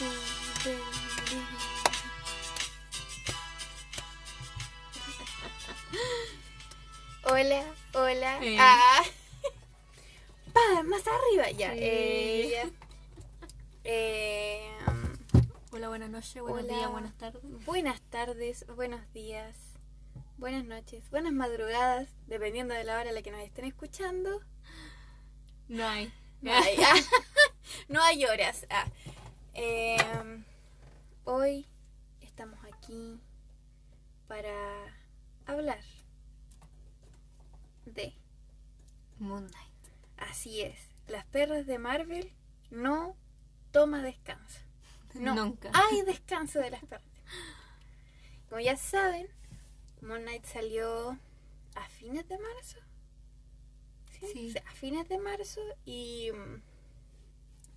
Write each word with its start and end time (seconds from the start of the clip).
Hola, 7.24 7.62
hola. 7.92 8.38
Eh. 8.42 8.56
Ah. 8.58 9.02
Pa, 10.54 10.82
más 10.84 11.02
arriba. 11.06 11.50
Eh, 11.50 12.50
ya. 12.50 12.70
Eh, 13.84 14.70
Hola, 15.72 15.88
buenas 15.88 16.08
noches, 16.08 16.40
buenos 16.40 16.64
Hola. 16.64 16.74
días, 16.74 16.90
buenas 16.90 17.18
tardes. 17.18 17.42
buenas 17.66 18.00
tardes, 18.00 18.64
buenos 18.74 19.12
días, 19.12 19.54
buenas 20.38 20.64
noches, 20.64 21.10
buenas 21.10 21.32
madrugadas, 21.34 22.08
dependiendo 22.26 22.72
de 22.74 22.84
la 22.84 22.98
hora 22.98 23.10
a 23.10 23.12
la 23.12 23.20
que 23.20 23.30
nos 23.32 23.42
estén 23.42 23.66
escuchando. 23.66 24.40
No 25.68 25.86
hay. 25.86 26.10
No 26.40 26.54
hay, 26.54 26.76
ah, 26.82 26.94
no 27.88 28.02
hay 28.02 28.24
horas. 28.24 28.66
ah. 28.70 28.86
Eh, 29.62 29.98
hoy 31.24 31.66
estamos 32.22 32.58
aquí 32.64 33.20
para 34.26 34.54
hablar 35.44 35.82
de, 37.84 38.14
Moon 39.18 39.46
Knight. 39.46 39.92
así 40.16 40.62
es, 40.62 40.78
las 41.08 41.26
perras 41.26 41.66
de 41.66 41.78
Marvel 41.78 42.32
no 42.70 43.14
toma 43.70 44.00
descanso. 44.02 44.60
No, 45.12 45.34
Nunca. 45.34 45.70
hay 45.74 46.00
descanso 46.06 46.58
de 46.58 46.70
las 46.70 46.82
perras. 46.86 47.04
Como 48.48 48.62
ya 48.62 48.78
saben, 48.78 49.28
Moon 50.00 50.22
Knight 50.22 50.46
salió 50.46 51.18
a 51.74 51.86
fines 51.90 52.26
de 52.28 52.38
marzo. 52.38 52.78
Sí. 54.22 54.54
a 54.56 54.70
fines 54.72 55.06
de 55.10 55.18
marzo 55.18 55.60
y 55.84 56.30
mm, 56.32 56.69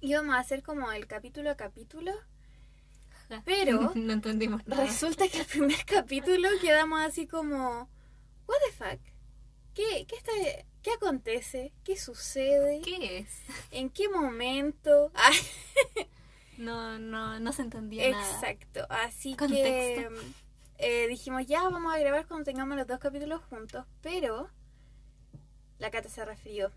íbamos 0.04 0.36
a 0.36 0.40
hacer 0.40 0.62
como 0.64 0.92
el 0.92 1.08
capítulo 1.08 1.50
a 1.50 1.56
capítulo. 1.56 2.12
Pero- 3.46 3.92
no 3.96 4.14
entendimos 4.14 4.66
nada. 4.68 4.84
Resulta 4.84 5.28
que 5.28 5.40
el 5.40 5.45
primer 5.45 5.84
capítulo 5.86 6.50
quedamos 6.62 7.02
así 7.02 7.26
como, 7.26 7.90
what 8.48 8.58
the 8.68 8.72
fuck, 8.73 9.00
¿qué, 9.73 10.06
qué, 10.08 10.16
está, 10.18 10.32
qué 10.84 10.92
acontece? 10.92 11.72
¿Qué 11.84 11.98
sucede? 11.98 12.82
¿Qué 12.82 13.20
es? 13.20 13.30
¿En 13.72 13.90
qué 13.90 14.10
momento? 14.10 15.12
No, 16.56 17.00
no, 17.00 17.40
no 17.40 17.52
se 17.52 17.64
entendía 17.64 18.12
nada. 18.12 18.32
exacto, 18.36 18.86
así 18.88 19.36
Contexto. 19.36 19.64
que 19.64 20.10
mm, 20.12 20.34
eh, 20.78 21.08
dijimos 21.08 21.48
ya 21.48 21.64
vamos 21.64 21.92
a 21.92 21.98
grabar 21.98 22.28
cuando 22.28 22.45
tengamos 22.45 22.78
los 22.78 22.86
dos 22.86 23.00
capítulos 23.00 23.42
juntos, 23.50 23.88
pero 24.04 24.52
la 25.80 25.90
Cata 25.90 26.10
se 26.10 26.23
resfrió. 26.23 26.72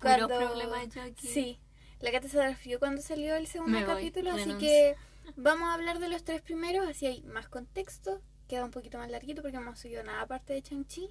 Puro 0.00 0.28
problema 0.28 0.82
yo 0.86 1.02
aquí. 1.02 1.28
Sí, 1.28 1.60
la 2.04 2.12
Cata 2.12 2.28
se 2.28 2.42
resfrió 2.46 2.78
cuando 2.78 3.00
salió 3.02 3.34
el 3.36 3.46
segundo 3.46 3.78
Me 3.78 3.84
voy, 3.86 3.94
capítulo, 3.96 4.30
así 4.30 4.40
renuncio. 4.44 4.68
que 4.68 4.94
vamos 5.36 5.68
a 5.68 5.74
hablar 5.74 5.98
de 5.98 6.08
los 6.08 6.22
tres 6.24 6.42
primeros, 6.42 6.86
así 6.88 7.06
hay 7.06 7.22
más 7.22 7.48
contexto, 7.48 8.20
queda 8.48 8.64
un 8.64 8.70
poquito 8.70 8.98
más 8.98 9.10
larguito 9.10 9.42
porque 9.42 9.56
no 9.56 9.62
hemos 9.62 9.78
subido 9.78 10.02
nada 10.04 10.20
aparte 10.22 10.52
de 10.52 10.62
Chanchi. 10.62 11.08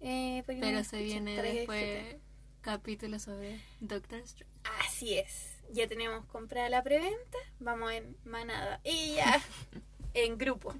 Eh, 0.00 0.42
Pero 0.46 0.82
se 0.84 1.02
viene 1.02 1.40
después 1.40 2.16
capítulo 2.62 3.18
sobre 3.18 3.60
Doctor 3.80 4.18
Strange. 4.20 4.50
Así 4.86 5.16
es, 5.16 5.56
ya 5.72 5.86
tenemos 5.86 6.24
comprada 6.26 6.68
la 6.68 6.82
preventa, 6.82 7.38
vamos 7.58 7.92
en 7.92 8.16
manada 8.24 8.80
y 8.84 9.14
ya 9.14 9.40
en 10.14 10.36
grupo. 10.38 10.74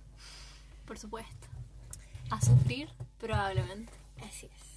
Por 0.86 0.98
supuesto. 0.98 1.46
A 2.30 2.40
sufrir, 2.40 2.88
probablemente. 3.18 3.92
Así 4.22 4.46
es. 4.46 4.69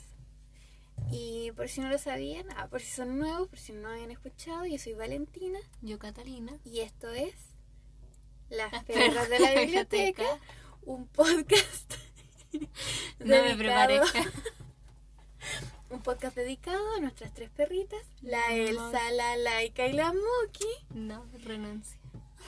Y 1.11 1.51
por 1.51 1.69
si 1.69 1.81
no 1.81 1.89
lo 1.89 1.97
sabían, 1.97 2.45
ah, 2.57 2.67
por 2.67 2.81
si 2.81 2.91
son 2.91 3.19
nuevos, 3.19 3.47
por 3.47 3.59
si 3.59 3.71
no 3.73 3.89
habían 3.89 4.11
escuchado, 4.11 4.65
yo 4.65 4.77
soy 4.79 4.93
Valentina 4.93 5.59
Yo, 5.81 5.99
Catalina. 5.99 6.53
y 6.65 6.79
esto 6.79 7.11
es 7.11 7.33
Las, 8.49 8.71
Las 8.71 8.83
Perras 8.85 9.29
de 9.29 9.39
la 9.39 9.53
Biblioteca, 9.53 10.25
un 10.83 11.07
podcast. 11.07 11.93
No 13.19 13.41
me 13.43 13.55
preparé. 13.55 13.99
Un 15.89 16.01
podcast 16.01 16.35
dedicado 16.35 16.93
a 16.95 16.99
nuestras 16.99 17.33
tres 17.33 17.49
perritas, 17.49 17.99
la 18.21 18.47
No. 18.49 18.53
Elsa, 18.55 19.11
la 19.11 19.37
Laika 19.37 19.87
y 19.87 19.93
la 19.93 20.13
Moki. 20.13 20.67
No, 20.93 21.25
renuncio. 21.43 21.99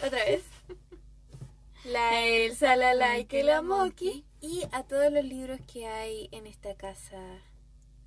Otra 0.04 0.24
vez. 0.26 0.44
La 1.86 2.26
Elsa, 2.26 2.76
la 2.76 2.96
Laika 2.96 3.38
y 3.38 3.44
la 3.44 3.62
Moki. 3.62 4.26
Y 4.42 4.64
a 4.72 4.84
todos 4.84 5.12
los 5.12 5.24
libros 5.24 5.60
que 5.72 5.86
hay 5.88 6.30
en 6.32 6.48
esta 6.48 6.74
casa 6.76 7.22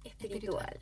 espiritual. 0.08 0.80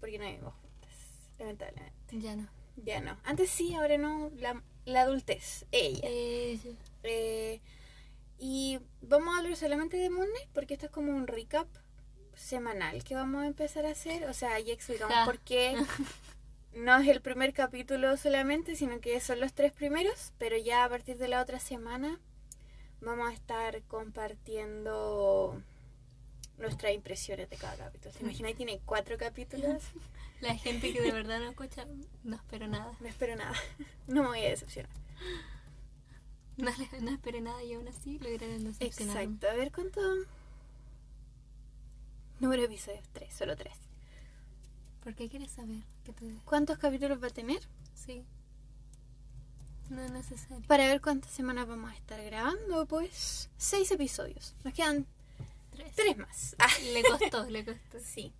Porque 0.00 0.18
no 0.18 0.26
vivimos 0.26 0.54
juntas, 0.54 0.90
lamentablemente. 1.38 2.20
Ya 2.20 2.36
no. 2.36 2.48
Ya 2.76 3.00
no. 3.00 3.16
Antes 3.24 3.50
sí, 3.50 3.74
ahora 3.74 3.98
no. 3.98 4.30
La, 4.36 4.62
la 4.84 5.02
adultez, 5.02 5.66
ella. 5.72 6.00
Ella. 6.08 6.70
Eh, 7.02 7.60
y 8.38 8.80
vamos 9.02 9.34
a 9.34 9.38
hablar 9.38 9.56
solamente 9.56 9.96
de 9.96 10.10
Moon 10.10 10.26
Knight 10.28 10.48
porque 10.52 10.74
esto 10.74 10.86
es 10.86 10.92
como 10.92 11.12
un 11.12 11.26
recap 11.26 11.68
semanal 12.34 13.04
que 13.04 13.14
vamos 13.14 13.42
a 13.42 13.46
empezar 13.46 13.86
a 13.86 13.90
hacer. 13.90 14.24
O 14.24 14.34
sea, 14.34 14.58
ya 14.60 14.72
explicamos 14.72 15.14
Ja. 15.14 15.24
por 15.24 15.38
qué 15.40 15.76
no 16.74 16.96
es 16.98 17.06
el 17.08 17.20
primer 17.20 17.52
capítulo 17.52 18.16
solamente, 18.16 18.74
sino 18.74 19.00
que 19.00 19.20
son 19.20 19.38
los 19.40 19.52
tres 19.52 19.72
primeros, 19.72 20.32
pero 20.38 20.56
ya 20.56 20.84
a 20.84 20.88
partir 20.88 21.18
de 21.18 21.28
la 21.28 21.40
otra 21.42 21.60
semana 21.60 22.18
vamos 23.00 23.28
a 23.28 23.32
estar 23.34 23.82
compartiendo 23.82 25.60
nuestras 26.62 26.92
impresiones 26.92 27.48
de 27.50 27.56
cada 27.56 27.76
capítulo. 27.76 28.14
¿Te 28.14 28.22
imaginas? 28.22 28.54
Tiene 28.54 28.80
cuatro 28.84 29.16
capítulos. 29.18 29.82
La 30.40 30.56
gente 30.56 30.92
que 30.92 31.00
de 31.00 31.12
verdad 31.12 31.38
no 31.38 31.50
escucha, 31.50 31.86
no 32.24 32.36
espero 32.36 32.66
nada. 32.66 32.92
No 32.98 33.06
espero 33.06 33.36
nada. 33.36 33.54
No 34.08 34.22
me 34.22 34.28
voy 34.28 34.40
a 34.40 34.48
decepcionar. 34.48 34.90
No, 36.56 36.70
no 37.00 37.10
esperé 37.12 37.40
nada 37.40 37.62
y 37.62 37.74
aún 37.74 37.86
así 37.88 38.18
lograron 38.18 38.64
decepcionarme. 38.64 39.22
Exacto. 39.22 39.48
A 39.48 39.54
ver 39.54 39.72
cuánto. 39.72 40.00
Número 42.40 42.62
de 42.62 42.66
episodios: 42.66 43.08
tres, 43.12 43.32
solo 43.32 43.56
tres. 43.56 43.74
¿Por 45.02 45.14
qué 45.14 45.28
quieres 45.28 45.52
saber? 45.52 45.82
que 46.04 46.12
te... 46.12 46.26
¿Cuántos 46.44 46.78
capítulos 46.78 47.22
va 47.22 47.28
a 47.28 47.30
tener? 47.30 47.60
Sí. 47.94 48.24
No 49.90 50.02
es 50.02 50.10
necesario. 50.10 50.66
Para 50.66 50.86
ver 50.86 51.00
cuántas 51.00 51.30
semanas 51.30 51.66
vamos 51.66 51.90
a 51.90 51.94
estar 51.94 52.22
grabando, 52.22 52.86
pues. 52.86 53.50
Seis 53.56 53.90
episodios. 53.90 54.54
Nos 54.64 54.74
quedan 54.74 55.06
Tres. 55.74 55.92
tres 55.94 56.16
más. 56.18 56.56
Ah, 56.58 56.68
Le 56.92 57.02
costó, 57.02 57.44
le 57.48 57.64
costó. 57.64 57.98
sí. 58.04 58.32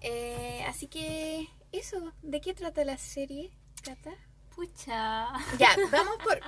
Eh, 0.00 0.64
así 0.68 0.86
que. 0.88 1.48
Eso. 1.72 2.12
¿De 2.22 2.40
qué 2.40 2.52
trata 2.54 2.84
la 2.84 2.98
serie, 2.98 3.50
Cata? 3.82 4.12
Pucha. 4.54 5.28
Ya, 5.58 5.76
vamos 5.92 6.16
por. 6.22 6.40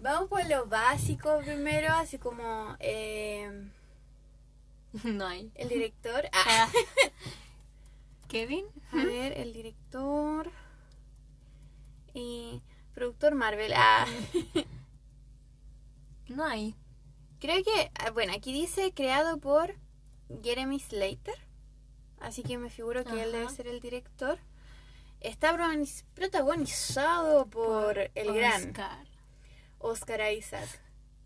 Vamos 0.00 0.28
por 0.28 0.46
lo 0.48 0.66
básico 0.66 1.40
primero, 1.40 1.92
así 1.94 2.18
como 2.18 2.76
eh, 2.78 3.50
No 5.04 5.26
hay. 5.26 5.50
el 5.56 5.68
director. 5.68 6.28
Ah, 6.32 6.68
Ah. 6.72 6.72
Kevin. 8.28 8.66
A 8.92 8.96
ver, 9.04 9.32
el 9.38 9.52
director. 9.52 10.50
Y 12.14 12.62
productor 12.94 13.34
Marvel. 13.34 13.72
Ah, 13.74 14.06
No 16.28 16.44
hay. 16.44 16.74
Creo 17.40 17.62
que. 17.62 17.90
ah, 18.00 18.10
Bueno, 18.10 18.32
aquí 18.34 18.52
dice 18.52 18.92
creado 18.92 19.38
por 19.38 19.74
Jeremy 20.42 20.78
Slater. 20.80 21.34
Así 22.20 22.42
que 22.42 22.58
me 22.58 22.68
figuro 22.70 23.04
que 23.04 23.22
él 23.22 23.32
debe 23.32 23.48
ser 23.48 23.66
el 23.68 23.80
director. 23.80 24.38
Está 25.20 25.52
protagoniz- 25.54 26.04
protagonizado 26.14 27.46
por, 27.46 27.98
el 28.14 28.32
gran 28.34 28.66
Oscar. 28.68 29.06
Oscar 29.78 30.32
Isaac. 30.32 30.68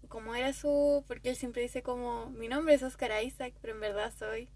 Como 0.09 0.35
era 0.35 0.53
su. 0.53 1.05
Porque 1.09 1.31
él 1.31 1.37
siempre 1.37 1.63
dice 1.63 1.83
como. 1.83 2.29
Mi 2.31 2.49
nombre 2.49 2.75
es 2.75 2.83
Oscar 2.83 3.23
Isaac, 3.25 3.55
pero 3.61 3.73
en 3.75 3.81
verdad 3.81 4.13
soy. 4.19 4.49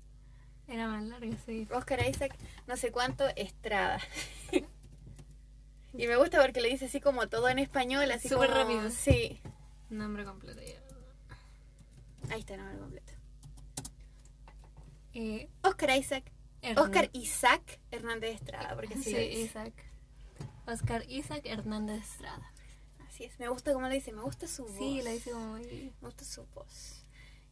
Era 0.68 0.88
más 0.88 1.02
largo, 1.04 1.32
sí. 1.46 1.66
Oscar 1.72 2.06
Isaac, 2.08 2.36
no 2.66 2.76
sé 2.76 2.90
cuánto, 2.90 3.24
Estrada. 3.36 4.00
y 5.94 6.06
me 6.06 6.16
gusta 6.16 6.42
porque 6.42 6.60
le 6.60 6.68
dice 6.68 6.86
así 6.86 7.00
como 7.00 7.28
todo 7.28 7.48
en 7.48 7.58
español, 7.60 8.10
así 8.10 8.28
Súper 8.28 8.50
como- 8.50 8.62
rápido. 8.62 8.90
Sí. 8.90 9.40
Nombre 9.88 10.24
completo 10.24 10.60
ya. 10.60 10.74
Ahí 12.30 12.40
está 12.40 12.54
el 12.54 12.60
nombre 12.60 12.78
completo. 12.78 13.12
Eh, 15.14 15.48
Oscar 15.62 15.96
Isaac. 15.96 16.32
Oscar 16.76 17.08
Isaac 17.12 17.80
Hernández 17.90 18.34
Estrada, 18.34 18.74
porque 18.74 18.94
así 18.94 19.04
Sí, 19.04 19.12
lo. 19.12 19.20
Isaac. 19.20 19.72
Oscar 20.66 21.04
Isaac 21.08 21.42
Hernández 21.44 22.02
Estrada. 22.02 22.52
Así 23.08 23.24
es. 23.24 23.38
Me 23.38 23.48
gusta 23.48 23.72
como 23.72 23.88
le 23.88 23.94
dice, 23.94 24.12
me 24.12 24.22
gusta 24.22 24.46
su 24.48 24.64
voz. 24.64 24.76
Sí, 24.76 25.00
la 25.02 25.10
dice 25.12 25.30
como 25.30 25.46
muy... 25.52 25.92
Me 26.00 26.08
gusta 26.08 26.24
su 26.24 26.44
voz. 26.54 27.04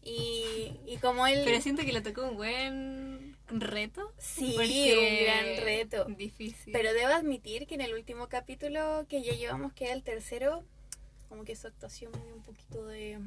Y, 0.03 0.79
y 0.87 0.99
como 1.01 1.27
él... 1.27 1.43
Pero 1.45 1.61
siento 1.63 1.83
que 1.83 1.93
le 1.93 2.03
tocó 2.03 2.29
un 2.29 2.37
buen 2.37 3.37
reto. 3.47 4.13
Sí, 4.19 4.55
un 4.57 5.25
gran 5.25 5.65
reto. 5.65 6.05
Difícil. 6.07 6.73
Pero 6.73 6.93
debo 6.93 7.13
admitir 7.15 7.67
que 7.67 7.77
en 7.77 7.81
el 7.81 7.95
último 7.95 8.29
capítulo 8.29 9.07
que 9.09 9.23
ya 9.23 9.33
llevamos, 9.33 9.73
que 9.73 9.85
era 9.87 9.95
el 9.95 10.03
tercero, 10.03 10.65
como 11.29 11.45
que 11.45 11.57
su 11.57 11.69
actuación 11.69 12.13
me 12.13 12.25
dio 12.25 12.35
un 12.35 12.43
poquito 12.43 12.85
de 12.87 13.21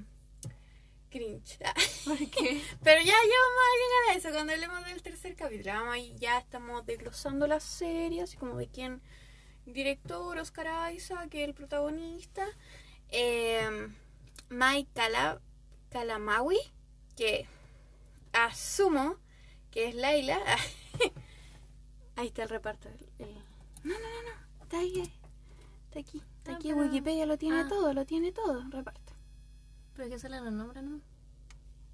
cringe. 1.09 1.57
¿Por 2.05 2.17
qué? 2.17 2.61
Pero 2.83 3.01
ya, 3.01 3.05
ya 3.05 3.13
vamos 3.13 3.63
a 3.63 3.77
llegar 3.77 4.09
a 4.09 4.17
eso 4.17 4.29
cuando 4.31 4.53
hablemos 4.53 4.85
del 4.85 5.01
tercer 5.01 5.35
capítulo. 5.35 5.73
Vamos 5.73 5.93
ahí, 5.93 6.15
ya 6.17 6.37
estamos 6.39 6.85
desglosando 6.85 7.47
la 7.47 7.59
serie, 7.59 8.21
así 8.23 8.37
como 8.37 8.55
de 8.57 8.67
quién, 8.67 9.01
director 9.65 10.37
Oscar 10.37 10.93
Isaac, 10.93 11.29
que 11.29 11.43
es 11.43 11.47
el 11.49 11.53
protagonista. 11.53 12.45
Eh, 13.09 13.89
Mike 14.49 14.89
Cala 14.93 15.41
Calamawi, 15.89 16.57
que 17.15 17.47
asumo 18.33 19.17
que 19.71 19.89
es 19.89 19.95
Laila. 19.95 20.39
ahí 22.15 22.27
está 22.27 22.43
el 22.43 22.49
reparto. 22.49 22.89
el- 22.89 23.43
No, 23.83 23.93
no, 23.93 23.99
no, 23.99 24.21
no. 24.23 24.63
Está 24.63 24.79
ahí. 24.79 24.99
eh. 24.99 25.11
Está 25.87 25.99
aquí. 25.99 26.21
Está 26.39 26.51
Ah, 26.51 26.55
aquí. 26.55 26.73
Wikipedia 26.73 27.25
lo 27.25 27.37
tiene 27.37 27.61
Ah. 27.61 27.67
todo, 27.69 27.93
lo 27.93 28.05
tiene 28.05 28.31
todo. 28.31 28.63
Reparto. 28.69 29.06
Pero 29.97 30.09
que 30.09 30.19
solo 30.19 30.39
los 30.39 30.53
nombres, 30.53 30.83
¿no? 30.83 31.01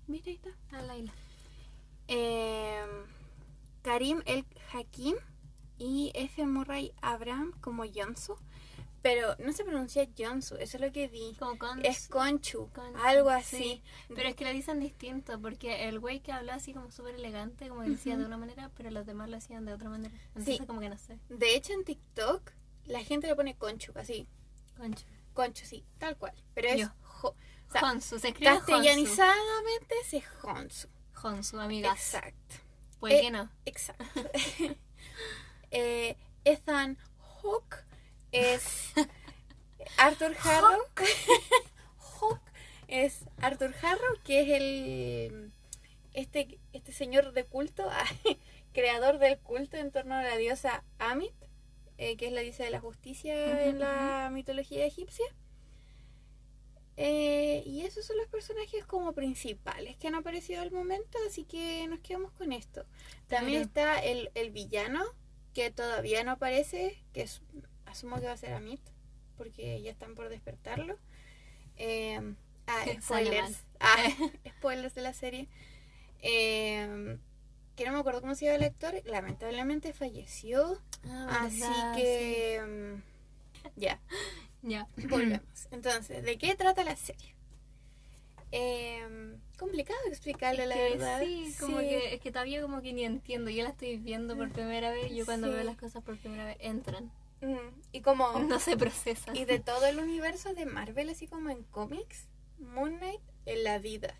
Mira, 0.08 0.24
ahí 0.28 0.34
está. 0.34 0.50
A 0.78 0.82
Laila. 0.84 1.14
Eh, 2.08 2.84
Karim 3.82 4.22
El 4.26 4.46
Hakim 4.74 5.16
y 5.78 6.12
F. 6.14 6.46
Murray 6.46 6.94
Abraham 7.02 7.54
como 7.62 7.84
Jonsu. 7.86 8.36
Pero 9.02 9.36
no 9.38 9.52
se 9.52 9.66
pronuncia 9.66 10.08
Jonsu, 10.18 10.56
eso 10.56 10.78
es 10.78 10.82
lo 10.82 10.92
que 10.94 11.10
vi. 11.10 11.36
Como 11.38 11.58
con... 11.58 11.86
Es 11.86 12.08
Conchu, 12.08 12.70
Conchu, 12.74 12.98
algo 13.04 13.30
así. 13.30 13.58
sí. 13.58 13.84
Pero 14.16 14.30
es 14.30 14.36
que 14.36 14.46
lo 14.46 14.52
dicen 14.52 14.80
distinto, 14.80 15.42
porque 15.42 15.90
el 15.90 16.00
güey 16.00 16.22
que 16.22 16.32
habló 16.32 16.54
así 16.54 16.74
como 16.74 16.90
súper 16.90 17.16
elegante, 17.16 17.68
como 17.68 17.82
decía 17.84 18.16
de 18.18 18.26
una 18.26 18.38
manera, 18.38 18.72
pero 18.78 18.92
los 18.92 19.06
demás 19.06 19.30
lo 19.30 19.36
hacían 19.36 19.66
de 19.66 19.74
otra 19.74 19.90
manera. 19.90 20.14
Entonces 20.28 20.58
Sí. 20.58 20.66
como 20.66 20.80
que 20.80 20.88
no 20.88 20.98
sé. 20.98 21.20
De 21.28 21.54
hecho, 21.56 21.74
en 21.74 21.84
TikTok 21.84 22.52
la 22.86 23.04
gente 23.04 23.28
le 23.28 23.36
pone 23.36 23.58
Conchu, 23.58 23.92
así. 23.96 24.26
Concho. 24.78 25.06
Conchu, 25.34 25.66
sí, 25.66 25.84
tal 25.98 26.18
cual. 26.18 26.34
Pero 26.54 26.70
es. 26.70 26.90
Jo- 27.02 27.36
sea, 27.74 27.82
Honsu, 27.82 28.20
se 28.20 28.30
escribe 28.30 28.52
Honsu. 28.52 28.66
castellanizadamente 28.66 29.96
es 30.12 30.24
Honsu. 30.44 30.88
Honsu, 31.22 31.60
amigas. 31.60 31.94
Exacto. 32.16 32.56
¿Por 33.00 33.12
Eh, 33.12 33.22
qué 33.22 33.32
no? 33.32 33.50
Exacto. 33.66 34.06
eh, 35.72 36.16
Ethan 36.46 36.98
Hawke 37.42 37.84
es 38.32 38.94
Arthur 39.98 40.36
Harrow. 40.44 40.80
Hawke 42.20 42.42
es 42.88 43.26
Arthur 43.42 43.74
Harrow, 43.82 44.18
que 44.24 44.42
es 44.42 44.50
el 44.62 45.52
este, 46.14 46.60
este 46.74 46.92
señor 46.94 47.34
de 47.34 47.44
culto, 47.46 47.90
creador 48.72 49.18
del 49.18 49.40
culto 49.40 49.78
en 49.78 49.92
torno 49.92 50.16
a 50.16 50.22
la 50.24 50.38
diosa 50.38 50.84
Amit, 51.00 51.34
eh, 51.98 52.18
que 52.18 52.28
es 52.28 52.34
la 52.34 52.42
diosa 52.42 52.64
de 52.64 52.70
la 52.70 52.80
justicia 52.80 53.66
en 53.68 53.80
la 53.80 54.30
mitología 54.32 54.86
egipcia. 54.86 55.26
Eh, 56.96 57.64
y 57.66 57.82
esos 57.82 58.06
son 58.06 58.18
los 58.18 58.28
personajes 58.28 58.86
como 58.86 59.14
principales 59.14 59.98
que 59.98 60.08
han 60.08 60.16
aparecido 60.16 60.62
al 60.62 60.72
momento, 60.72 61.18
así 61.28 61.44
que 61.44 61.88
nos 61.88 62.00
quedamos 62.00 62.32
con 62.34 62.52
esto. 62.54 62.86
También 63.28 63.68
Claro. 63.70 63.98
está 63.98 64.04
el, 64.06 64.30
el 64.36 64.52
villano, 64.52 65.04
que 65.54 65.72
todavía 65.72 66.24
no 66.24 66.32
aparece, 66.32 67.04
que 67.14 67.24
es, 67.24 67.42
asumo 67.86 68.20
que 68.20 68.28
va 68.28 68.34
a 68.34 68.38
ser 68.38 68.54
Amit, 68.54 68.82
porque 69.38 69.82
ya 69.82 69.92
están 69.92 70.14
por 70.16 70.30
despertarlo. 70.30 70.98
Eh, 71.78 72.36
ah, 72.68 72.86
spoilers. 73.02 73.64
Ah, 73.80 73.96
spoilers 74.60 74.94
de 74.94 75.02
la 75.02 75.14
serie. 75.14 75.48
Eh, 76.22 77.18
que 77.76 77.86
no 77.86 77.92
me 77.94 78.00
acuerdo 78.00 78.22
cómo 78.22 78.36
se 78.36 78.46
llama 78.46 78.58
el 78.58 78.64
actor, 78.66 78.94
lamentablemente 79.06 79.94
falleció, 79.94 80.80
Ah, 81.08 81.46
así 81.46 81.60
verdad, 81.60 81.96
que 81.96 82.62
mm, 82.62 83.80
ya. 83.80 84.00
sí. 84.10 84.16
Ya. 84.64 84.88
Volvemos. 85.10 85.68
Entonces, 85.72 86.24
¿de 86.24 86.38
qué 86.38 86.56
trata 86.56 86.84
la 86.84 86.96
serie? 86.96 87.36
Eh, 88.52 89.36
complicado 89.58 90.00
explicarlo, 90.08 90.62
Es 90.64 90.70
la 90.70 90.76
que 90.76 90.90
verdad. 90.92 91.22
Sí, 91.22 91.54
como 91.60 91.80
Sí. 91.80 91.88
que 91.90 92.14
es 92.16 92.22
que 92.22 92.32
todavía 92.32 92.62
como 92.62 92.82
que 92.82 92.94
ni 92.94 93.04
entiendo. 93.04 93.50
Yo 93.50 93.64
la 93.64 93.70
estoy 93.70 93.98
viendo 93.98 94.36
por 94.38 94.52
primera 94.52 94.92
vez. 94.92 95.12
Yo 95.14 95.26
cuando 95.26 95.48
Sí. 95.48 95.54
veo 95.54 95.64
las 95.64 95.78
cosas 95.78 96.04
por 96.04 96.18
primera 96.18 96.46
vez 96.46 96.58
entran. 96.60 97.12
Mm, 97.42 97.58
Y 97.92 98.02
como... 98.02 98.32
No 98.48 98.60
se 98.60 98.78
procesan. 98.78 99.36
Y 99.36 99.46
de 99.46 99.60
todo 99.60 99.86
el 99.86 100.00
universo 100.00 100.54
de 100.54 100.66
Marvel, 100.66 101.10
así 101.10 101.28
como 101.28 101.50
en 101.50 101.64
cómics, 101.64 102.28
Moon 102.60 102.98
Knight 102.98 103.22
en 103.46 103.64
la 103.64 103.80
vida. 103.80 104.16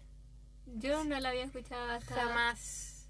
Yo 0.66 1.04
no 1.04 1.20
la 1.20 1.30
había 1.30 1.44
escuchado 1.44 1.92
hasta, 1.92 2.16
Jamás. 2.16 3.08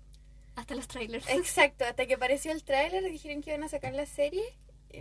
hasta 0.56 0.76
los 0.76 0.88
trailers. 0.88 1.28
Exacto, 1.30 1.86
hasta 1.86 2.06
que 2.06 2.16
apareció 2.16 2.52
el 2.52 2.64
tráiler, 2.64 3.04
dijeron 3.10 3.42
que 3.42 3.52
iban 3.52 3.64
a 3.64 3.70
sacar 3.70 3.94
la 3.94 4.06
serie. 4.06 4.44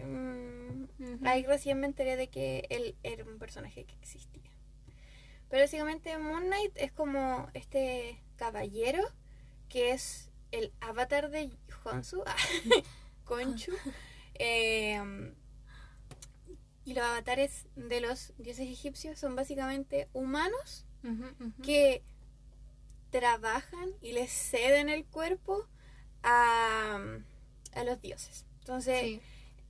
Ujú. 0.00 1.18
Ahí 1.26 1.44
recién 1.44 1.80
me 1.80 1.86
enteré 1.86 2.16
de 2.16 2.28
que 2.28 2.66
él 2.70 2.96
era 3.02 3.24
un 3.24 3.38
personaje 3.38 3.84
que 3.84 3.94
existía. 3.94 4.50
Pero 5.48 5.62
básicamente 5.64 6.16
Moon 6.18 6.46
Knight 6.46 6.72
es 6.76 6.92
como 6.92 7.50
este 7.52 8.22
caballero 8.36 9.02
que 9.68 9.90
es 9.92 10.30
el 10.50 10.72
avatar 10.80 11.30
de 11.30 11.50
Honsu, 11.84 12.22
ah, 12.26 12.36
Conchu. 13.24 13.72
Eh, 14.34 15.32
y 16.84 16.94
los 16.94 17.04
avatares 17.04 17.66
de 17.76 18.00
los 18.00 18.32
dioses 18.38 18.68
egipcios 18.68 19.18
son 19.18 19.36
básicamente 19.36 20.08
humanos 20.12 20.86
que 21.62 22.02
trabajan 23.10 23.90
y 24.00 24.12
les 24.12 24.30
ceden 24.30 24.88
el 24.88 25.04
cuerpo 25.04 25.66
a, 26.22 26.98
a 27.74 27.84
los 27.84 28.00
dioses. 28.00 28.46
Entonces, 28.60 29.00
Sí. 29.02 29.20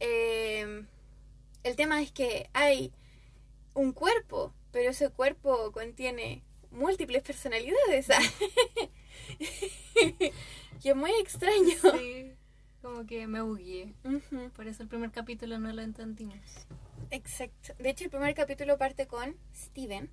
Eh, 0.02 0.84
el 1.62 1.76
tema 1.76 2.02
es 2.02 2.12
que 2.12 2.50
hay 2.52 2.92
un 3.74 3.92
cuerpo, 3.92 4.52
pero 4.72 4.90
ese 4.90 5.10
cuerpo 5.10 5.72
contiene 5.72 6.42
múltiples 6.70 7.22
personalidades. 7.22 8.08
y 10.82 10.88
es 10.88 10.96
muy 10.96 11.12
extraño. 11.20 11.76
Sí, 11.98 12.32
como 12.80 13.06
que 13.06 13.26
me 13.26 13.42
bugueé. 13.42 13.94
Ujú, 14.04 14.50
Por 14.50 14.66
eso 14.66 14.82
el 14.82 14.88
primer 14.88 15.12
capítulo 15.12 15.58
no 15.58 15.72
lo 15.72 15.82
entendimos. 15.82 16.40
Exacto. 17.10 17.74
De 17.78 17.90
hecho, 17.90 18.04
el 18.04 18.10
primer 18.10 18.34
capítulo 18.34 18.78
parte 18.78 19.06
con 19.06 19.36
Steven, 19.54 20.10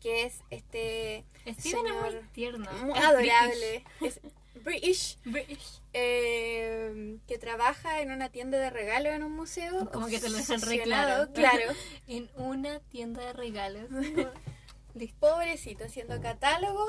que 0.00 0.24
es 0.24 0.40
este 0.50 1.24
Steven 1.46 1.86
es 1.86 1.92
muy 2.14 2.22
tierno. 2.32 2.70
muy 2.84 2.98
Es 2.98 3.04
adorable. 3.04 3.84
Es 4.00 4.20
British. 4.62 5.18
British. 5.24 5.46
British. 5.46 5.80
eh, 5.92 7.18
que 7.26 7.38
trabaja 7.38 8.00
en 8.02 8.10
una 8.10 8.28
tienda 8.30 8.58
de 8.58 8.70
regalos 8.70 9.12
en 9.12 9.22
un 9.22 9.32
museo. 9.32 9.90
Como 9.90 10.06
que 10.08 10.18
te 10.18 10.28
lo 10.28 10.36
dejan 10.36 10.60
re 10.62 10.80
claro. 10.82 11.32
Claro. 11.32 11.72
En 12.08 12.30
una 12.36 12.80
tienda 12.80 13.24
de 13.24 13.32
regalos. 13.32 13.88
Pobrecito, 15.20 15.84
haciendo 15.84 16.20
catálogo. 16.20 16.86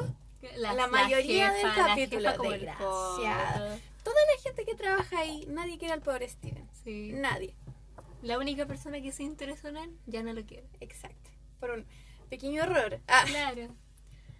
La, 0.57 0.73
La 0.73 0.87
mayoría 0.87 1.51
del 1.51 1.67
la 1.67 1.75
capítulo, 1.75 2.21
jefa 2.29 2.35
como 2.37 2.49
poto. 2.49 3.79
Toda 4.03 4.15
la 4.35 4.41
gente 4.41 4.65
que 4.65 4.73
trabaja 4.73 5.19
ahí, 5.19 5.45
nadie 5.47 5.77
quiere 5.77 5.93
al 5.93 6.01
pobre 6.01 6.27
Steven. 6.27 6.67
Sí. 6.83 7.11
Nadie. 7.13 7.53
La 8.23 8.39
única 8.39 8.65
persona 8.65 8.99
que 9.01 9.11
se 9.11 9.21
interesó 9.23 9.67
en 9.67 9.77
él 9.77 9.97
ya 10.07 10.23
no 10.23 10.33
lo 10.33 10.43
quiere. 10.43 10.67
Exacto. 10.79 11.29
Por 11.59 11.69
un 11.71 11.85
pequeño 12.31 12.63
error. 12.63 13.01
Ah, 13.07 13.25
Claro. 13.27 13.75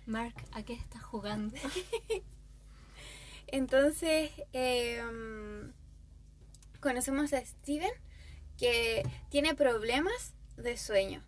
Mark, 0.06 0.34
¿a 0.54 0.64
qué 0.64 0.74
estás 0.74 1.04
jugando? 1.04 1.56
entonces, 3.48 4.32
eh, 4.54 5.04
conocemos 6.80 7.34
a 7.34 7.46
Steven 7.46 7.92
que 8.58 9.04
tiene 9.30 9.56
problemas 9.56 10.34
de 10.56 10.78
sueño. 10.78 11.22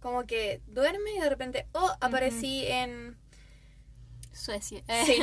Como 0.00 0.24
que 0.24 0.62
duerme 0.68 1.14
y 1.16 1.20
de 1.20 1.28
repente, 1.28 1.66
oh, 1.72 1.92
aparecí 2.00 2.64
en. 2.66 3.18
Suecia. 4.32 4.84
Sí. 5.04 5.18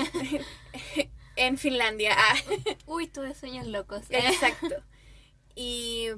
en 1.37 1.57
Finlandia. 1.57 2.15
Ah. 2.17 2.35
Uy, 2.85 3.07
tuve 3.07 3.33
sueños 3.33 3.65
locos. 3.65 4.03
Exacto. 4.09 4.83
Y 5.55 6.09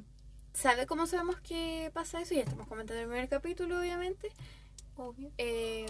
¿sabe 0.53 0.87
cómo 0.87 1.05
sabemos 1.05 1.39
que 1.41 1.91
pasa 1.93 2.21
eso? 2.21 2.33
Ya 2.33 2.41
estamos 2.41 2.67
comentando 2.67 3.01
el 3.01 3.07
primer 3.07 3.29
capítulo, 3.29 3.79
obviamente. 3.79 4.31
Obvio. 4.95 5.31
Eh, 5.37 5.85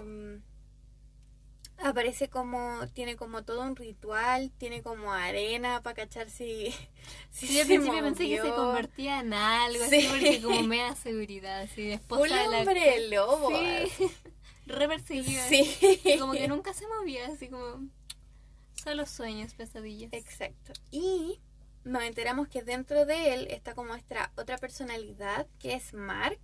aparece 1.77 2.29
como, 2.29 2.87
tiene 2.93 3.15
como 3.15 3.43
todo 3.43 3.61
un 3.63 3.75
ritual, 3.75 4.51
tiene 4.57 4.81
como 4.81 5.11
arena 5.11 5.81
para 5.81 5.95
cachar 5.95 6.29
si, 6.29 6.73
si 7.31 7.47
Sí, 7.47 7.53
yo 7.55 7.61
al 7.61 7.67
se 7.67 7.73
principio 7.75 8.01
pensé 8.01 8.27
que 8.29 8.41
se 8.41 8.49
convertía 8.49 9.19
en 9.19 9.33
algo 9.33 9.83
Sí. 9.85 9.95
así 9.97 10.07
porque 10.07 10.41
como 10.41 10.63
me 10.63 10.77
da 10.77 10.95
seguridad, 10.95 11.61
así 11.61 11.83
de 11.83 11.93
esposa 11.93 12.21
Un 12.23 12.29
de 12.29 12.47
la 12.47 12.59
hombre 12.59 13.09
lobo. 13.09 13.49
Sí. 13.49 14.05
Re 14.65 14.87
perseguida. 14.87 15.47
Sí. 15.47 15.99
Y 16.05 16.17
como 16.19 16.33
que 16.33 16.47
nunca 16.47 16.73
se 16.73 16.87
movía, 16.87 17.27
así 17.27 17.49
como 17.49 17.89
solo 18.75 19.05
sueños, 19.05 19.53
pesadillas. 19.53 20.11
Exacto. 20.13 20.71
Y 20.91 21.41
nos 21.83 22.03
enteramos 22.03 22.47
que 22.47 22.63
dentro 22.63 23.05
de 23.05 23.33
él 23.33 23.47
está 23.49 23.75
como 23.75 23.93
esta 23.95 24.31
otra 24.37 24.57
personalidad 24.57 25.47
que 25.59 25.73
es 25.73 25.93
Mark, 25.93 26.39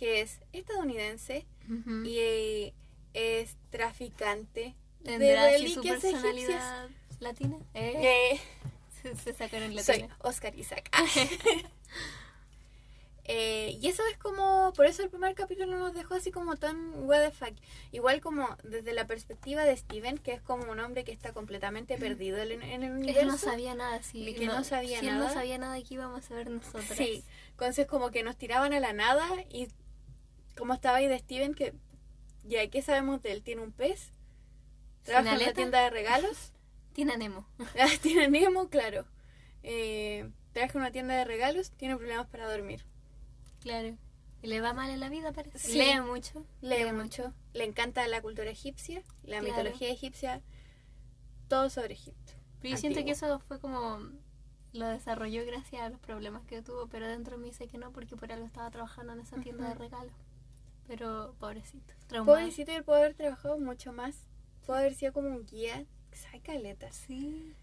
que 0.00 0.22
es 0.22 0.40
estadounidense 0.54 1.46
Ujú. 1.68 2.04
y 2.06 2.72
es 3.12 3.56
traficante 3.68 4.74
de 5.00 5.18
¿Tendrá 5.18 5.44
así 5.44 5.68
su 5.74 5.82
reliquias 5.82 6.04
egipcias. 6.04 6.12
personalidad 6.12 6.88
latina? 7.20 7.56
¿Eh? 7.74 8.32
Eh, 8.32 8.40
Se, 9.02 9.14
se 9.16 9.32
sacaron 9.34 9.68
soy 9.82 9.98
latina. 10.00 10.16
Oscar 10.20 10.54
Isaac. 10.58 10.90
Eh, 13.32 13.78
y 13.80 13.86
eso 13.86 14.02
es 14.10 14.18
como, 14.18 14.72
por 14.74 14.86
eso 14.86 15.04
el 15.04 15.08
primer 15.08 15.36
capítulo 15.36 15.78
nos 15.78 15.94
dejó 15.94 16.14
así 16.14 16.32
como 16.32 16.56
tan 16.56 17.04
what 17.04 17.24
the 17.24 17.30
fuck. 17.30 17.54
Igual 17.92 18.20
como 18.20 18.56
desde 18.64 18.92
la 18.92 19.06
perspectiva 19.06 19.62
de 19.62 19.76
Steven, 19.76 20.18
que 20.18 20.32
es 20.32 20.42
como 20.42 20.68
un 20.72 20.80
hombre 20.80 21.04
que 21.04 21.12
está 21.12 21.32
completamente 21.32 21.96
perdido 21.96 22.38
en, 22.38 22.60
en 22.60 22.82
el 22.82 22.90
universo. 22.90 23.20
Él 23.20 23.26
no 23.28 23.38
sabía 23.38 23.74
nada, 23.76 24.02
sí. 24.02 24.34
que 24.34 24.46
no 24.46 24.64
sabía 24.64 24.98
si 24.98 25.06
él 25.06 25.12
nada. 25.12 25.28
no 25.28 25.32
sabía 25.32 25.58
nada 25.58 25.80
que 25.80 25.94
íbamos 25.94 26.28
a 26.28 26.34
ver 26.34 26.50
nosotros. 26.50 26.84
Sí, 26.96 27.22
entonces 27.52 27.86
como 27.86 28.10
que 28.10 28.24
nos 28.24 28.36
tiraban 28.36 28.72
a 28.72 28.80
la 28.80 28.92
nada 28.92 29.28
y 29.48 29.68
como 30.60 30.74
estaba 30.74 30.98
ahí 30.98 31.08
de 31.08 31.18
Steven, 31.18 31.54
que 31.54 31.74
ya, 32.44 32.66
¿qué 32.68 32.80
sabemos 32.82 33.20
de 33.22 33.32
él? 33.32 33.42
¿Tiene 33.42 33.62
un 33.62 33.72
pez? 33.72 34.12
¿Trabaja 35.02 35.32
en 35.32 35.40
la 35.46 35.52
tienda 35.52 35.80
de 35.82 35.90
regalos? 35.90 36.52
Tiene 36.92 37.16
Nemo. 37.16 37.46
Ah, 37.78 37.88
Tiene 38.00 38.28
Nemo, 38.28 38.68
claro. 38.68 39.06
Eh, 39.62 40.30
trabaja 40.52 40.74
en 40.78 40.80
una 40.82 40.92
tienda 40.92 41.14
de 41.16 41.24
regalos, 41.24 41.70
tiene 41.72 41.96
problemas 41.96 42.26
para 42.28 42.50
dormir. 42.50 42.84
Claro. 43.60 43.96
Y 44.42 44.46
le 44.46 44.60
va 44.60 44.72
mal 44.72 44.90
en 44.90 45.00
la 45.00 45.08
vida, 45.10 45.32
parece. 45.32 45.58
Sí. 45.58 45.76
Lee 45.78 46.00
mucho. 46.00 46.46
Lee 46.62 46.92
mucho, 46.92 47.34
le 47.52 47.64
encanta 47.64 48.06
la 48.08 48.22
cultura 48.22 48.48
egipcia, 48.50 49.02
la 49.22 49.40
Claro. 49.40 49.44
mitología 49.44 49.90
egipcia, 49.90 50.40
todo 51.48 51.68
sobre 51.68 51.92
Egipto. 51.94 52.32
Pero 52.60 52.74
yo 52.74 52.76
siento 52.80 53.04
que 53.04 53.10
eso 53.12 53.38
fue 53.40 53.58
como. 53.60 53.98
Lo 54.72 54.86
desarrolló 54.86 55.44
gracias 55.44 55.82
a 55.82 55.88
los 55.90 55.98
problemas 55.98 56.44
que 56.46 56.62
tuvo, 56.62 56.86
pero 56.86 57.08
dentro 57.08 57.36
de 57.36 57.42
mí 57.42 57.52
sé 57.52 57.66
que 57.66 57.76
no, 57.76 57.90
porque 57.92 58.16
por 58.16 58.30
algo 58.32 58.46
estaba 58.46 58.70
trabajando 58.70 59.12
en 59.12 59.20
esa 59.20 59.36
tienda 59.40 59.68
de 59.68 59.74
regalos. 59.74 60.12
Pero 60.90 61.36
pobrecito. 61.38 61.94
Traumado. 62.08 62.36
Pobrecito, 62.36 62.72
él 62.72 62.82
puede 62.82 62.98
haber 62.98 63.14
trabajado 63.14 63.56
mucho 63.60 63.92
más, 63.92 64.26
puede 64.66 64.80
haber 64.80 64.94
sido 64.96 65.12
como 65.12 65.28
un 65.28 65.46
guía, 65.46 65.84
sabe 66.10 66.40
caletas. 66.40 66.96
Sí. 67.06 67.54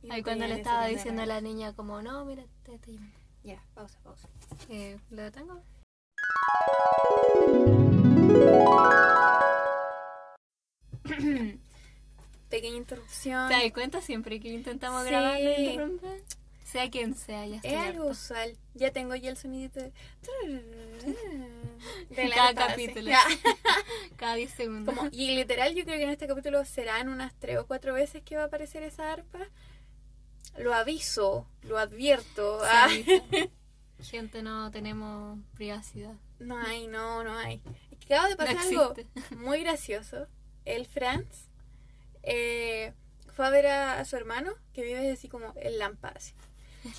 Y 0.00 0.12
Ahí 0.12 0.22
cuando 0.22 0.46
le 0.46 0.54
estaba 0.54 0.86
diciendo 0.86 1.22
a 1.22 1.26
la 1.26 1.40
niña 1.40 1.74
como, 1.74 2.00
no, 2.02 2.24
mira, 2.24 2.44
te 2.62 2.76
estoy. 2.76 3.00
Ya, 3.42 3.60
pausa, 3.74 3.98
pausa. 4.04 4.28
Eh, 4.68 4.96
¿Lo 5.10 5.22
detengo? 5.22 5.60
Pequeña 12.48 12.76
interrupción. 12.76 13.48
¿Te 13.48 13.54
das 13.54 13.72
cuenta 13.72 14.00
siempre 14.00 14.38
que 14.38 14.50
intentamos 14.50 15.02
Sí. 15.02 15.08
grabar 15.08 15.40
interrumpen? 15.40 16.22
Sea 16.64 16.88
quien 16.90 17.14
sea, 17.16 17.46
ya 17.46 17.56
estoy 17.56 17.70
Es 17.72 17.76
algo 17.78 18.06
usual. 18.08 18.56
Ya 18.74 18.92
tengo 18.92 19.16
ya 19.16 19.30
el 19.30 19.36
sonidito 19.36 19.80
de... 19.80 19.92
Cada 22.34 22.54
capítulo. 22.54 23.10
Cada 24.16 24.34
10 24.34 24.50
segundos. 24.52 24.94
Como- 24.94 25.08
y 25.12 25.34
literal, 25.36 25.74
yo 25.74 25.84
creo 25.84 25.96
que 25.98 26.04
en 26.04 26.10
este 26.10 26.26
capítulo 26.26 26.64
serán 26.64 27.08
unas 27.08 27.34
tres 27.38 27.58
o 27.58 27.66
cuatro 27.66 27.94
veces 27.94 28.22
que 28.22 28.36
va 28.36 28.42
a 28.42 28.46
aparecer 28.46 28.82
esa 28.82 29.12
arpa. 29.12 29.40
Lo 30.58 30.74
aviso, 30.74 31.46
lo 31.62 31.78
advierto. 31.78 32.60
Se 32.60 32.66
Ah. 32.68 32.88
Gente, 34.00 34.42
no 34.42 34.70
tenemos 34.70 35.38
privacidad. 35.54 36.14
no 36.38 36.56
hay, 36.56 36.86
no, 36.86 37.24
no 37.24 37.36
hay. 37.36 37.60
Acaba 38.04 38.24
de 38.28 38.30
No 38.30 38.36
pasar 38.36 38.56
algo 38.58 38.92
existe. 38.92 39.34
muy 39.36 39.60
gracioso. 39.60 40.28
El 40.64 40.86
Franz 40.86 41.48
eh, 42.22 42.92
fue 43.34 43.46
a 43.46 43.50
ver 43.50 43.66
a, 43.66 43.98
a 43.98 44.04
su 44.04 44.16
hermano 44.16 44.52
que 44.72 44.82
vive 44.82 45.10
así 45.10 45.28
como 45.28 45.52
en 45.56 45.78
Lampa. 45.78 46.14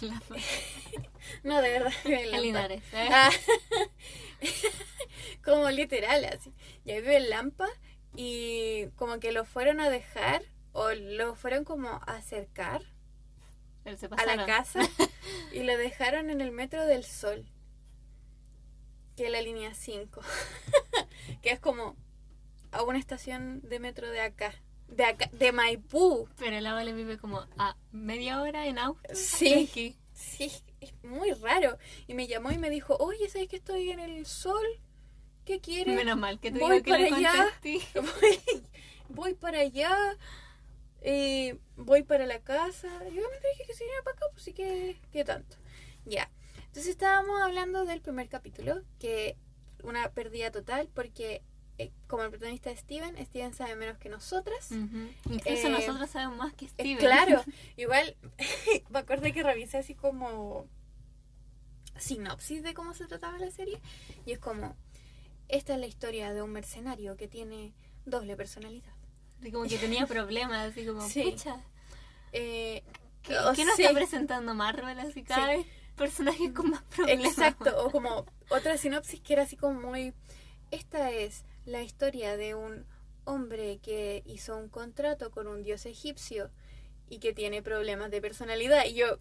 La- 0.02 0.22
No, 1.44 1.62
de 1.62 1.70
verdad, 1.70 1.94
en. 2.06 2.42
Linares. 2.42 2.84
¿eh? 2.94 3.10
Ah, 3.12 3.30
como 5.44 5.70
literal, 5.70 6.26
así. 6.26 6.54
Ya 6.86 6.96
vive 6.96 7.18
en 7.18 7.30
Lampa 7.30 7.68
y 8.16 8.88
como 8.96 9.20
que 9.20 9.32
lo 9.32 9.46
fueron 9.46 9.80
a 9.80 9.90
dejar 9.90 10.44
o 10.72 10.92
lo 10.92 11.36
fueron 11.36 11.64
como 11.64 11.90
a 11.90 11.98
acercar 12.18 12.82
a 14.18 14.26
la 14.26 14.46
casa 14.46 14.82
y 15.54 15.64
lo 15.64 15.78
dejaron 15.78 16.30
en 16.30 16.42
el 16.42 16.52
metro 16.52 16.86
del 16.86 17.04
Sol, 17.04 17.46
que 19.16 19.26
es 19.26 19.32
la 19.32 19.42
línea 19.42 19.74
5, 19.74 20.22
que 21.42 21.52
es 21.52 21.60
como 21.60 21.96
a 22.72 22.84
una 22.84 23.00
estación 23.00 23.62
de 23.68 23.80
metro 23.80 24.10
de 24.10 24.22
acá, 24.22 24.54
de 24.90 25.06
acá, 25.06 25.30
de 25.32 25.52
Maipú. 25.52 26.28
Pero 26.38 26.58
el 26.58 26.86
le 26.86 26.94
vive 26.94 27.18
como 27.18 27.46
a 27.58 27.76
media 27.92 28.42
hora 28.42 28.68
en 28.68 28.78
auto. 28.78 29.02
Sí. 29.14 29.68
aquí. 29.70 29.98
Sí, 30.14 30.52
es 30.82 30.94
muy 31.04 31.32
raro. 31.32 31.78
Y 32.08 32.14
me 32.14 32.28
llamó 32.28 32.52
y 32.52 32.58
me 32.58 32.70
dijo, 32.70 32.98
oye, 33.00 33.30
¿sabes 33.30 33.48
que 33.48 33.56
estoy 33.58 33.90
en 33.92 34.00
el 34.00 34.26
Sol? 34.26 34.66
¿Qué 35.46 35.62
quieres? 35.62 35.96
Menos 35.96 36.18
mal 36.18 36.40
que 36.40 36.52
te 36.52 36.60
Voy 36.60 36.74
digo 36.74 36.84
que 36.84 36.92
para 36.92 37.04
le 37.04 37.16
allá. 37.16 37.50
contesté. 37.62 38.00
voy, 38.02 38.64
voy 39.10 39.34
para 39.34 39.60
allá, 39.62 40.18
eh, 41.02 41.58
voy 41.76 42.04
para 42.04 42.26
la 42.26 42.40
casa. 42.42 42.88
Y 43.06 43.18
obviamente 43.18 43.48
dije 43.54 43.64
que 43.66 43.74
se 43.74 43.84
viniera 43.84 44.04
para 44.04 44.18
acá, 44.18 44.26
pues 44.32 44.44
sí 44.44 44.54
que, 44.54 45.00
que 45.12 45.24
tanto. 45.24 45.56
Ya. 46.06 46.30
Entonces 46.58 46.88
estábamos 46.88 47.42
hablando 47.42 47.86
del 47.86 48.02
primer 48.02 48.30
capítulo, 48.30 48.84
que 49.00 49.38
una 49.84 50.12
pérdida 50.12 50.52
total, 50.52 50.90
porque 50.94 51.42
eh, 51.80 51.92
como 52.08 52.24
el 52.24 52.30
protagonista 52.30 52.70
es 52.72 52.80
Steven, 52.82 53.16
Steven 53.26 53.54
sabe 53.54 53.76
menos 53.76 53.98
que 53.98 54.10
nosotras. 54.10 54.70
Ujú. 54.72 55.10
Incluso 55.34 55.68
Eh, 55.68 55.70
nosotros 55.72 56.10
sabemos 56.10 56.38
más 56.38 56.54
que 56.54 56.66
Eh, 56.66 56.70
Steven. 56.70 56.98
claro, 56.98 57.44
igual 57.78 58.16
me 58.90 59.00
acuerdo 59.00 59.32
que 59.34 59.42
revisé 59.44 59.78
así 59.78 59.96
como 59.96 60.68
sinopsis 61.98 62.64
de 62.64 62.74
cómo 62.74 62.94
se 62.94 63.08
trataba 63.08 63.38
la 63.40 63.52
serie 63.52 63.80
y 64.26 64.32
es 64.32 64.40
como 64.40 64.76
esta 65.48 65.74
es 65.74 65.80
la 65.80 65.88
historia 65.88 66.32
de 66.34 66.42
un 66.42 66.52
mercenario 66.52 67.18
que 67.18 67.28
tiene 67.28 67.74
doble 68.06 68.36
personalidad. 68.36 68.94
Como 69.52 69.64
que 69.68 69.78
tenía 69.78 70.06
problemas, 70.08 70.70
así 70.72 70.86
como, 70.86 71.02
Sí. 71.02 71.24
pucha, 71.24 71.64
Eh, 72.32 72.84
¿qué, 73.24 73.38
o 73.40 73.54
qué 73.54 73.66
nos 73.66 73.76
sí, 73.76 73.82
está 73.84 73.94
presentando 73.96 74.54
Marvel? 74.54 75.00
Así 75.00 75.24
cada 75.24 75.48
Sí. 75.52 75.58
vez 75.58 75.68
personajes 75.96 76.52
con 76.52 76.70
más 76.70 76.84
problemas. 76.84 77.26
Exacto, 77.26 77.86
o 77.86 77.90
como 77.90 78.26
otra 78.50 78.78
sinopsis 78.78 79.20
que 79.22 79.34
era 79.34 79.44
así 79.44 79.58
como 79.58 79.80
muy 79.90 80.14
esta 80.72 81.10
es 81.12 81.44
la 81.70 81.84
historia 81.84 82.36
de 82.36 82.56
un 82.56 82.86
hombre 83.26 83.80
que 83.82 84.24
hizo 84.26 84.58
un 84.58 84.70
contrato 84.70 85.30
con 85.32 85.48
un 85.48 85.64
dios 85.64 85.86
egipcio 85.86 86.50
y 87.08 87.20
que 87.20 87.34
tiene 87.34 87.62
problemas 87.62 88.12
de 88.12 88.22
personalidad 88.22 88.86
y 88.86 88.96
yo 88.96 89.20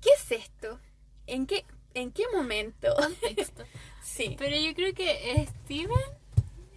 ¿qué 0.00 0.10
es 0.16 0.30
esto? 0.30 0.80
¿En 1.26 1.46
qué 1.46 1.64
en 1.94 2.12
qué 2.12 2.24
momento? 2.32 2.94
Contexto. 2.94 3.64
Sí. 4.02 4.36
Pero 4.38 4.56
yo 4.56 4.72
creo 4.74 4.94
que 4.94 5.46
Steven 5.64 5.90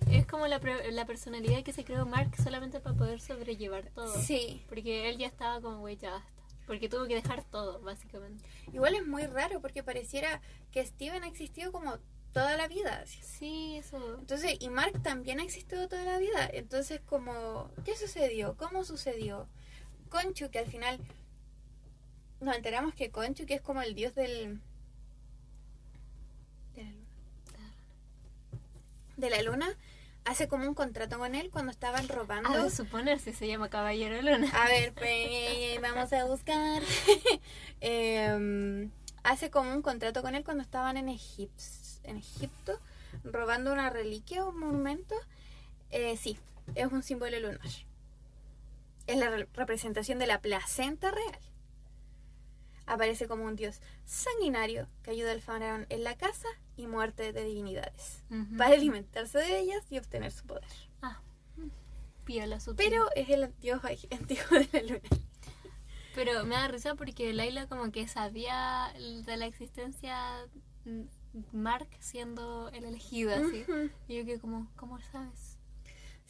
es 0.10 0.26
como 0.26 0.48
la, 0.48 0.60
la 0.92 1.06
personalidad 1.06 1.64
que 1.64 1.72
se 1.74 1.86
creó 1.86 2.08
Mark 2.08 2.32
solamente 2.42 2.80
para 2.80 2.98
poder 2.98 3.22
sobrellevar 3.22 3.92
todo. 3.92 4.20
Sí. 4.20 4.66
Porque 4.68 5.10
él 5.10 5.20
ya 5.20 5.28
estaba 5.28 5.62
como, 5.62 5.78
güey, 5.82 5.96
ya 5.96 6.10
basta. 6.10 6.44
Porque 6.66 6.90
tuvo 6.90 7.06
que 7.06 7.14
dejar 7.14 7.44
todo, 7.44 7.80
básicamente. 7.82 8.44
Igual 8.74 8.96
es 8.96 9.06
muy 9.06 9.28
raro 9.28 9.62
porque 9.62 9.84
pareciera 9.84 10.42
que 10.72 10.84
Steven 10.84 11.24
ha 11.24 11.28
existido 11.28 11.72
como 11.72 12.00
toda 12.34 12.56
la 12.58 12.68
vida. 12.68 13.04
Sí, 13.06 13.76
eso. 13.78 14.18
Entonces, 14.20 14.56
y 14.60 14.70
Mark 14.70 15.02
también 15.04 15.40
ha 15.40 15.44
existido 15.44 15.88
toda 15.88 16.04
la 16.04 16.18
vida. 16.20 16.50
Entonces, 16.54 17.02
como, 17.06 17.72
¿qué 17.86 17.96
sucedió? 17.96 18.56
¿Cómo 18.58 18.84
sucedió? 18.84 19.48
Conchu, 20.10 20.50
que 20.50 20.60
al 20.60 20.68
final 20.68 21.00
nos 22.42 22.56
enteramos 22.56 22.94
que 22.96 23.12
Conchu, 23.12 23.46
que 23.46 23.56
es 23.56 23.62
como 23.62 23.82
el 23.82 23.96
dios 23.96 24.16
del... 24.16 24.60
de 26.76 26.84
la 26.84 26.92
luna. 26.92 27.74
De 29.18 29.30
la 29.30 29.42
luna, 29.42 29.78
hace 30.26 30.48
como 30.48 30.66
un 30.68 30.74
contrato 30.74 31.18
con 31.20 31.36
él 31.36 31.50
cuando 31.52 31.72
estaban 31.72 32.08
robando. 32.08 32.50
Ha 32.50 32.64
de 32.64 32.70
suponerse, 32.70 33.34
se 33.34 33.48
llama 33.48 33.70
Caballero 33.70 34.22
Luna. 34.22 34.50
A 34.54 34.68
ver, 34.68 34.94
pues 34.94 35.82
vamos 35.82 36.12
a 36.14 36.26
buscar. 36.26 36.82
Em, 37.82 38.92
hace 39.24 39.50
como 39.50 39.74
un 39.74 39.82
contrato 39.82 40.22
con 40.22 40.36
él 40.36 40.44
cuando 40.44 40.64
estaban 40.64 40.98
en, 40.98 41.08
Egip- 41.08 41.50
en 42.10 42.18
Egipto, 42.18 42.80
robando 43.24 43.72
una 43.72 43.90
reliquia 43.90 44.44
o 44.46 44.50
un 44.50 44.60
monumento. 44.60 45.16
Eh, 45.92 46.18
sí, 46.18 46.38
es 46.76 46.92
un 46.92 47.02
símbolo 47.04 47.40
lunar. 47.40 47.62
Es 49.08 49.18
la 49.18 49.30
re- 49.30 49.48
representación 49.54 50.20
de 50.20 50.28
la 50.28 50.42
placenta 50.42 51.12
real. 51.12 51.40
Aparece 52.86 53.28
como 53.28 53.46
un 53.46 53.56
dios 53.56 53.82
sanguinario 54.06 54.88
que 55.04 55.12
ayuda 55.12 55.32
al 55.32 55.42
faraón 55.42 55.86
en 55.90 56.04
la 56.04 56.16
caza 56.18 56.48
y 56.76 56.88
muerte 56.88 57.34
de 57.34 57.44
divinidades, 57.44 58.24
para 58.58 58.74
alimentarse 58.74 59.38
de 59.38 59.60
ellas 59.60 59.84
y 59.92 60.00
obtener 60.00 60.32
su 60.32 60.46
poder. 60.46 60.64
Ah, 61.02 61.22
piola 62.26 62.58
Pero 62.76 63.08
es 63.16 63.30
el 63.30 63.54
dios 63.60 63.82
antiguo 64.12 64.60
de 64.60 64.70
la 64.74 64.82
luna. 64.82 65.10
Pero 66.16 66.44
me 66.46 66.56
da 66.56 66.68
risa 66.68 66.96
porque 66.96 67.32
Laila 67.34 67.68
como 67.68 67.92
que 67.92 68.08
sabía 68.08 68.92
de 68.98 69.38
la 69.38 69.46
existencia 69.46 70.48
Mark 71.52 71.88
siendo 72.00 72.70
el 72.70 72.84
elegido, 72.86 73.34
así. 73.34 73.64
Ujú. 73.68 73.90
Y 74.08 74.18
yo 74.18 74.26
que 74.26 74.40
como, 74.40 74.68
¿cómo 74.76 75.00
sabes? 75.12 75.58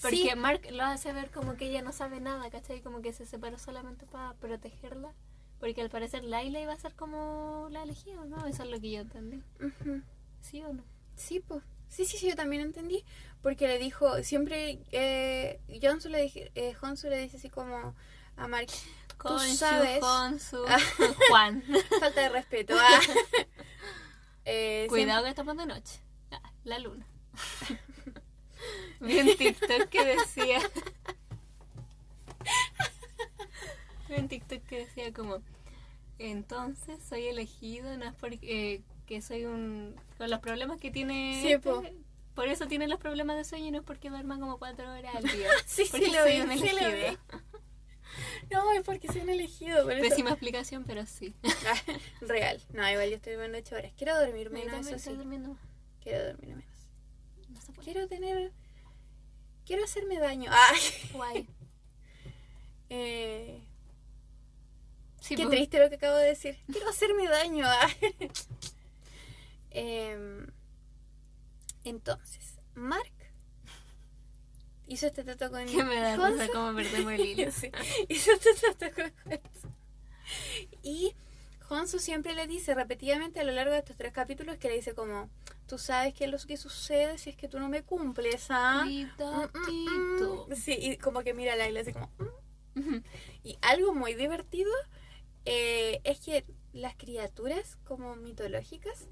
Porque 0.01 0.18
Sí. 0.18 0.32
Mark 0.36 0.62
lo 0.72 0.84
hace 0.84 1.12
ver 1.13 1.29
como 1.32 1.56
que 1.58 1.68
ella 1.70 1.82
no 1.82 1.91
sabe 1.91 2.20
nada, 2.20 2.50
¿cachai? 2.50 2.82
Como 2.82 3.01
que 3.01 3.12
se 3.13 3.25
separó 3.25 3.58
solamente 3.58 4.06
para 4.06 4.34
protegerla. 4.36 5.13
Porque 5.60 5.82
al 5.82 5.89
parecer 5.89 6.24
Laila 6.24 6.62
iba 6.62 6.72
a 6.72 6.77
ser 6.79 6.94
como 6.96 7.68
la 7.70 7.84
elegida, 7.84 8.24
¿no? 8.25 8.46
Eso 8.48 8.63
es 8.63 8.70
lo 8.70 8.79
que 8.79 8.91
yo 8.91 9.01
entendí. 9.01 9.44
Ujú. 9.60 10.01
¿Sí 10.39 10.62
o 10.63 10.72
no? 10.72 10.84
Sí, 11.15 11.41
pues. 11.41 11.63
Sí, 11.89 12.06
sí, 12.06 12.18
sí, 12.18 12.29
yo 12.29 12.36
también 12.38 12.62
entendí. 12.62 13.03
Porque 13.41 13.68
le 13.68 13.77
dijo, 13.77 14.24
siempre, 14.24 14.79
eh, 14.91 15.60
Jonsu 15.82 16.08
le, 16.08 16.22
dije, 16.22 16.51
eh, 16.56 16.75
Honsu 16.82 17.10
le 17.10 17.18
dice 17.18 17.36
así 17.38 17.50
como 17.50 17.94
a 18.38 18.48
Mark, 18.48 18.68
Con 19.18 19.38
sabes- 19.50 19.96
su, 19.96 20.00
con 20.00 20.39
su, 20.39 20.65
Juan. 21.29 21.62
falta 22.00 22.22
de 22.22 22.29
respeto. 22.29 22.74
ah. 22.79 23.00
Eh, 24.51 24.88
Cuidado 24.89 25.24
que 25.24 25.29
estamos 25.29 25.56
de 25.58 25.65
noche. 25.68 26.00
Ah, 26.32 26.41
la 26.63 26.79
luna. 26.79 27.06
Vi 29.00 29.20
un 29.20 29.38
TikTok 29.38 29.89
que 29.89 30.06
decía. 30.06 30.60
Vi 34.10 34.15
un 34.15 34.27
TikTok 34.27 34.63
que 34.63 34.77
decía 34.86 35.13
como. 35.13 35.38
Entonces 36.18 36.98
soy 37.08 37.27
elegido, 37.27 37.96
no 37.98 38.06
es 38.06 38.13
porque 38.15 38.39
eh, 38.41 38.82
que 39.06 39.22
soy 39.22 39.46
un. 39.46 39.96
con 40.18 40.29
los 40.32 40.39
problemas 40.39 40.79
que 40.79 40.89
tiene. 40.91 41.39
Sí, 41.41 41.51
este, 41.53 41.70
po. 41.70 41.84
por 42.34 42.48
eso 42.48 42.65
tiene 42.68 42.88
los 42.88 43.00
problemas 43.00 43.38
de 43.38 43.44
sueño 43.44 43.68
y 43.68 43.72
no 43.72 43.77
es 43.79 43.84
porque 43.86 44.10
duerma 44.10 44.39
como 44.39 44.58
cuatro 44.58 44.91
horas 44.91 45.15
al 45.15 45.24
día. 45.24 45.48
Sí, 45.68 45.86
sí, 45.86 45.91
porque 45.91 46.08
lo 46.08 46.24
soy 46.24 46.32
vi, 46.34 46.41
un 46.41 46.50
sí, 46.58 46.60
lo 46.60 46.65
elegido. 46.88 47.12
vi. 47.12 47.18
No, 48.51 48.72
es 48.74 48.84
porque 48.84 49.08
soy 49.08 49.22
un 49.22 49.29
elegido. 49.29 49.84
Por. 49.84 50.00
Pésima 50.00 50.32
explicación, 50.32 50.84
pero 50.86 51.06
sí. 51.06 51.36
Real. 52.22 52.62
No, 52.74 52.89
igual 52.89 53.10
yo 53.10 53.15
estoy 53.18 53.34
durmiendo 53.34 53.58
8 53.60 53.75
horas. 53.75 53.94
Quiero 53.96 54.18
dormir 54.20 54.50
menos, 54.50 54.72
también 54.72 54.88
eso 54.88 54.96
estoy 54.96 55.13
sí. 55.13 55.18
durmiendo 55.18 55.50
más. 55.50 55.62
Quiero 56.01 56.25
dormir 56.25 56.56
menos. 56.56 56.88
No 57.50 57.62
se 57.62 57.72
puede. 57.72 57.86
Quiero 57.91 58.08
tener. 58.08 58.51
Quiero 59.65 59.84
hacerme 59.84 60.20
daño. 60.20 60.51
Ay. 60.53 60.79
Guay. 61.13 61.50
Eh, 62.89 63.62
Sí, 65.22 65.36
qué 65.36 65.44
pues. 65.44 65.56
triste 65.56 65.79
lo 65.79 65.89
que 65.89 65.96
acabo 65.96 66.18
de 66.18 66.27
decir. 66.27 66.58
Quiero 66.72 66.89
hacerme 66.89 67.27
daño. 67.27 67.65
Em, 69.72 70.48
entonces, 71.84 72.60
Mark 72.74 73.13
hizo 74.89 75.08
este 75.08 75.24
trato 75.24 75.50
con 75.50 75.65
Que 75.65 75.84
me 75.84 75.96
da 75.96 76.15
risa 76.17 76.48
como 76.50 76.75
perdemos 76.75 77.13
el 77.13 77.19
hilo. 77.25 77.51
Sí, 77.51 77.72
hizo 78.10 78.31
este 78.34 78.50
trato 78.53 78.96
con 78.96 79.34
Hansa. 79.34 79.69
Y 80.84 81.15
Honsu 81.69 82.00
siempre 82.00 82.34
le 82.36 82.48
dice 82.48 82.74
repetidamente 82.75 83.39
a 83.39 83.43
lo 83.43 83.51
largo 83.51 83.72
de 83.74 83.79
estos 83.79 83.96
tres 83.96 84.12
capítulos 84.12 84.58
que 84.58 84.67
le 84.69 84.75
dice 84.75 84.93
como, 84.93 85.29
tú 85.67 85.77
sabes 85.77 86.13
qué 86.13 86.25
es 86.25 86.31
lo 86.31 86.38
que 86.39 86.58
sucede 86.58 87.17
si 87.17 87.29
es 87.29 87.36
que 87.38 87.48
tú 87.48 87.60
no 87.60 87.69
me 87.69 87.84
cumples, 87.84 88.48
¿ah? 88.50 88.86
Mm, 88.86 89.08
mm, 89.24 90.51
mm. 90.51 90.55
Sí, 90.55 90.75
y 90.79 90.98
como 90.98 91.22
que 91.22 91.34
mira 91.34 91.53
a 91.53 91.55
Laila 91.55 91.81
así 91.81 91.93
como... 91.93 92.12
"Mm". 92.75 93.03
Y 93.43 93.58
algo 93.62 93.93
muy 93.93 94.15
divertido 94.15 94.72
eh, 95.46 96.01
es 96.03 96.19
que 96.19 96.46
las 96.74 96.96
criaturas 96.96 97.77
como 97.84 98.15
mitológicas 98.15 99.08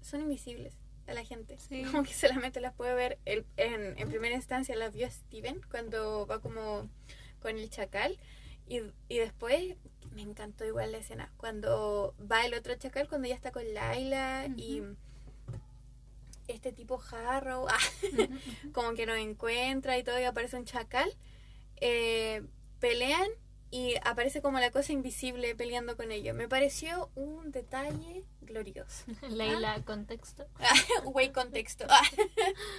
son 0.00 0.20
invisibles 0.22 0.74
a 1.06 1.14
la 1.14 1.24
gente. 1.24 1.58
Sí. 1.58 1.82
Como 1.90 2.02
que 2.04 2.12
solamente 2.14 2.60
las 2.60 2.74
puede 2.74 2.94
ver 2.94 3.18
el- 3.24 3.46
en, 3.56 3.98
en 3.98 4.08
primera 4.08 4.34
instancia 4.34 4.76
las 4.76 4.92
vio 4.94 5.08
Steven 5.10 5.60
cuando 5.70 6.26
va 6.26 6.40
como 6.40 6.88
con 7.40 7.58
el 7.58 7.68
chacal 7.70 8.18
y, 8.68 8.80
y 9.08 9.18
después 9.18 9.76
me 10.14 10.22
encantó 10.22 10.64
igual 10.64 10.92
la 10.92 10.98
escena 10.98 11.32
cuando 11.36 12.14
va 12.30 12.44
el 12.46 12.54
otro 12.54 12.74
chacal 12.76 13.08
cuando 13.08 13.26
ya 13.28 13.34
está 13.34 13.50
con 13.50 13.72
Laila 13.74 14.46
y 14.56 14.82
este 16.48 16.72
tipo 16.72 17.00
Harrow 17.10 17.66
ah, 17.70 17.78
como 18.72 18.94
que 18.94 19.06
nos 19.06 19.16
encuentra 19.18 19.98
y 19.98 20.04
todo 20.04 20.20
y 20.20 20.24
aparece 20.24 20.56
un 20.56 20.64
chacal 20.64 21.12
eh, 21.76 22.42
pelean 22.80 23.28
y 23.72 23.94
aparece 24.04 24.42
como 24.42 24.60
la 24.60 24.70
cosa 24.70 24.92
invisible 24.92 25.56
peleando 25.56 25.96
con 25.96 26.12
ellos 26.12 26.36
me 26.36 26.46
pareció 26.46 27.10
un 27.14 27.50
detalle 27.50 28.22
glorioso 28.42 29.06
Leila, 29.30 29.82
contexto. 29.84 30.46
Güey, 31.04 31.32
contexto. 31.32 31.86
Ah. 31.88 32.02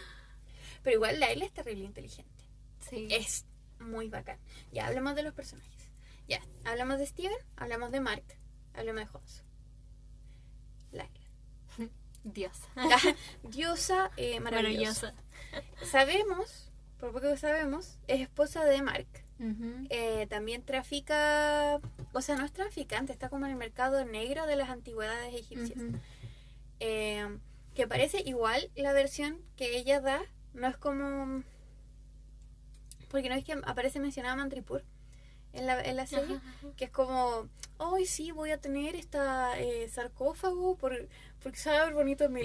Pero 0.84 0.96
igual 0.96 1.20
Laila 1.20 1.46
es 1.46 1.52
terrible 1.52 1.86
inteligente. 1.86 2.46
Sí. 2.80 3.08
Es 3.10 3.46
muy 3.80 4.08
bacán. 4.10 4.38
Ya, 4.72 4.86
hablemos 4.86 5.16
de 5.16 5.24
los 5.24 5.34
personajes. 5.34 5.90
Ya, 6.28 6.42
hablamos 6.64 7.00
de 7.00 7.08
Steven, 7.08 7.38
hablamos 7.56 7.92
de 7.92 8.00
Mark, 8.00 8.24
hablemos 8.74 9.04
de 9.04 9.18
Honsu. 9.18 9.44
Laila. 10.92 11.24
Dios. 12.24 12.58
La 12.76 13.00
diosa 13.44 14.12
eh, 14.16 14.40
maravillosa. 14.40 15.14
Maravillosa. 15.14 15.86
Sabemos, 15.86 16.72
por 17.00 17.12
poco 17.12 17.32
que 17.32 17.38
sabemos, 17.38 17.98
es 18.08 18.22
esposa 18.22 18.64
de 18.64 18.82
Mark. 18.82 19.23
Eh, 19.90 20.28
también 20.30 20.64
trafica, 20.64 21.80
o 22.14 22.22
sea, 22.22 22.36
no 22.36 22.46
es 22.46 22.52
traficante, 22.54 23.12
está 23.12 23.30
como 23.30 23.46
en 23.46 23.52
el 23.52 23.58
mercado 23.58 24.04
negro 24.06 24.46
de 24.46 24.56
las 24.56 24.70
antigüedades 24.70 25.34
egipcias. 25.34 25.80
Eh, 26.80 27.38
que 27.76 27.88
parece 27.88 28.22
igual 28.26 28.70
la 28.76 28.94
versión 28.94 29.40
que 29.56 29.78
ella 29.78 30.00
da, 30.00 30.22
no 30.54 30.68
es 30.68 30.78
como... 30.78 31.44
Porque 33.10 33.30
no 33.30 33.36
es 33.36 33.44
que 33.44 33.54
aparece 33.54 34.00
mencionada 34.00 34.36
Mantripur 34.36 34.84
en 35.54 35.68
la, 35.68 35.82
en 35.82 35.96
la 35.96 36.08
serie, 36.08 36.36
Ajá, 36.38 36.50
ajá. 36.58 36.68
que 36.76 36.86
es 36.86 36.92
como, 36.92 37.48
hoy 37.78 38.06
sí, 38.06 38.32
voy 38.32 38.52
a 38.52 38.60
tener 38.60 38.96
esta 38.96 39.60
eh, 39.60 39.88
sarcófago 39.88 40.76
por, 40.78 41.08
porque 41.42 41.60
sabe 41.60 41.94
bonito 41.94 42.28
mi. 42.30 42.42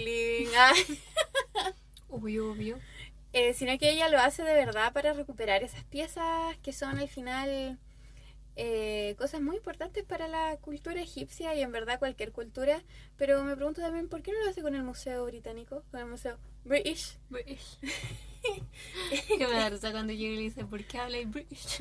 Ah. 0.57 0.73
Obvio, 2.11 2.53
obvio. 2.53 2.79
Eh, 3.33 3.53
sino 3.53 3.79
que 3.79 3.91
ella 3.91 4.09
lo 4.09 4.19
hace 4.19 4.43
de 4.43 4.55
verdad 4.55 4.93
para 4.93 5.13
recuperar 5.13 5.63
esas 5.63 5.85
piezas 5.85 6.57
que 6.63 6.73
son 6.73 6.99
al 6.99 7.09
final 7.09 7.79
eh, 8.61 9.15
cosas 9.19 9.41
muy 9.41 9.55
importantes 9.57 10.03
para 10.03 10.27
la 10.27 10.57
cultura 10.57 11.01
egipcia 11.01 11.55
y 11.55 11.63
en 11.63 11.71
verdad 11.71 12.01
cualquier 12.01 12.33
cultura. 12.33 12.83
Pero 13.17 13.45
me 13.45 13.55
pregunto 13.55 13.81
también, 13.81 14.09
¿por 14.09 14.21
qué 14.21 14.33
no 14.33 14.43
lo 14.43 14.51
hace 14.51 14.63
con 14.63 14.75
el 14.75 14.83
Museo 14.83 15.25
Británico? 15.27 15.85
Con 15.93 16.01
el 16.01 16.07
Museo 16.07 16.39
British. 16.65 17.19
British. 17.29 17.79
que 19.39 19.47
me 19.47 19.53
da 19.53 19.71
risa 19.71 19.93
cuando 19.93 20.13
llega 20.13 20.33
y 20.33 20.37
le 20.37 20.43
dice, 20.43 20.65
¿por 20.65 20.83
qué 20.85 20.99
hablas 20.99 21.31
British? 21.31 21.79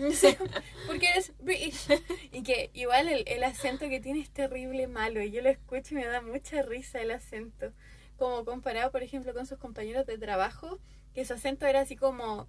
Porque 0.86 1.10
eres 1.10 1.34
British. 1.40 1.88
Y 2.32 2.44
que 2.44 2.70
igual 2.74 3.08
el, 3.08 3.24
el 3.26 3.44
acento 3.44 3.90
que 3.90 4.00
tiene 4.00 4.20
es 4.20 4.30
terrible 4.30 4.86
malo. 4.88 5.20
Y 5.24 5.32
yo 5.32 5.42
lo 5.42 5.50
escucho 5.50 5.96
y 5.96 5.98
me 5.98 6.06
da 6.06 6.22
mucha 6.22 6.62
risa 6.62 7.02
el 7.02 7.10
acento. 7.10 7.74
Como 8.18 8.46
comparado, 8.46 8.92
por 8.92 9.02
ejemplo, 9.02 9.34
con 9.34 9.48
sus 9.48 9.58
compañeros 9.58 10.06
de 10.06 10.20
trabajo, 10.20 10.80
que 11.18 11.26
su 11.26 11.34
acento 11.34 11.66
era 11.66 11.82
así 11.82 11.96
como, 11.96 12.48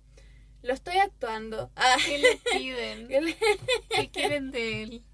lo 0.60 0.74
estoy 0.74 0.98
actuando. 0.98 1.70
Ah, 1.74 1.96
¿Qué 2.04 2.18
le 2.18 2.36
piden? 2.52 3.08
¿Qué 3.88 4.10
quieren 4.10 4.50
de 4.50 4.82
él? 4.82 5.04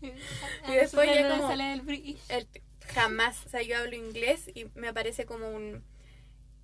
Y 0.00 0.72
después 0.72 1.10
ya 1.12 1.36
como- 1.36 1.50
el 1.50 2.48
jamás, 2.94 3.44
o 3.44 3.48
sea, 3.48 3.60
yo 3.62 3.76
hablo 3.76 3.96
inglés 3.96 4.52
y 4.54 4.66
me 4.76 4.86
aparece 4.86 5.26
como 5.26 5.50
un 5.50 5.82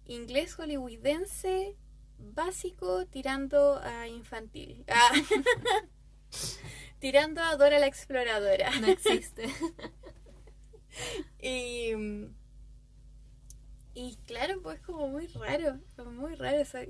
inglés 0.04 0.54
hollywoodense 0.54 1.74
básico 2.18 3.06
tirando 3.06 3.80
a 3.82 4.06
infantil. 4.06 4.84
Ah. 4.86 5.10
tirando 7.00 7.42
a 7.42 7.56
Dora 7.56 7.80
la 7.80 7.88
exploradora. 7.88 8.70
No 8.78 8.86
existe. 8.86 9.48
Y, 11.40 11.94
y 13.94 14.16
claro, 14.26 14.60
pues 14.62 14.80
como 14.80 15.08
muy 15.08 15.26
raro, 15.28 15.78
muy 16.12 16.34
raro. 16.34 16.60
o 16.62 16.64
sea, 16.64 16.84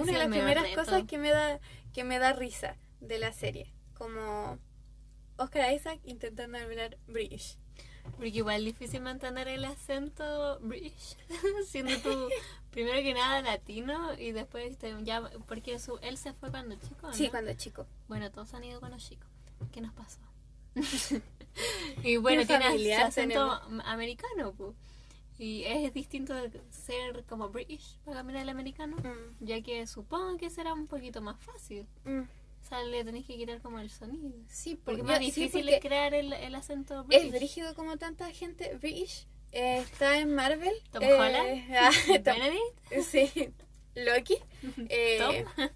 una 0.00 0.12
de 0.12 0.18
las 0.18 0.28
primeras 0.28 0.64
reto. 0.64 0.76
cosas 0.76 1.04
que 1.04 1.18
me 1.18 1.30
da 1.30 1.60
que 1.92 2.04
me 2.04 2.18
da 2.18 2.32
risa 2.32 2.76
de 3.00 3.18
la 3.18 3.32
serie, 3.32 3.72
como 3.94 4.58
Oscar 5.36 5.72
Isaac 5.72 6.00
intentando 6.04 6.58
hablar 6.58 6.98
British. 7.06 7.58
Porque 8.16 8.28
igual 8.28 8.62
difícil 8.64 9.00
mantener 9.00 9.48
el 9.48 9.64
acento 9.64 10.58
British, 10.60 11.16
siendo 11.66 11.96
tú 12.00 12.28
primero 12.70 13.00
que 13.02 13.14
nada 13.14 13.40
latino 13.40 14.12
y 14.18 14.32
después 14.32 14.76
te- 14.76 14.94
ya, 15.04 15.22
porque 15.48 15.78
su, 15.78 15.98
él 16.02 16.18
se 16.18 16.34
fue 16.34 16.50
cuando 16.50 16.74
chico, 16.76 17.06
¿no? 17.06 17.14
Sí, 17.14 17.30
cuando 17.30 17.54
chico. 17.54 17.86
Bueno, 18.08 18.30
todos 18.30 18.52
han 18.54 18.64
ido 18.64 18.78
cuando 18.80 18.98
chicos. 18.98 19.28
¿Qué 19.72 19.80
nos 19.80 19.94
pasó? 19.94 20.20
y 22.02 22.16
bueno, 22.18 22.44
tiene 22.46 22.94
acento 22.96 23.60
tenemos. 23.60 23.84
americano, 23.86 24.52
pu. 24.52 24.74
Y 25.38 25.64
es 25.64 25.92
distinto 25.92 26.32
de 26.34 26.60
ser 26.70 27.24
como 27.24 27.48
British 27.48 27.98
para 28.04 28.18
cambiar 28.18 28.42
el 28.42 28.48
americano, 28.48 28.96
Mm, 28.98 29.44
ya 29.44 29.60
que 29.62 29.86
supongo 29.86 30.36
que 30.38 30.48
será 30.50 30.72
un 30.74 30.86
poquito 30.86 31.20
más 31.22 31.40
fácil. 31.42 31.86
mm. 32.04 32.20
O 32.20 32.66
sea, 32.66 32.82
le 32.82 33.04
tenés 33.04 33.26
que 33.26 33.36
quitar 33.36 33.60
como 33.60 33.78
el 33.78 33.90
sonido. 33.90 34.30
Sí, 34.48 34.74
Porque 34.76 35.02
es 35.02 35.06
yo- 35.06 35.12
más 35.12 35.18
sí, 35.18 35.24
difícil 35.26 35.64
porque 35.66 35.80
crear 35.80 36.14
el, 36.14 36.32
el 36.32 36.54
acento 36.54 37.00
es 37.02 37.06
British. 37.08 37.30
brígido 37.32 37.74
como 37.74 37.98
tanta 37.98 38.30
gente 38.30 38.74
British 38.80 39.26
eh, 39.52 39.78
está 39.78 40.18
en 40.18 40.34
Marvel. 40.34 40.72
Tom 40.90 41.02
eh, 41.02 41.12
Holland, 41.12 41.64
ah, 41.78 41.90
Tom- 42.24 42.38
Benedict, 42.38 43.02
sí, 43.02 43.52
Loki. 43.94 44.36
eh, 44.88 45.18
Tom. 45.18 45.68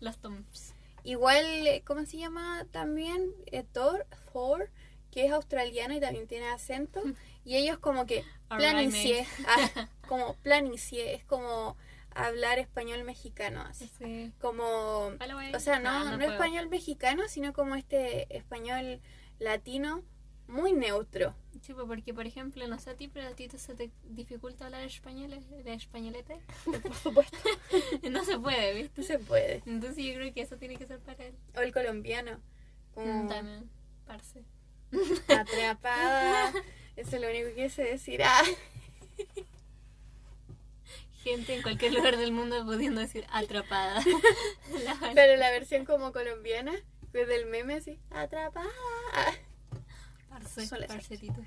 Los 0.00 0.18
Toms. 0.18 0.74
Igual, 1.02 1.44
¿cómo 1.84 2.06
se 2.06 2.16
llama 2.16 2.66
también? 2.70 3.32
Thor, 3.72 4.06
Thor, 4.32 4.70
que 5.10 5.26
es 5.26 5.32
australiano 5.32 5.94
y 5.94 6.00
también 6.00 6.26
tiene 6.26 6.48
acento. 6.48 7.02
Y 7.44 7.56
ellos 7.56 7.78
como 7.78 8.06
que 8.06 8.24
planicie, 8.58 9.26
ah, 9.46 9.88
como 10.08 10.34
planicie, 10.36 11.14
es 11.14 11.24
como 11.24 11.76
hablar 12.14 12.58
español 12.58 13.04
mexicano, 13.04 13.62
así. 13.62 13.90
Sí. 13.98 14.32
Como, 14.40 14.62
o 15.54 15.58
sea, 15.60 15.80
no, 15.80 16.04
No, 16.04 16.10
no, 16.12 16.16
no 16.18 16.24
español 16.24 16.68
mexicano, 16.68 17.24
sino 17.28 17.52
como 17.52 17.74
este 17.74 18.34
español 18.36 19.00
latino 19.38 20.02
muy 20.46 20.72
neutro. 20.72 21.34
Sí, 21.62 21.72
porque, 21.72 22.12
por 22.12 22.26
ejemplo, 22.26 22.68
no 22.68 22.78
sé 22.78 22.90
a 22.90 22.94
ti, 22.96 23.08
pero 23.08 23.28
a 23.28 23.34
ti 23.34 23.48
te- 23.48 23.58
se 23.58 23.74
te 23.74 23.90
dificulta 24.04 24.66
hablar 24.66 24.82
español, 24.82 25.32
el 25.32 25.66
españolete. 25.68 26.38
Por 26.82 26.94
supuesto, 26.94 27.38
no 28.10 28.24
se 28.24 28.38
puede, 28.38 28.74
¿viste? 28.74 29.00
no 29.00 29.06
se 29.06 29.18
puede. 29.18 29.62
Entonces 29.64 30.04
yo 30.04 30.14
creo 30.14 30.34
que 30.34 30.42
eso 30.42 30.56
tiene 30.58 30.76
que 30.76 30.86
ser 30.86 31.00
para 31.00 31.24
él. 31.24 31.34
O 31.56 31.60
el 31.60 31.72
colombiano, 31.72 32.38
como 32.92 33.26
También, 33.28 33.70
parce. 34.06 34.44
atrapada 35.28 36.52
Eso 36.96 37.16
es 37.16 37.22
lo 37.22 37.28
único 37.28 37.54
que 37.54 37.68
sé 37.70 37.84
decir. 37.84 38.22
Ah. 38.22 38.42
Gente 41.24 41.54
en 41.54 41.62
cualquier 41.62 41.94
lugar 41.94 42.16
del 42.16 42.32
mundo 42.32 42.64
pudiendo 42.64 43.00
decir 43.00 43.26
atrapada. 43.30 44.02
La. 44.84 45.12
Pero 45.14 45.36
la 45.36 45.50
versión 45.50 45.86
como 45.86 46.12
colombiana, 46.12 46.72
que 47.12 47.24
del 47.24 47.46
meme 47.46 47.74
así, 47.74 47.98
atrapada. 48.10 48.68
Parce, 50.28 50.68
parcerito. 50.86 51.40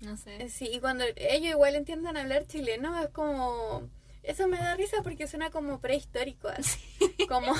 No 0.00 0.16
sé. 0.16 0.48
Sí, 0.50 0.68
y 0.72 0.80
cuando 0.80 1.04
ellos 1.16 1.50
igual 1.50 1.74
entiendan 1.74 2.16
hablar 2.16 2.46
chileno, 2.46 2.98
es 3.02 3.08
como... 3.10 3.88
Eso 4.22 4.48
me 4.48 4.58
da 4.58 4.74
risa 4.74 5.02
porque 5.02 5.26
suena 5.26 5.50
como 5.50 5.80
prehistórico, 5.80 6.48
así. 6.48 6.80
Como... 7.28 7.54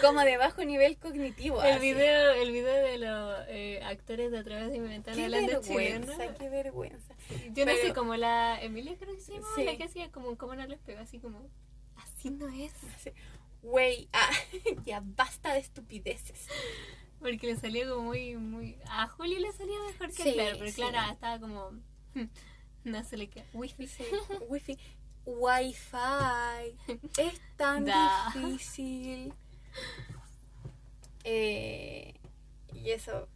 como 0.00 0.20
de 0.20 0.36
bajo 0.36 0.64
nivel 0.64 0.96
cognitivo. 0.98 1.62
El 1.62 1.72
así. 1.78 1.92
video, 1.92 2.30
el 2.32 2.50
video 2.52 2.74
de 2.86 2.98
los 2.98 3.44
eh, 3.48 3.80
actores 3.84 4.30
de 4.30 4.38
a 4.38 4.44
través 4.44 4.70
de 4.70 4.78
mi 4.80 4.88
ventana 4.88 5.16
Qué 5.16 5.24
hablando 5.24 5.60
chileno. 5.62 6.06
vergüenza, 6.06 6.34
qué 6.34 6.48
vergüenza. 6.48 7.14
Yo 7.52 7.66
no 7.66 7.72
sé, 7.72 7.92
como 7.94 8.16
la 8.16 8.60
Emilia 8.62 8.96
creo 8.98 9.14
que 9.14 9.20
se 9.20 9.40
Sí. 9.56 9.64
la 9.64 9.76
que 9.76 9.84
hacía 9.84 10.10
como, 10.10 10.36
como 10.38 10.54
no 10.54 10.66
les 10.66 10.78
pego, 10.80 11.00
así 11.00 11.18
como, 11.18 11.48
así 11.96 12.30
no 12.30 12.48
es. 12.48 12.72
Güey, 13.62 14.08
ah, 14.12 14.30
ya 14.84 15.02
basta 15.04 15.52
de 15.54 15.60
estupideces. 15.60 16.48
Porque 17.20 17.46
le 17.46 17.56
salía 17.56 17.88
como 17.88 18.02
muy, 18.02 18.36
muy, 18.36 18.76
a 18.90 19.08
Juli 19.08 19.38
le 19.38 19.50
salía 19.52 19.78
mejor 19.86 20.08
que 20.12 20.22
Sí, 20.22 20.38
a 20.38 20.52
pero 20.52 20.66
sí. 20.66 20.72
Clara 20.74 21.10
estaba 21.12 21.38
como, 21.40 21.70
no 22.84 23.04
se 23.04 23.16
le 23.16 23.28
queda, 23.30 23.46
wifi. 23.54 23.86
Sí, 23.86 24.04
wifi. 24.48 24.78
Wi-Fi. 25.26 26.76
Es 27.18 27.40
tan 27.56 27.84
Da. 27.86 28.30
difícil. 28.34 29.32
Eh, 31.26 32.12
y 32.74 32.90
eso, 32.90 33.28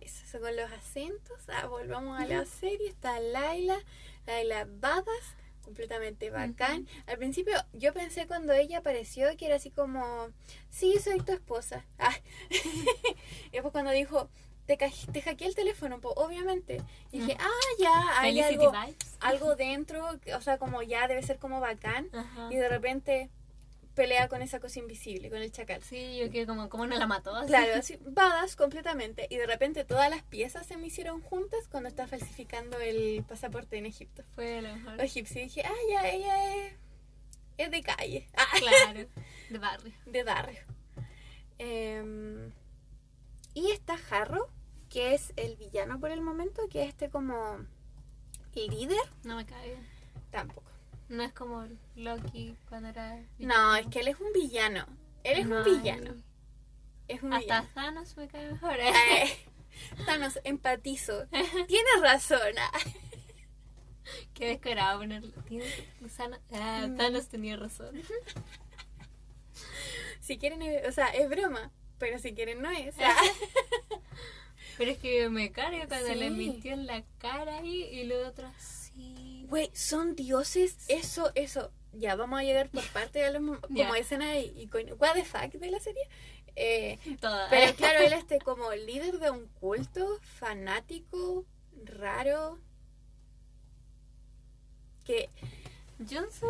eso, 0.00 0.40
con 0.40 0.56
los 0.56 0.72
acentos. 0.72 1.38
Ah, 1.48 1.66
volvamos 1.66 2.18
a 2.18 2.26
la 2.26 2.46
serie. 2.46 2.88
Está 2.88 3.20
Laila. 3.20 3.78
Laila 4.26 4.66
Badas. 4.66 5.36
Completamente 5.62 6.30
bacán. 6.30 6.88
Al 7.06 7.18
principio 7.18 7.54
yo 7.72 7.92
pensé 7.92 8.26
cuando 8.26 8.52
ella 8.52 8.78
apareció 8.78 9.28
que 9.36 9.46
era 9.46 9.56
así 9.56 9.70
como, 9.70 10.30
sí, 10.70 10.98
soy 10.98 11.20
tu 11.20 11.32
esposa. 11.32 11.84
Ah. 11.98 12.14
y 12.50 13.50
después 13.52 13.72
cuando 13.72 13.90
dijo, 13.92 14.28
te, 14.66 14.76
te 14.76 15.22
hackeé 15.22 15.46
el 15.46 15.54
teléfono, 15.54 16.00
po, 16.00 16.10
obviamente. 16.16 16.82
Y 17.12 17.20
dije, 17.20 17.36
ah, 17.38 17.76
ya, 17.78 18.20
hay 18.20 18.32
Felicity 18.34 18.64
algo, 18.64 18.72
vibes. 18.72 19.16
algo 19.20 19.56
dentro, 19.56 20.18
o 20.34 20.40
sea, 20.40 20.58
como 20.58 20.82
ya 20.82 21.06
debe 21.06 21.22
ser 21.22 21.38
como 21.38 21.60
bacán. 21.60 22.08
Y 22.50 22.56
de 22.56 22.68
repente 22.68 23.30
pelea 23.94 24.28
con 24.28 24.42
esa 24.42 24.60
cosa 24.60 24.78
invisible, 24.78 25.30
con 25.30 25.38
el 25.38 25.52
chacal. 25.52 25.82
Sí, 25.82 26.18
yo 26.18 26.30
quedé 26.30 26.46
como, 26.46 26.68
¿cómo 26.68 26.86
no 26.86 26.96
la 26.96 27.06
mató? 27.06 27.34
Así. 27.34 27.48
Claro, 27.48 27.74
así, 27.76 27.98
badas 28.02 28.56
completamente. 28.56 29.26
Y 29.30 29.36
de 29.36 29.46
repente 29.46 29.84
todas 29.84 30.10
las 30.10 30.22
piezas 30.22 30.66
se 30.66 30.76
me 30.76 30.86
hicieron 30.86 31.20
juntas 31.20 31.68
cuando 31.70 31.88
está 31.88 32.06
falsificando 32.06 32.78
el 32.80 33.24
pasaporte 33.28 33.76
en 33.76 33.86
Egipto. 33.86 34.24
Fue 34.34 34.62
lo 34.62 34.74
mejor. 34.76 35.00
Egipcio. 35.00 35.40
Y 35.40 35.44
dije, 35.44 35.62
ah, 35.64 35.74
ya, 35.90 36.08
ella 36.08 36.56
es, 36.56 36.74
es 37.58 37.70
de 37.70 37.82
calle. 37.82 38.28
Ah, 38.34 38.46
Claro, 38.58 39.08
de 39.50 39.58
barrio. 39.58 39.92
de 40.06 40.24
barrio. 40.24 40.60
Em, 41.58 42.52
y 43.54 43.70
está 43.70 43.96
Harrow, 44.10 44.48
que 44.88 45.14
es 45.14 45.32
el 45.36 45.56
villano 45.56 46.00
por 46.00 46.10
el 46.10 46.22
momento, 46.22 46.62
que 46.68 46.82
es 46.82 46.88
este 46.88 47.10
como 47.10 47.58
líder. 48.54 48.98
No 49.24 49.36
me 49.36 49.46
cae. 49.46 49.76
Tampoco. 50.30 50.71
No 51.12 51.22
es 51.22 51.32
como 51.34 51.68
Loki 51.94 52.56
cuando 52.70 52.88
era... 52.88 53.20
No, 53.38 53.76
es 53.76 53.86
que 53.88 54.00
él 54.00 54.08
es 54.08 54.18
un 54.18 54.32
villano. 54.32 54.86
Él 55.24 55.40
es 55.40 55.46
un 55.46 55.62
villano. 55.62 56.14
Es 57.06 57.22
un 57.22 57.34
Hasta 57.34 57.60
villano. 57.60 57.68
Thanos 57.74 58.16
me 58.16 58.28
cae 58.28 58.50
mejor. 58.50 58.76
Eh, 58.80 59.36
Thanos, 60.06 60.40
empatizo. 60.44 61.26
Tienes 61.68 62.00
razón. 62.00 62.40
Qué 64.34 64.46
descarado 64.48 65.00
ponerlo. 65.00 65.34
Ah. 66.50 66.88
Thanos 66.96 67.28
tenía 67.28 67.58
razón. 67.58 68.00
Si 70.20 70.38
quieren, 70.38 70.62
eh, 70.62 70.84
o 70.88 70.92
sea, 70.92 71.08
es 71.08 71.28
broma. 71.28 71.70
Pero 71.98 72.18
si 72.18 72.32
quieren, 72.32 72.62
no 72.62 72.70
es. 72.70 72.94
Ah, 73.00 73.14
Pero 74.78 74.90
es 74.92 74.98
que 74.98 75.28
me 75.28 75.52
carga 75.52 75.86
cuando 75.86 76.06
Sí. 76.08 76.14
le 76.14 76.30
mintió 76.30 76.72
en 76.72 76.86
la 76.86 77.04
cara 77.18 77.58
ahí 77.58 77.82
y 77.84 78.04
lo 78.04 78.26
otro 78.26 78.46
así. 78.56 79.31
Güey, 79.52 79.70
son 79.74 80.16
dioses. 80.16 80.78
Eso, 80.88 81.30
eso. 81.34 81.72
Ya, 81.92 82.16
vamos 82.16 82.40
a 82.40 82.42
llegar 82.42 82.70
por 82.70 82.88
parte 82.88 83.22
a 83.22 83.30
los 83.30 83.58
como 83.60 83.94
escena 83.94 84.38
y 84.38 84.66
what 84.98 85.12
the 85.12 85.26
fuck 85.26 85.52
de 85.52 85.70
la 85.70 85.78
serie. 85.78 86.08
Eh, 86.56 86.98
pero 87.50 87.74
claro, 87.76 87.98
él 87.98 88.14
este 88.14 88.38
como 88.38 88.72
líder 88.72 89.18
de 89.18 89.30
un 89.30 89.48
culto, 89.48 90.18
fanático, 90.22 91.44
raro. 91.84 92.60
Que 95.04 95.28
Jonsu 95.98 96.46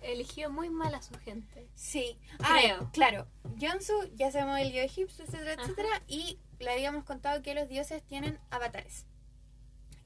eligió 0.00 0.48
muy 0.48 0.70
mal 0.70 0.94
a 0.94 1.02
su 1.02 1.12
gente. 1.18 1.68
Sí, 1.74 2.18
Creo. 2.38 2.78
Ah, 2.80 2.90
claro. 2.90 3.26
Jonsu, 3.60 3.92
ya 4.14 4.32
sabemos 4.32 4.60
el 4.60 4.72
dios 4.72 4.86
egipcio, 4.86 5.26
etcétera, 5.26 5.52
Ajá. 5.52 5.62
etcétera. 5.64 6.02
Y 6.08 6.38
le 6.58 6.70
habíamos 6.70 7.04
contado 7.04 7.42
que 7.42 7.52
los 7.52 7.68
dioses 7.68 8.02
tienen 8.02 8.40
avatares. 8.48 9.04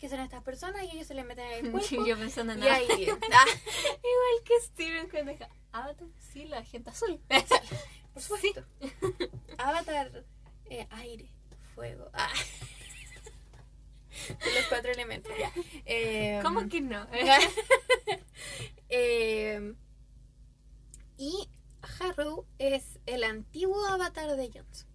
Que 0.00 0.08
son 0.08 0.20
estas 0.20 0.42
personas 0.42 0.82
y 0.84 0.96
ellos 0.96 1.06
se 1.06 1.14
les 1.14 1.26
meten 1.26 1.44
en 1.46 1.66
el 1.66 1.72
cuerpo. 1.72 2.04
Yo 2.06 2.16
pensando 2.18 2.54
en 2.54 2.62
ahí. 2.62 2.86
Ah, 3.32 3.44
Igual 3.86 4.44
que 4.44 4.60
Steven 4.62 5.08
cuando 5.10 5.32
dijo 5.32 5.44
Avatar, 5.72 6.08
sí, 6.18 6.46
la 6.46 6.64
gente 6.64 6.90
azul. 6.90 7.20
por 8.14 8.22
supuesto. 8.22 8.64
Avatar, 9.58 10.24
eh, 10.70 10.86
aire, 10.90 11.30
fuego. 11.74 12.10
Ah. 12.14 12.32
De 14.28 14.54
los 14.54 14.64
cuatro 14.68 14.90
elementos, 14.90 15.32
ya. 15.38 15.52
Eh, 15.86 16.40
¿Cómo 16.42 16.68
que 16.68 16.80
no? 16.80 17.06
Eh, 18.88 19.74
y 21.16 21.48
Harrow 22.00 22.44
es 22.58 22.98
el 23.06 23.22
antiguo 23.24 23.86
avatar 23.86 24.36
de 24.36 24.50
Jonsu. 24.50 24.86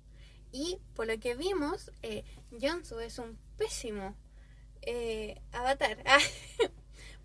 Y 0.51 0.79
por 0.95 1.07
lo 1.07 1.17
que 1.19 1.35
vimos, 1.35 1.91
eh, 2.03 2.23
Jonsu 2.59 2.99
es 2.99 3.19
un 3.19 3.37
pésimo 3.57 4.15
eh, 4.85 5.41
avatar. 5.51 5.97
Ah, 6.05 6.19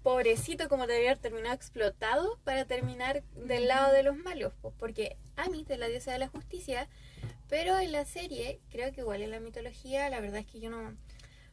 Pobrecito 0.02 0.68
como 0.70 0.86
debería 0.86 1.10
haber 1.10 1.20
terminado 1.20 1.54
explotado 1.54 2.38
para 2.44 2.64
terminar 2.64 3.22
del 3.34 3.68
lado 3.68 3.92
de 3.92 4.02
los 4.02 4.16
malos. 4.16 4.54
pues, 4.62 4.74
Porque 4.78 5.18
Amit 5.36 5.70
es 5.70 5.78
la 5.78 5.88
diosa 5.88 6.12
de 6.12 6.18
la 6.18 6.28
justicia, 6.28 6.88
pero 7.48 7.78
en 7.78 7.92
la 7.92 8.06
serie, 8.06 8.60
creo 8.70 8.92
que 8.92 9.02
igual 9.02 9.20
en 9.20 9.30
la 9.30 9.40
mitología, 9.40 10.08
la 10.08 10.20
verdad 10.20 10.38
es 10.40 10.46
que 10.46 10.58
yo 10.60 10.70
no 10.70 10.96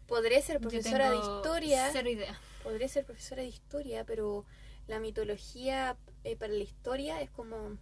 podré 0.08 0.42
ser 0.42 0.62
profesora 0.62 1.10
de 1.10 1.18
historia 1.18 1.90
Cero 1.92 2.10
idea. 2.10 2.40
podré 2.64 2.88
ser 2.88 3.04
profesora 3.06 3.42
de 3.42 3.50
historia, 3.50 4.06
pero 4.06 4.46
la 4.88 5.00
mitología 5.02 5.98
eh, 6.24 6.38
para 6.38 6.54
la 6.54 6.64
historia 6.64 7.22
es 7.22 7.30
como... 7.30 7.78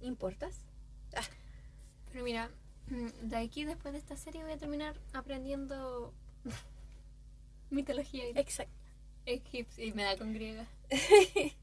¿Importas? 0.00 0.64
Ah, 1.16 1.22
Pero 2.12 2.22
mira, 2.24 2.50
mm, 2.86 3.28
de 3.28 3.36
aquí 3.36 3.64
después 3.64 3.92
de 3.94 3.98
esta 3.98 4.16
serie 4.16 4.44
voy 4.44 4.52
a 4.52 4.58
terminar 4.58 4.94
aprendiendo 5.12 6.14
mitología 7.72 8.24
exacto. 8.34 8.72
egipcia 9.26 9.84
y 9.84 9.92
me 9.92 10.04
da 10.04 10.16
con 10.16 10.32
griega. 10.32 10.66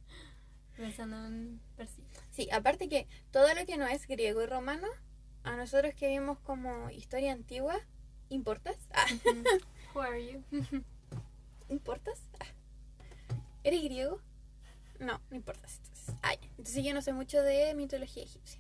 Pensando 0.78 1.26
en 1.26 1.60
Persia. 1.76 2.04
Sí, 2.32 2.50
aparte 2.52 2.88
que 2.88 3.08
todo 3.32 3.54
lo 3.54 3.66
que 3.66 3.78
no 3.78 3.86
es 3.88 4.08
griego 4.08 4.42
y 4.42 4.46
romano, 4.46 4.88
a 5.44 5.56
nosotros 5.56 5.94
que 5.94 6.08
vimos 6.08 6.40
como 6.40 6.90
historia 6.90 7.34
antigua, 7.34 7.78
¿importas? 8.30 8.78
Ah, 8.94 9.06
Who 9.94 10.02
are 10.02 10.26
you? 10.26 10.44
¿Importas? 11.70 12.22
Ah. 12.40 12.46
¿Eres 13.64 13.84
griego? 13.84 14.22
No, 15.00 15.22
no 15.30 15.36
importas. 15.36 15.80
Entonces, 15.80 16.16
ya. 16.22 16.48
entonces 16.58 16.84
yo 16.84 16.94
no 16.94 17.02
sé 17.02 17.14
mucho 17.14 17.42
de 17.42 17.74
mitología 17.74 18.24
egipcia. 18.24 18.60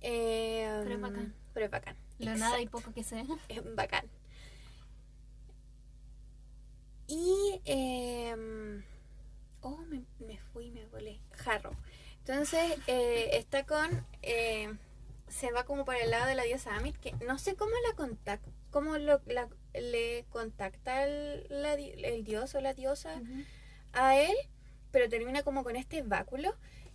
Eh, 0.00 0.68
Pero 0.82 0.94
es 0.94 1.00
bacán. 1.00 1.34
Pero 1.54 1.66
es 1.66 1.72
bacán. 1.72 1.96
Lo 2.18 2.36
nada 2.36 2.60
y 2.60 2.66
poco 2.66 2.92
que 2.92 3.04
sé. 3.04 3.24
Es 3.48 3.74
bacán. 3.74 4.06
Y. 7.14 7.60
em, 7.66 8.82
oh, 9.60 9.76
me, 9.88 10.04
me 10.18 10.38
fui, 10.38 10.70
me 10.70 10.86
volé. 10.86 11.20
Jarro. 11.32 11.76
Entonces, 12.20 12.78
eh, 12.86 13.30
está 13.34 13.64
con. 13.66 14.06
eh, 14.22 14.72
se 15.28 15.50
va 15.52 15.64
como 15.64 15.84
por 15.84 15.94
el 15.96 16.10
lado 16.10 16.26
de 16.26 16.34
la 16.34 16.42
diosa 16.44 16.74
Amit, 16.76 16.96
que 16.96 17.12
no 17.26 17.38
sé 17.38 17.54
cómo 17.54 17.72
la 17.88 17.94
contacta. 17.96 18.50
Cómo 18.70 18.96
lo, 18.98 19.20
la- 19.26 19.48
le 19.74 20.24
contacta 20.30 21.04
el, 21.04 21.46
la 21.50 21.76
di- 21.76 21.92
el 22.02 22.24
dios 22.24 22.54
o 22.54 22.60
la 22.60 22.72
diosa 22.74 23.20
a 23.92 24.18
él, 24.18 24.34
pero 24.90 25.08
termina 25.10 25.42
como 25.42 25.64
con 25.64 25.76
este 25.76 26.02
báculo 26.02 26.54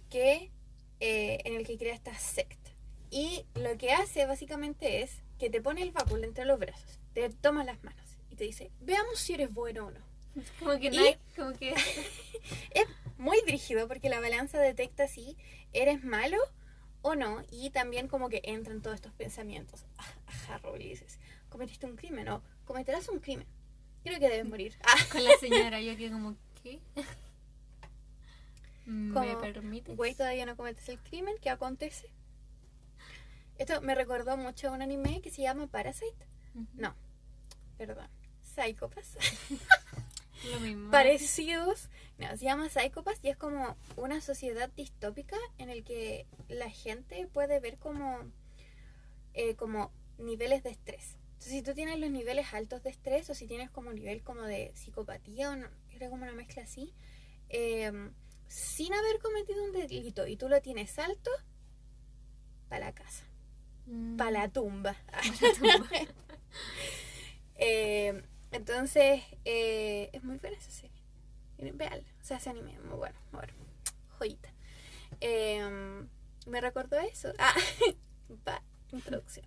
que 0.09 0.51
eh, 0.99 1.39
en 1.45 1.53
el 1.55 1.65
que 1.67 1.77
crea 1.77 1.93
esta 1.93 2.15
secta. 2.17 2.71
Y 3.11 3.45
lo 3.55 3.77
que 3.77 3.91
hace 3.91 4.25
básicamente 4.25 5.01
es 5.03 5.21
que 5.39 5.49
te 5.51 5.61
pone 5.61 5.81
el 5.83 5.91
báculo 5.91 6.23
entre 6.23 6.45
los 6.45 6.57
brazos, 6.59 6.99
te 7.13 7.29
toma 7.29 7.63
las 7.63 7.83
manos 7.83 8.17
y 8.31 8.35
te 8.35 8.43
dice, 8.45 8.71
veamos 8.81 9.19
si 9.19 9.33
eres 9.35 9.53
bueno 9.53 9.87
o 9.87 9.91
no. 9.91 10.06
Como 10.59 10.77
que 10.79 10.87
Y- 10.87 10.97
no 10.97 11.03
hay, 11.03 11.17
como 11.35 11.53
que 11.53 11.73
Es 12.71 12.87
muy 13.17 13.37
dirigido 13.45 13.87
porque 13.87 14.09
la 14.09 14.19
balanza 14.19 14.59
detecta 14.59 15.07
si 15.07 15.35
eres 15.73 16.03
malo 16.03 16.37
o 17.01 17.15
no 17.15 17.43
y 17.51 17.69
también 17.71 18.07
como 18.07 18.29
que 18.29 18.41
entran 18.43 18.81
todos 18.81 18.95
estos 18.95 19.13
pensamientos. 19.13 19.85
Ah, 19.97 20.05
A 20.27 20.53
Harrow 20.55 20.75
le 20.75 20.85
dices, 20.85 21.19
cometiste 21.49 21.85
un 21.85 21.95
crimen 21.95 22.27
o 22.29 22.41
cometerás 22.65 23.07
un 23.09 23.19
crimen. 23.19 23.47
Creo 24.03 24.19
que 24.19 24.29
debe 24.29 24.43
morir. 24.43 24.77
Ah, 24.83 24.95
Con 25.11 25.23
la 25.23 25.31
señora, 25.37 25.81
yo 25.81 25.97
que 25.97 26.09
como, 26.11 26.35
¿qué? 26.63 26.79
¿Me 28.85 29.13
Como, 29.13 29.41
permite? 29.41 29.95
Güey, 29.95 30.15
todavía 30.15 30.45
no 30.45 30.55
cometes 30.55 30.87
el 30.87 30.99
crimen. 30.99 31.35
¿Qué 31.41 31.49
acontece? 31.49 32.09
Esto 33.57 33.81
me 33.81 33.95
recordó 33.95 34.37
mucho 34.37 34.69
a 34.69 34.71
un 34.71 34.81
anime 34.81 35.19
que 35.21 35.29
se 35.31 35.41
llama 35.41 35.67
Parasite. 35.67 36.25
No, 36.73 36.95
perdón. 37.77 38.07
Psychopaths. 38.55 39.17
Lo 40.51 40.59
mismo. 40.59 40.91
Parecidos. 40.91 41.89
No, 42.17 42.35
se 42.37 42.45
llama 42.45 42.69
Psychopaths 42.69 43.19
y 43.23 43.29
es 43.29 43.37
como 43.37 43.75
una 43.95 44.21
sociedad 44.21 44.69
distópica 44.75 45.37
en 45.57 45.69
el 45.69 45.83
que 45.83 46.25
la 46.49 46.69
gente 46.69 47.27
puede 47.27 47.59
ver 47.59 47.77
como, 47.77 48.19
eh, 49.33 49.55
como 49.55 49.91
niveles 50.17 50.63
de 50.63 50.71
estrés. 50.71 51.15
Entonces, 51.33 51.51
si 51.51 51.61
tú 51.61 51.73
tienes 51.75 51.99
los 51.99 52.09
niveles 52.09 52.53
altos 52.53 52.81
de 52.83 52.89
estrés 52.89 53.29
o 53.29 53.35
si 53.35 53.45
tienes 53.47 53.69
como 53.69 53.89
un 53.89 53.95
nivel 53.95 54.23
como 54.23 54.41
de 54.41 54.71
psicopatía 54.75 55.51
o 55.51 55.55
no, 55.55 55.67
era 55.91 56.09
como 56.09 56.23
una 56.23 56.33
mezcla 56.33 56.63
así, 56.63 56.93
eh, 57.49 57.91
sin 58.47 58.93
haber 58.93 59.19
cometido 59.19 59.63
un 59.63 59.71
delito 59.71 60.25
y 60.25 60.37
tú 60.37 60.49
lo 60.49 60.59
tienes 60.61 60.97
alto, 60.97 61.29
para 62.69 62.87
la 62.87 62.93
casa, 62.93 63.23
Mm. 63.85 64.17
para 64.17 64.31
la 64.31 64.49
tumba. 64.49 64.95
la 65.13 65.53
tumba. 65.53 65.89
Eh, 67.59 68.21
entonces, 68.51 69.21
eh, 69.45 70.09
es 70.13 70.23
muy 70.23 70.37
buena 70.37 70.57
esa 70.57 70.71
serie. 70.71 70.97
Veanla. 71.73 72.05
O 72.21 72.25
sea, 72.25 72.37
ese 72.37 72.49
anime 72.49 72.79
muy 72.81 72.97
bueno. 72.97 73.17
muy 73.31 73.39
bueno. 73.39 73.53
Joyita. 74.17 74.49
Eh, 75.21 76.05
me 76.45 76.61
recordó 76.61 76.99
eso. 76.99 77.33
Ah, 77.39 77.53
va, 78.47 78.61
introducción. 78.91 79.45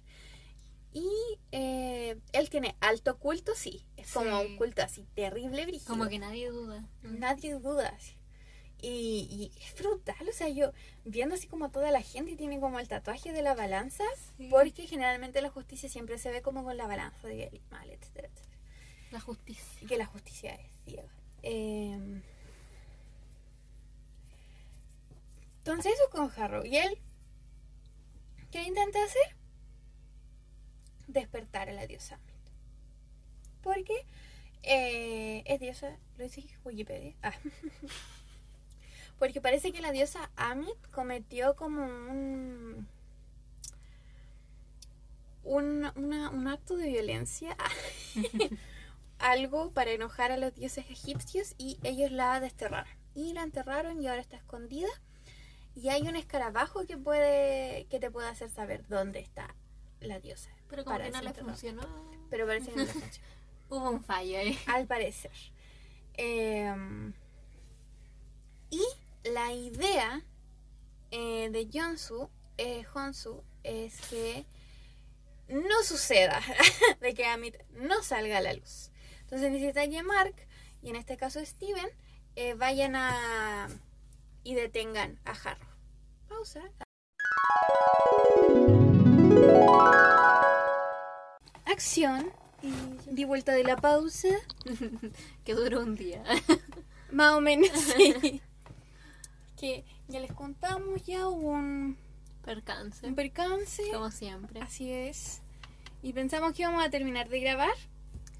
Y 0.92 1.08
eh, 1.52 2.18
él 2.32 2.50
tiene 2.50 2.74
alto 2.80 3.16
culto, 3.18 3.54
sí. 3.54 3.86
Es 3.96 4.12
como 4.12 4.40
Sí. 4.40 4.46
un 4.46 4.56
culto 4.56 4.82
así 4.82 5.06
terrible, 5.14 5.64
brígido. 5.66 5.86
Como 5.86 6.08
que 6.08 6.18
nadie 6.18 6.48
duda. 6.50 6.84
Nadie 7.02 7.54
duda. 7.54 7.88
así. 7.96 8.16
Y, 8.82 9.28
y 9.54 9.62
es 9.62 9.74
brutal, 9.74 10.26
o 10.26 10.32
sea, 10.32 10.48
yo 10.48 10.72
viendo 11.04 11.34
así 11.34 11.46
como 11.46 11.70
toda 11.70 11.90
la 11.90 12.00
gente 12.00 12.34
tiene 12.34 12.58
como 12.58 12.78
el 12.80 12.88
tatuaje 12.88 13.30
de 13.30 13.42
la 13.42 13.54
balanza, 13.54 14.04
Sí. 14.38 14.48
porque 14.50 14.86
generalmente 14.86 15.42
la 15.42 15.50
justicia 15.50 15.90
siempre 15.90 16.16
se 16.16 16.30
ve 16.30 16.40
como 16.40 16.64
con 16.64 16.78
la 16.78 16.86
balanza 16.86 17.28
de 17.28 17.60
mal, 17.70 17.90
etcétera, 17.90 18.28
etcétera. 18.28 18.49
La 19.10 19.20
justicia. 19.20 19.64
Y 19.80 19.86
que 19.86 19.96
la 19.96 20.06
justicia 20.06 20.54
es 20.54 20.70
ciega. 20.84 21.04
Eh, 21.42 21.98
entonces 25.58 25.92
eso 25.94 26.10
con 26.10 26.30
Harrow. 26.36 26.64
¿Y 26.64 26.76
él 26.76 26.98
qué 28.50 28.62
intenta 28.62 29.02
hacer? 29.04 29.36
Despertar 31.08 31.68
a 31.68 31.72
la 31.72 31.86
diosa 31.86 32.14
Amit. 32.16 32.34
Porque 33.62 34.06
eh, 34.62 35.42
es 35.46 35.60
diosa, 35.60 35.96
lo 36.16 36.24
dice 36.24 36.44
Wikipedia. 36.64 37.14
Ah. 37.22 37.32
Porque 39.18 39.40
parece 39.40 39.72
que 39.72 39.80
la 39.82 39.92
diosa 39.92 40.30
Amit 40.36 40.78
cometió 40.92 41.54
como 41.56 41.82
un 41.84 42.88
un, 45.42 45.90
una- 45.96 46.30
un 46.30 46.48
acto 46.48 46.76
de 46.76 46.88
violencia 46.88 47.56
algo 49.20 49.72
para 49.72 49.92
enojar 49.92 50.32
a 50.32 50.36
los 50.36 50.54
dioses 50.54 50.86
egipcios 50.90 51.54
y 51.58 51.78
ellos 51.82 52.10
la 52.10 52.40
desterraron. 52.40 52.92
Y 53.14 53.32
la 53.32 53.42
enterraron 53.42 54.00
y 54.00 54.08
ahora 54.08 54.20
está 54.20 54.36
escondida. 54.36 54.88
Y 55.74 55.88
hay 55.88 56.02
un 56.02 56.16
escarabajo 56.16 56.86
que 56.86 56.96
puede 56.96 57.86
que 57.86 58.00
te 58.00 58.10
puede 58.10 58.28
hacer 58.28 58.50
saber 58.50 58.86
dónde 58.88 59.20
está 59.20 59.54
la 60.00 60.18
diosa. 60.20 60.50
Pero 60.68 60.84
como 60.84 60.98
que 60.98 61.10
no 61.10 61.22
le 61.22 61.34
funcionó. 61.34 61.82
Pero 62.30 62.46
parece 62.46 62.70
que 62.70 62.76
no 62.76 62.82
le 62.84 62.88
funciona. 62.92 63.28
Hubo 63.68 63.90
un 63.90 64.02
fallo 64.02 64.38
ahí. 64.38 64.58
Al 64.66 64.86
parecer. 64.86 65.32
Em, 66.14 67.12
y 68.70 68.82
la 69.24 69.52
idea 69.52 70.24
eh, 71.10 71.50
de 71.50 71.68
Jonsu, 71.72 72.30
eh, 72.56 72.84
Honsu 72.94 73.44
es 73.62 74.00
que 74.08 74.44
no 75.48 75.82
suceda, 75.82 76.40
de 77.00 77.14
que 77.14 77.26
Amit 77.26 77.56
no 77.70 78.02
salga 78.02 78.38
a 78.38 78.40
la 78.40 78.54
luz. 78.54 78.89
Entonces 79.30 79.52
necesita 79.52 79.88
que 79.88 80.02
Mark, 80.02 80.34
y 80.82 80.90
en 80.90 80.96
este 80.96 81.16
caso 81.16 81.38
Steven, 81.44 81.88
eh, 82.34 82.54
vayan 82.54 82.96
a 82.96 83.68
y 84.42 84.54
detengan 84.54 85.20
a 85.24 85.30
Harrow. 85.30 85.68
Pausa. 86.28 86.62
Acción. 91.64 92.32
Di 93.06 93.24
vuelta 93.24 93.52
de 93.52 93.62
la 93.62 93.76
pausa. 93.76 94.30
que 95.44 95.54
duró 95.54 95.82
un 95.82 95.94
día. 95.94 96.24
Más 97.12 97.34
o 97.34 97.40
menos, 97.40 97.70
sí. 97.96 98.42
que 99.56 99.84
ya 100.08 100.18
les 100.18 100.32
contamos 100.32 101.04
ya 101.04 101.28
hubo 101.28 101.50
un, 101.50 101.96
Percance. 102.42 103.06
un 103.06 103.14
percance. 103.14 103.84
Como 103.92 104.10
siempre. 104.10 104.60
Así 104.60 104.90
es. 104.90 105.40
Y 106.02 106.14
pensamos 106.14 106.52
que 106.52 106.62
íbamos 106.62 106.84
a 106.84 106.90
terminar 106.90 107.28
de 107.28 107.38
grabar. 107.38 107.76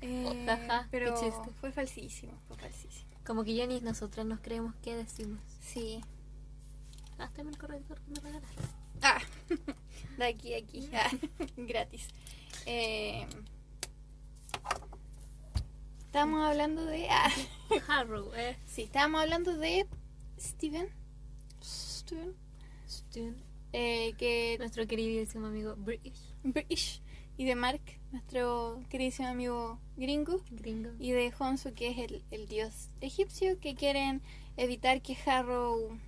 Eh, 0.01 0.47
Ajá, 0.49 0.83
qué 0.85 0.89
pero 0.91 1.15
chiste. 1.15 1.51
fue 1.61 1.73
falsísimo, 1.73 2.33
fue 2.49 2.57
falsísimo. 2.57 3.11
Como 3.25 3.45
que 3.45 3.55
ya 3.55 3.67
ni 3.67 3.81
nosotras 3.81 4.27
nos 4.27 4.41
creemos 4.41 4.75
qué 4.83 4.97
decimos. 4.97 5.41
Sí. 5.61 6.01
Hazte 7.19 7.43
el 7.43 7.59
corrector 7.59 8.01
que 8.01 8.11
me 8.11 8.21
regalaste. 8.21 8.63
Ah, 9.03 9.21
de 10.19 10.25
aquí 10.25 10.55
a 10.55 10.59
aquí. 10.59 10.91
Ah, 10.95 11.11
gratis. 11.57 12.09
Eh, 12.67 13.27
estamos 16.07 16.43
hablando 16.49 16.85
de... 16.85 17.09
Ah, 17.09 17.31
Harrow, 17.89 18.33
eh. 18.35 18.57
sí, 18.67 18.83
estábamos 18.83 19.21
hablando 19.23 19.57
de 19.57 19.87
Steven. 20.39 20.89
Steven. 21.63 22.35
Stun. 22.89 23.37
eh, 23.73 24.15
que 24.19 24.57
Nuestro 24.59 24.87
queridísimo 24.87 25.47
amigo 25.47 25.77
British. 25.77 26.19
British 26.43 27.03
y 27.37 27.45
de 27.45 27.55
Mark, 27.55 27.81
nuestro 28.13 28.81
queridísimo 28.89 29.29
amigo 29.29 29.79
gringo, 29.97 30.41
Gringo. 30.51 30.91
y 30.99 31.13
de 31.13 31.33
Honsu, 31.39 31.73
que 31.75 31.91
es 31.91 31.99
el, 31.99 32.25
el 32.31 32.49
dios 32.49 32.91
egipcio, 33.01 33.59
que 33.61 33.75
quieren 33.75 34.21
evitar 34.57 35.01
que 35.03 35.17
Harrow 35.27 35.99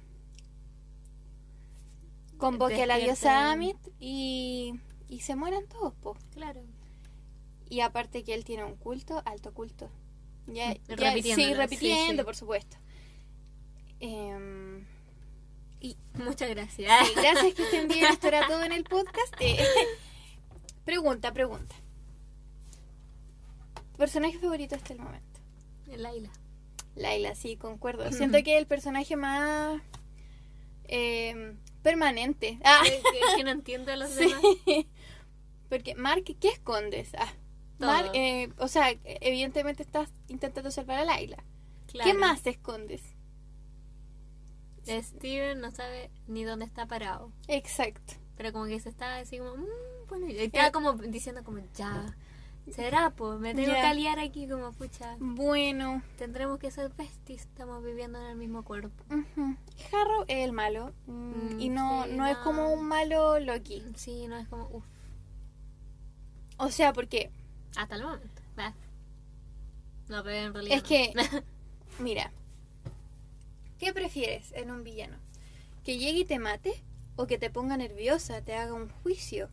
convoque 2.39 2.83
a 2.83 2.87
la 2.87 2.99
diosa. 2.99 3.53
Amit 3.53 3.77
y, 4.01 4.75
y 5.09 5.21
se 5.21 5.37
mueran 5.37 5.67
todos, 5.69 5.95
po. 5.95 6.17
Claro. 6.33 6.63
Y 7.69 7.81
aparte 7.81 8.25
que 8.25 8.35
él 8.35 8.45
tiene 8.45 8.65
un 8.65 8.77
culto, 8.77 9.23
alto 9.25 9.55
culto. 9.55 9.89
Ya, 10.47 10.75
ya- 10.75 11.13
sí, 11.23 11.55
repitiendo, 11.55 12.23
sí. 12.23 12.25
por 12.25 12.35
supuesto. 12.37 12.77
Em, 14.01 14.85
y 15.81 15.97
Muchas 16.15 16.51
gracias. 16.51 17.07
Sí, 17.07 17.13
gracias 17.15 17.55
que 17.55 17.63
estén 17.63 17.89
bien. 17.89 18.07
Esto 18.07 18.27
era 18.29 18.47
todo 18.49 18.63
en 18.65 18.73
el 18.73 18.83
podcast. 18.85 19.35
Eh, 19.41 19.57
pregunta, 20.85 21.33
pregunta. 21.33 21.77
¿Tu 23.93 23.99
personaje 23.99 24.39
favorito 24.39 24.75
hasta 24.75 24.93
el 24.93 24.99
momento? 25.01 25.41
Laila. 25.87 26.31
Laila, 26.97 27.35
sí, 27.35 27.57
concuerdo. 27.57 28.11
Siento 28.13 28.43
que 28.43 28.55
es 28.55 28.61
el 28.61 28.67
personaje 28.67 29.17
más 29.17 29.81
eh, 30.85 31.57
permanente. 31.83 32.59
Ah, 32.65 32.81
Que, 32.85 32.91
que- 32.91 33.37
que 33.37 33.45
no 33.45 33.51
entiendo 33.51 33.93
a 33.93 33.97
los 33.97 34.15
demás. 34.17 34.41
Porque, 35.69 35.95
Mark, 35.95 36.25
¿qué 36.39 36.49
escondes? 36.49 37.11
Ah. 37.19 37.33
Mark, 37.79 38.11
eh, 38.15 38.51
o 38.59 38.69
sea, 38.69 38.95
evidentemente 39.05 39.83
estás 39.83 40.11
intentando 40.29 40.71
salvar 40.71 40.99
a 40.99 41.05
Laila. 41.05 41.43
¿Qué 41.87 41.93
Claro. 41.95 42.19
más 42.21 42.43
te 42.43 42.51
escondes? 42.51 43.03
Steven 44.87 45.61
no 45.61 45.71
sabe 45.71 46.11
ni 46.27 46.45
dónde 46.45 46.65
está 46.65 46.87
parado. 46.87 47.33
Exacto. 47.49 48.15
Pero 48.37 48.53
como 48.53 48.67
que 48.67 48.81
se 48.81 48.89
está 48.89 49.19
así 49.19 49.39
como, 49.39 49.57
"Mm, 49.57 49.67
bueno, 50.09 50.29
y 50.29 50.37
estaba 50.39 50.71
como 50.73 50.93
diciendo 50.95 51.45
como, 51.45 51.61
ya, 51.75 52.17
será, 52.71 53.11
pues, 53.11 53.39
me 53.41 53.55
tengo 53.55 53.73
que 53.73 53.81
aliar 53.81 54.19
aquí 54.19 54.47
como, 54.49 54.73
pucha, 54.73 55.17
Bueno, 55.19 56.03
tendremos 56.17 56.59
que 56.59 56.71
ser 56.71 56.91
besties, 56.97 57.43
estamos 57.43 57.83
viviendo 57.85 58.19
en 58.21 58.27
el 58.27 58.37
mismo 58.37 58.65
cuerpo. 58.65 59.03
ujú. 59.11 59.57
Harrow 59.93 60.25
es 60.29 60.45
el 60.45 60.53
malo. 60.53 60.93
mm, 61.07 61.13
Mm, 61.57 61.61
y 61.61 61.69
no, 61.71 62.05
sí, 62.05 62.13
no 62.13 62.27
es 62.27 62.37
no. 62.37 62.45
como 62.45 62.73
un 62.73 62.87
malo 62.87 63.39
Loki. 63.41 63.83
Sí, 63.97 64.27
no 64.29 64.37
es 64.37 64.47
como, 64.49 64.69
uff, 64.73 64.85
O 66.59 66.71
sea, 66.71 66.93
porque 66.93 67.31
hasta 67.77 67.97
el 67.97 68.03
momento. 68.03 68.29
No, 70.09 70.23
pero 70.23 70.37
en 70.47 70.53
realidad 70.53 70.77
es 70.77 70.83
no. 70.83 70.89
que, 70.89 71.13
mira, 72.03 72.31
¿qué 73.79 73.93
prefieres 73.93 74.53
en 74.53 74.71
un 74.71 74.85
villano? 74.85 75.17
¿Que 75.85 75.97
llegue 75.99 76.21
y 76.21 76.25
te 76.25 76.39
mate? 76.39 76.73
¿O 77.17 77.27
que 77.27 77.39
te 77.39 77.51
ponga 77.51 77.77
nerviosa, 77.77 78.43
te 78.43 78.55
haga 78.55 78.75
un 78.75 78.89
juicio? 78.89 79.49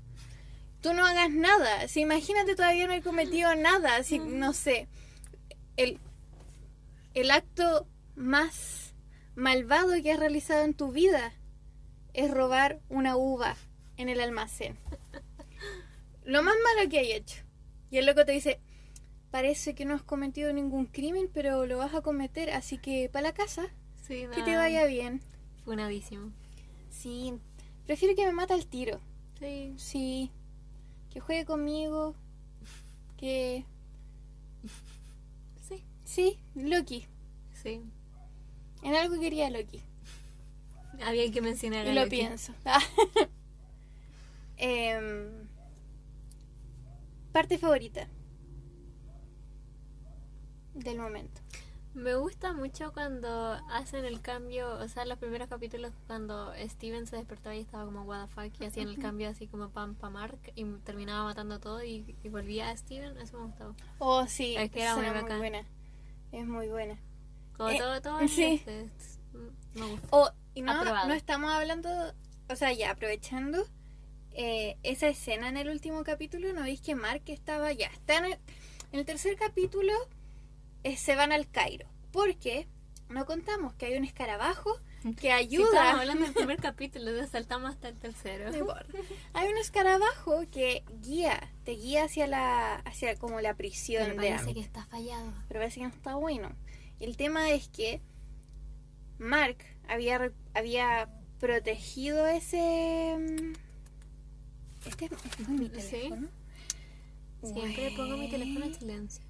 Tú 0.82 0.94
no 0.94 1.06
hagas 1.06 1.30
nada. 1.30 1.88
Si 1.88 2.02
imagínate 2.02 2.56
todavía 2.56 2.88
no 2.88 2.94
he 2.94 3.02
cometido 3.02 3.54
nada. 3.56 4.04
Si, 4.04 4.20
no 4.20 4.54
sé, 4.54 4.88
el, 5.78 6.00
el 7.14 7.32
acto 7.32 7.88
más 8.16 8.94
malvado 9.36 9.94
que 10.02 10.12
has 10.12 10.20
realizado 10.20 10.64
en 10.64 10.74
tu 10.74 10.92
vida 10.92 11.34
es 12.14 12.32
robar 12.32 12.82
una 12.90 13.18
uva 13.18 13.56
en 13.98 14.10
el 14.10 14.22
almacén. 14.22 14.78
Lo 16.24 16.44
más 16.44 16.56
malo 16.64 16.90
que 16.90 17.00
hay 17.00 17.12
hecho. 17.12 17.44
Y 17.90 17.98
el 17.98 18.06
loco 18.06 18.26
te 18.26 18.34
dice, 18.34 18.60
parece 19.32 19.74
que 19.76 19.86
no 19.86 19.96
has 19.96 20.04
cometido 20.04 20.54
ningún 20.54 20.86
crimen, 20.86 21.30
pero 21.34 21.66
lo 21.66 21.78
vas 21.78 21.94
a 21.96 22.02
cometer, 22.02 22.52
así 22.52 22.78
que 22.78 23.10
para 23.10 23.30
la 23.30 23.34
casa, 23.34 23.70
Sí, 24.08 24.26
que 24.34 24.42
te 24.44 24.56
vaya 24.56 24.86
bien. 24.86 25.22
Funadísimo. 25.64 26.32
Sí, 26.90 27.34
prefiero 27.86 28.16
que 28.16 28.26
me 28.26 28.32
mate 28.32 28.54
al 28.54 28.68
tiro. 28.68 29.00
Sí. 29.40 29.74
Sí, 29.78 30.32
que 31.10 31.20
juegue 31.20 31.46
conmigo, 31.46 32.16
que... 33.18 33.66
Sí. 35.68 35.84
Sí, 36.04 36.40
Loki. 36.56 37.06
Sí. 37.54 37.82
En 38.84 38.96
algo 38.96 39.20
quería 39.20 39.50
Loki. 39.50 39.82
Había 41.06 41.32
que 41.32 41.42
mencionar 41.42 41.86
Y 41.86 41.90
a 41.90 41.94
lo 41.94 42.02
Loki. 42.02 42.18
pienso. 42.18 42.54
Em, 44.62 45.48
parte 47.32 47.58
favorita 47.58 48.08
del 50.74 50.98
momento. 50.98 51.40
Me 51.96 52.16
gusta 52.16 52.54
mucho 52.54 52.94
cuando 52.94 53.54
hacen 53.72 54.06
el 54.06 54.22
cambio, 54.22 54.72
o 54.80 54.88
sea, 54.88 55.06
los 55.06 55.18
primeros 55.18 55.50
capítulos 55.50 55.92
cuando 56.08 56.54
Steven 56.68 57.08
se 57.08 57.16
despertaba 57.18 57.56
y 57.56 57.62
estaba 57.62 57.84
como 57.86 58.04
what 58.04 58.28
the 58.28 58.34
fuck 58.34 58.62
y 58.62 58.66
hacían 58.66 58.88
el 58.90 59.00
cambio 59.00 59.28
así 59.28 59.48
como 59.48 59.70
pam 59.70 59.96
pa 59.96 60.10
Mark 60.10 60.38
y 60.56 60.64
terminaba 60.84 61.24
matando 61.24 61.56
a 61.56 61.60
todo 61.60 61.84
y, 61.84 62.16
y 62.24 62.30
volvía 62.30 62.70
a 62.70 62.78
Steven, 62.78 63.18
eso 63.18 63.40
me 63.40 63.46
gustaba. 63.48 63.74
Oh, 63.98 64.26
sí, 64.28 64.56
Es 64.56 64.70
que 64.72 64.84
era 64.84 64.96
muy 64.96 65.10
buena. 65.40 65.66
Es 66.32 66.46
muy 66.46 66.68
buena. 66.70 66.98
Como 67.58 67.70
Eh, 67.70 67.78
todo, 67.80 68.02
todo 68.02 68.20
sí. 68.28 68.62
es- 68.66 69.20
me 69.74 69.86
gusta. 69.88 70.08
Oh, 70.12 70.30
y 70.54 70.62
no, 70.62 70.84
no 70.84 71.14
estamos 71.14 71.52
hablando, 71.52 71.90
o 72.50 72.56
sea, 72.56 72.72
ya 72.72 72.92
aprovechando 72.92 73.66
eh, 74.32 74.78
esa 74.84 75.08
escena 75.08 75.50
en 75.50 75.58
el 75.58 75.70
último 75.70 76.04
capítulo, 76.04 76.54
¿no 76.54 76.62
veis 76.62 76.82
que 76.82 76.96
Mark 76.96 77.24
estaba 77.26 77.74
ya? 77.74 77.88
Está 77.88 78.18
en 78.20 78.26
el, 78.26 78.34
en 78.92 79.00
el 79.00 79.06
tercer 79.06 79.36
capítulo, 79.38 79.94
eh, 80.84 80.98
se 80.98 81.16
van 81.16 81.32
al 81.32 81.50
Cairo, 81.50 81.88
porque 82.12 82.68
no 83.10 83.26
contamos 83.26 83.74
que 83.74 83.88
hay 83.88 83.98
un 83.98 84.06
escarabajo 84.06 84.80
que 85.16 85.22
Si 85.22 85.30
ayuda. 85.30 85.66
estábamos 85.68 86.02
hablando 86.02 86.26
del 86.26 86.34
primer 86.34 86.58
capítulo, 86.58 87.16
ya 87.16 87.26
saltamos 87.26 87.72
hasta 87.72 87.88
el 87.90 87.96
tercero. 87.98 88.52
Hay 89.34 89.50
un 89.52 89.58
escarabajo 89.58 90.42
que 90.52 90.84
guía, 91.02 91.52
te 91.64 91.72
guía 91.72 92.04
hacia 92.04 92.28
la, 92.28 92.76
hacia 92.76 93.16
como 93.18 93.40
la 93.42 93.54
prisión 93.56 94.04
Pero 94.04 94.16
parece 94.18 94.54
que 94.54 94.60
está 94.60 94.86
fallado. 94.88 95.34
pero 95.48 95.62
parece 95.62 95.80
que 95.80 95.88
no 95.88 95.94
está 95.94 96.16
bueno. 96.16 96.56
El 97.00 97.16
tema 97.16 97.50
es 97.52 97.70
que 97.70 98.02
Mark 99.20 99.58
había, 99.88 100.32
había 100.54 101.10
protegido 101.40 102.28
ese... 102.28 103.16
mm, 103.18 103.54
Este, 104.88 105.06
este 105.06 105.44
fue 105.46 105.54
mi 105.54 105.70
teléfono. 105.70 106.28
Siempre 107.42 107.92
pongo 107.96 108.18
mi 108.18 108.30
teléfono 108.30 108.66
en 108.66 108.74
silencio. 108.74 109.24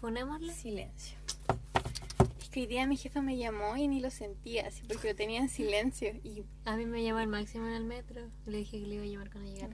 Funémosle. 0.00 0.52
Silencio. 0.54 1.16
Es 2.40 2.48
que 2.48 2.60
hoy 2.60 2.66
día 2.66 2.86
mi 2.86 2.96
jefa 2.96 3.20
me 3.20 3.36
llamó 3.36 3.76
y 3.76 3.86
ni 3.86 4.00
lo 4.00 4.10
sentía, 4.10 4.66
así 4.66 4.82
porque 4.88 5.08
lo 5.10 5.14
tenía 5.16 5.40
en 5.40 5.48
silencio. 5.48 6.08
Y 6.24 6.44
A 6.64 6.76
mí 6.76 6.86
me 6.86 7.02
llama 7.04 7.22
el 7.22 7.28
máximo 7.28 7.66
en 7.66 7.74
el 7.74 7.84
metro. 7.84 8.22
Le 8.46 8.58
dije 8.58 8.80
que 8.80 8.86
le 8.86 8.94
iba 8.96 9.04
a 9.04 9.06
llamar 9.06 9.30
cuando 9.30 9.50
llegara 9.52 9.70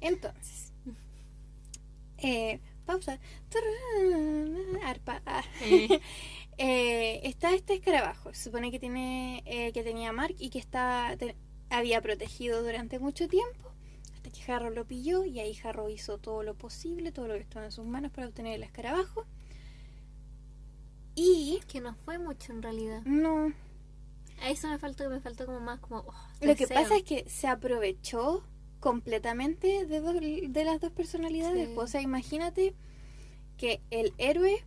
entonces, 0.00 0.72
eh, 2.18 2.60
pausa. 2.84 3.18
Arpa. 4.84 5.22
ah. 5.26 5.44
Eh, 5.62 6.00
Eh, 6.58 7.20
está 7.28 7.52
este 7.54 7.74
escarabajo. 7.74 8.32
Se 8.32 8.44
supone 8.44 8.70
que 8.70 8.78
tiene 8.78 9.42
eh, 9.44 9.72
que 9.74 9.82
tenía 9.82 10.10
Mark 10.12 10.34
y 10.38 10.48
que 10.48 10.58
está 10.58 11.14
te- 11.18 11.36
había 11.68 12.00
protegido 12.00 12.62
durante 12.62 12.98
mucho 12.98 13.28
tiempo. 13.28 13.72
Harrow 14.46 14.70
lo 14.70 14.84
pilló 14.86 15.24
y 15.24 15.40
ahí 15.40 15.56
Harrow 15.64 15.88
hizo 15.88 16.18
todo 16.18 16.42
lo 16.42 16.54
posible, 16.54 17.12
todo 17.12 17.28
lo 17.28 17.34
que 17.34 17.40
estuvo 17.40 17.62
en 17.62 17.72
sus 17.72 17.84
manos 17.86 18.12
para 18.12 18.26
obtener 18.28 18.54
el 18.54 18.62
escarabajo. 18.62 19.24
Y 21.14 21.60
que 21.68 21.80
no 21.80 21.94
fue 21.94 22.18
mucho 22.18 22.52
en 22.52 22.62
realidad. 22.62 23.02
no. 23.04 23.52
A 24.42 24.50
eso 24.50 24.68
me 24.68 24.76
faltó, 24.78 25.08
me 25.08 25.18
faltó 25.20 25.46
como 25.46 25.60
más 25.60 25.80
como. 25.80 26.00
oh, 26.00 26.14
Lo 26.42 26.54
que 26.54 26.66
pasa 26.68 26.94
es 26.96 27.04
que 27.04 27.24
se 27.26 27.46
aprovechó 27.48 28.44
completamente 28.80 29.86
de, 29.86 30.00
dos- 30.00 30.20
de 30.20 30.64
las 30.64 30.78
dos 30.78 30.92
personalidades. 30.92 31.68
Sí. 31.70 31.74
O 31.78 31.86
sea, 31.86 32.02
imagínate 32.02 32.74
que 33.56 33.80
el 33.90 34.12
héroe, 34.18 34.62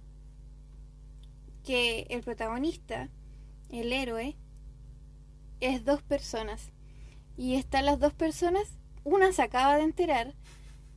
que 1.64 2.08
el 2.10 2.22
protagonista, 2.24 3.10
el 3.70 3.94
héroe, 3.94 4.36
es 5.60 5.86
dos 5.86 6.02
personas. 6.02 6.72
Y 7.38 7.54
están 7.54 7.86
las 7.86 8.00
dos 8.00 8.14
personas, 8.14 8.79
una 9.04 9.32
se 9.32 9.42
acaba 9.42 9.78
de 9.78 9.84
enterar 9.84 10.36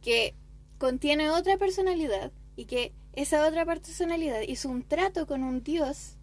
que 0.01 0.35
contiene 0.79 1.31
otra 1.31 1.57
personalidad 1.59 2.33
y 2.57 2.65
que 2.67 2.93
esa 3.13 3.47
otra 3.47 3.65
personalidad 3.65 4.41
hizo 4.43 4.69
un 4.69 4.83
trato 4.83 5.27
con 5.27 5.43
un 5.43 5.63
dios 5.63 6.17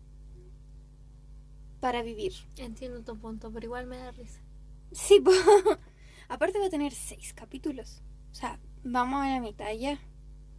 para 1.79 2.01
vivir. 2.01 2.33
Entiendo 2.57 3.03
tu 3.03 3.17
punto, 3.17 3.51
pero 3.51 3.65
igual 3.65 3.87
me 3.87 3.97
da 3.97 4.11
risa. 4.11 4.41
Sí, 4.91 5.23
aparte 6.29 6.59
va 6.59 6.65
a 6.65 6.69
tener 6.69 6.93
seis 6.93 7.33
capítulos. 7.33 8.01
O 8.31 8.35
sea, 8.35 8.59
vamos 8.83 9.23
a 9.23 9.29
la 9.29 9.39
mitad 9.39 9.71
ya. 9.73 9.99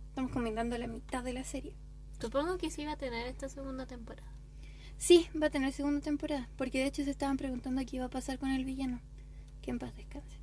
Estamos 0.09 0.33
comentando 0.33 0.76
la 0.78 0.87
mitad 0.87 1.22
de 1.22 1.33
la 1.33 1.44
serie. 1.44 1.74
Supongo 2.20 2.59
que 2.59 2.70
sí 2.70 2.85
va 2.85 2.92
a 2.92 2.96
tener 2.96 3.26
esta 3.26 3.48
segunda 3.48 3.87
temporada. 3.87 4.30
Sí, 4.98 5.28
va 5.40 5.46
a 5.46 5.50
tener 5.50 5.72
segunda 5.72 6.00
temporada. 6.00 6.48
Porque 6.56 6.78
de 6.78 6.87
hecho 6.87 7.04
se 7.04 7.11
estaban 7.11 7.37
preguntando 7.37 7.83
qué 7.87 7.96
iba 7.96 8.06
a 8.06 8.11
pasar 8.11 8.38
con 8.38 8.50
el 8.50 8.64
villano. 8.64 9.00
Que 9.62 9.70
en 9.70 9.78
paz 9.78 9.94
descanse. 9.96 10.39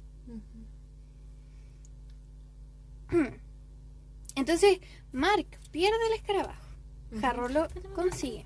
Entonces, 4.36 4.80
Mark 5.12 5.48
pierde 5.72 6.08
el 6.08 6.14
escarabajo. 6.14 6.68
Ujú. 7.12 7.26
Harrow 7.26 7.50
lo 7.50 7.68
consigue. 7.94 8.46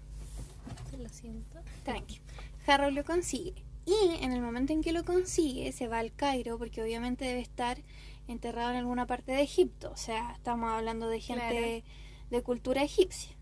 Lo 0.97 1.10
siento. 1.10 1.60
Tranqui. 1.84 2.21
Harrow 2.67 2.91
lo 2.91 3.04
consigue. 3.04 3.63
Y 3.86 4.24
en 4.24 4.32
el 4.32 4.41
momento 4.41 4.74
en 4.74 4.82
que 4.82 4.91
lo 4.91 5.04
consigue, 5.04 5.71
se 5.71 5.88
va 5.88 6.00
al 6.00 6.13
Cairo, 6.13 6.58
porque 6.58 6.84
obviamente 6.84 7.26
debe 7.26 7.41
estar 7.41 7.82
enterrado 8.28 8.71
en 8.71 8.78
alguna 8.78 9.08
parte 9.08 9.32
de 9.32 9.41
Egipto. 9.41 9.91
O 9.91 9.97
sea, 9.97 10.32
estamos 10.34 10.71
hablando 10.71 11.10
de 11.10 11.19
gente 11.19 11.84
de 12.30 12.43
cultura 12.43 12.84
egipcia 12.84 13.36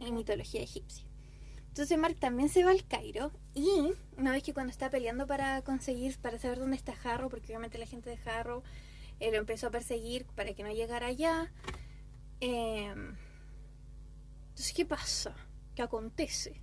y 0.00 0.12
mitología 0.12 0.62
egipcia. 0.62 1.06
Entonces 1.68 1.98
Mark 1.98 2.16
también 2.18 2.48
se 2.48 2.64
va 2.64 2.70
al 2.70 2.86
Cairo 2.86 3.32
y 3.54 3.68
una 4.16 4.32
vez 4.32 4.42
que 4.42 4.54
cuando 4.54 4.70
está 4.70 4.88
peleando 4.88 5.26
para 5.26 5.60
conseguir, 5.62 6.16
para 6.18 6.38
saber 6.38 6.58
dónde 6.58 6.76
está 6.76 6.94
Harrow, 7.04 7.28
porque 7.28 7.48
obviamente 7.48 7.76
la 7.76 7.86
gente 7.86 8.08
de 8.08 8.18
Harrow 8.30 8.62
eh, 9.20 9.30
lo 9.30 9.38
empezó 9.38 9.68
a 9.68 9.70
perseguir 9.70 10.26
para 10.34 10.54
que 10.54 10.62
no 10.62 10.70
llegara 10.72 11.06
allá. 11.08 11.52
eh, 12.40 12.94
entonces, 14.48 14.72
¿qué 14.74 14.86
pasa? 14.86 15.34
¿Qué 15.74 15.82
acontece? 15.82 16.62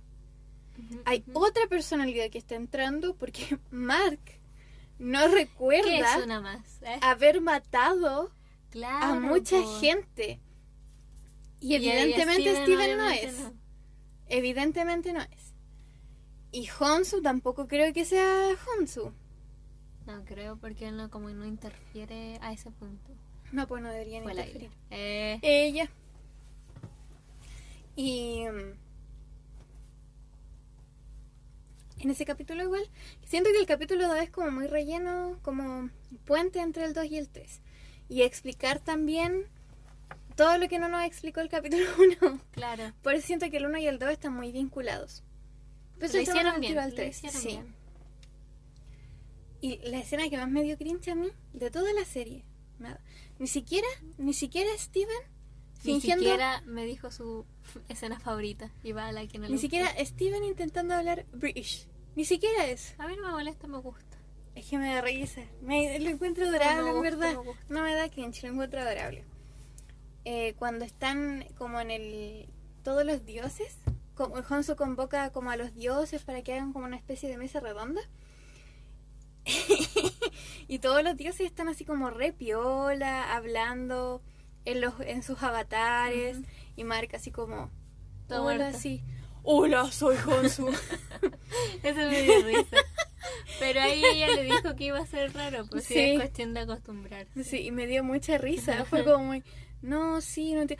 Hay 1.04 1.24
otra 1.32 1.66
personalidad 1.68 2.30
que 2.30 2.38
está 2.38 2.56
entrando 2.56 3.16
porque 3.16 3.58
Mark 3.70 4.20
no 4.98 5.28
¿Qué 5.28 5.28
recuerda 5.28 6.18
es 6.18 6.24
una 6.24 6.40
más? 6.40 6.82
eh? 6.82 6.98
haber 7.00 7.40
matado 7.40 8.32
Claro, 8.70 9.04
a 9.04 9.20
mucha 9.20 9.60
po. 9.60 9.80
gente. 9.80 10.40
Y 11.60 11.76
Y 11.76 11.76
evidentemente 11.76 12.54
Steven, 12.62 12.96
no 12.98 13.08
es. 13.10 13.38
no. 13.38 13.54
Evidentemente 14.26 15.12
no 15.12 15.20
es. 15.22 15.54
Y 16.52 16.68
Honsu 16.78 17.20
tampoco 17.22 17.66
creo 17.68 17.92
que 17.92 18.04
sea 18.04 18.50
Honsu. 18.78 19.12
No 20.06 20.24
creo 20.24 20.56
porque 20.56 20.88
él 20.88 20.96
no, 20.96 21.10
como 21.10 21.30
no 21.30 21.46
interfiere 21.46 22.38
a 22.42 22.52
ese 22.52 22.70
punto. 22.70 23.12
No, 23.52 23.66
pues 23.66 23.82
no 23.82 23.90
deberían 23.90 24.22
Fue 24.24 24.32
interferir. 24.32 24.70
Eh, 24.90 25.38
Ella. 25.42 25.88
Y 27.96 28.44
mm, 28.46 28.72
en 32.00 32.10
ese 32.10 32.24
capítulo 32.24 32.62
igual, 32.62 32.82
siento 33.24 33.50
que 33.50 33.58
el 33.58 33.66
capítulo 33.66 34.08
2 34.08 34.18
es 34.18 34.30
como 34.30 34.50
muy 34.50 34.66
relleno, 34.66 35.38
como 35.42 35.88
puente 36.24 36.60
entre 36.60 36.84
el 36.84 36.92
2 36.92 37.04
y 37.06 37.16
el 37.18 37.28
3. 37.28 37.60
Y 38.08 38.22
explicar 38.22 38.80
también 38.80 39.46
todo 40.36 40.58
lo 40.58 40.68
que 40.68 40.78
no 40.78 40.88
nos 40.88 41.04
explicó 41.04 41.40
el 41.40 41.48
capítulo 41.48 41.84
1. 42.22 42.40
claro. 42.52 42.92
Por 43.02 43.14
eso 43.14 43.26
siento 43.26 43.48
que 43.50 43.56
el 43.58 43.66
1 43.66 43.78
y 43.78 43.86
el 43.86 43.98
2 43.98 44.10
están 44.10 44.34
muy 44.34 44.52
vinculados. 44.52 45.22
Por 45.94 46.04
eso 46.04 46.16
lo 46.16 46.22
hicieron 46.22 46.60
bien. 46.60 46.76
al 46.78 46.90
lo 46.90 46.96
3. 46.96 47.16
hicieron 47.16 47.40
Sí. 47.40 47.48
bien. 47.48 47.74
Y 49.64 49.78
la 49.78 49.98
escena 49.98 50.28
que 50.28 50.36
más 50.36 50.50
me 50.50 50.62
dio 50.62 50.76
cringe 50.76 51.08
a 51.08 51.14
mí 51.14 51.28
de 51.54 51.70
toda 51.70 51.90
la 51.94 52.04
serie, 52.04 52.44
nada. 52.78 53.00
Ni 53.38 53.46
siquiera, 53.46 53.88
ni 54.18 54.34
siquiera 54.34 54.68
Steven 54.76 55.22
Ni 55.84 55.92
fingiendo 55.92 56.22
siquiera 56.22 56.60
me 56.66 56.84
dijo 56.84 57.10
su 57.10 57.46
escena 57.88 58.20
favorita. 58.20 58.70
Y 58.82 58.92
va 58.92 59.06
a 59.06 59.12
la 59.12 59.26
que 59.26 59.38
no 59.38 59.44
le 59.44 59.48
Ni 59.48 59.54
gustó. 59.54 59.62
siquiera 59.62 60.04
Steven 60.04 60.44
intentando 60.44 60.92
hablar 60.92 61.24
British. 61.32 61.86
Ni 62.14 62.26
siquiera 62.26 62.66
eso. 62.66 62.92
A 62.98 63.08
mí 63.08 63.16
no 63.16 63.22
me 63.22 63.30
molesta, 63.30 63.66
me 63.66 63.78
gusta. 63.78 64.18
Es 64.54 64.66
que 64.68 64.76
me 64.76 64.94
da 64.94 65.00
risa. 65.00 65.40
Me, 65.62 65.98
lo 65.98 66.10
encuentro 66.10 66.44
adorable, 66.44 66.90
en 66.90 66.96
gusta, 66.96 67.00
verdad. 67.00 67.30
me 67.30 67.36
gusta. 67.36 67.64
No 67.70 67.82
me 67.84 67.94
da 67.94 68.10
cringe, 68.10 68.42
lo 68.42 68.50
encuentro 68.50 68.80
adorable. 68.82 69.24
Eh, 70.26 70.52
cuando 70.58 70.84
están 70.84 71.46
como 71.56 71.80
en 71.80 71.90
el... 71.90 72.50
Todos 72.82 73.06
los 73.06 73.24
dioses. 73.24 73.78
Como 74.14 74.34
Honsu 74.34 74.76
convoca 74.76 75.30
como 75.30 75.50
a 75.50 75.56
los 75.56 75.74
dioses 75.74 76.22
para 76.22 76.42
que 76.42 76.52
hagan 76.52 76.74
como 76.74 76.84
una 76.84 76.96
especie 76.96 77.30
de 77.30 77.38
mesa 77.38 77.60
redonda. 77.60 78.02
Y 80.66 80.78
todos 80.78 81.02
los 81.04 81.16
dioses 81.16 81.46
están 81.46 81.68
así 81.68 81.84
como 81.84 82.10
re 82.10 82.32
piola, 82.32 83.34
hablando 83.34 84.22
en, 84.64 84.80
los, 84.80 84.94
en 85.00 85.22
sus 85.22 85.42
avatares. 85.42 86.38
Y 86.76 86.84
Mark 86.84 87.10
así 87.14 87.30
como... 87.30 87.70
Todo 88.26 88.44
Hola, 88.44 88.56
muerto. 88.56 88.78
sí. 88.78 89.04
Hola, 89.42 89.92
soy 89.92 90.16
Honsu. 90.16 90.68
Eso 91.82 91.96
me 91.96 92.22
dio 92.22 92.42
risa. 92.46 92.76
Pero 93.60 93.80
ahí 93.82 94.02
ella 94.14 94.34
le 94.34 94.42
dijo 94.44 94.74
que 94.74 94.84
iba 94.84 94.98
a 94.98 95.06
ser 95.06 95.34
raro, 95.34 95.66
pues 95.70 95.84
sí, 95.84 95.98
es 95.98 96.18
cuestión 96.18 96.54
de 96.54 96.60
acostumbrarse. 96.60 97.44
sí, 97.44 97.58
y 97.66 97.70
me 97.70 97.86
dio 97.86 98.02
mucha 98.02 98.38
risa. 98.38 98.84
Fue 98.86 99.04
como 99.04 99.24
muy... 99.26 99.42
No, 99.82 100.22
sí, 100.22 100.54
no 100.54 100.66
te... 100.66 100.78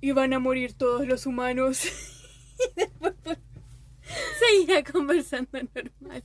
Y 0.00 0.10
van 0.10 0.32
a 0.32 0.40
morir 0.40 0.72
todos 0.72 1.06
los 1.06 1.26
humanos. 1.26 1.84
y 2.76 2.80
después 2.80 3.14
seguía 4.38 4.82
conversando 4.84 5.50
normal. 5.52 6.24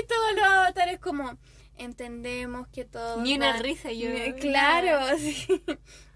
Y 0.00 0.06
todos 0.06 0.34
los 0.34 0.44
avatares 0.44 0.98
como... 1.00 1.38
Entendemos 1.78 2.66
que 2.68 2.86
todo... 2.86 3.20
Ni 3.22 3.34
una 3.34 3.58
risa 3.58 3.92
yo. 3.92 4.08
Claro, 4.40 4.98
sí. 5.18 5.46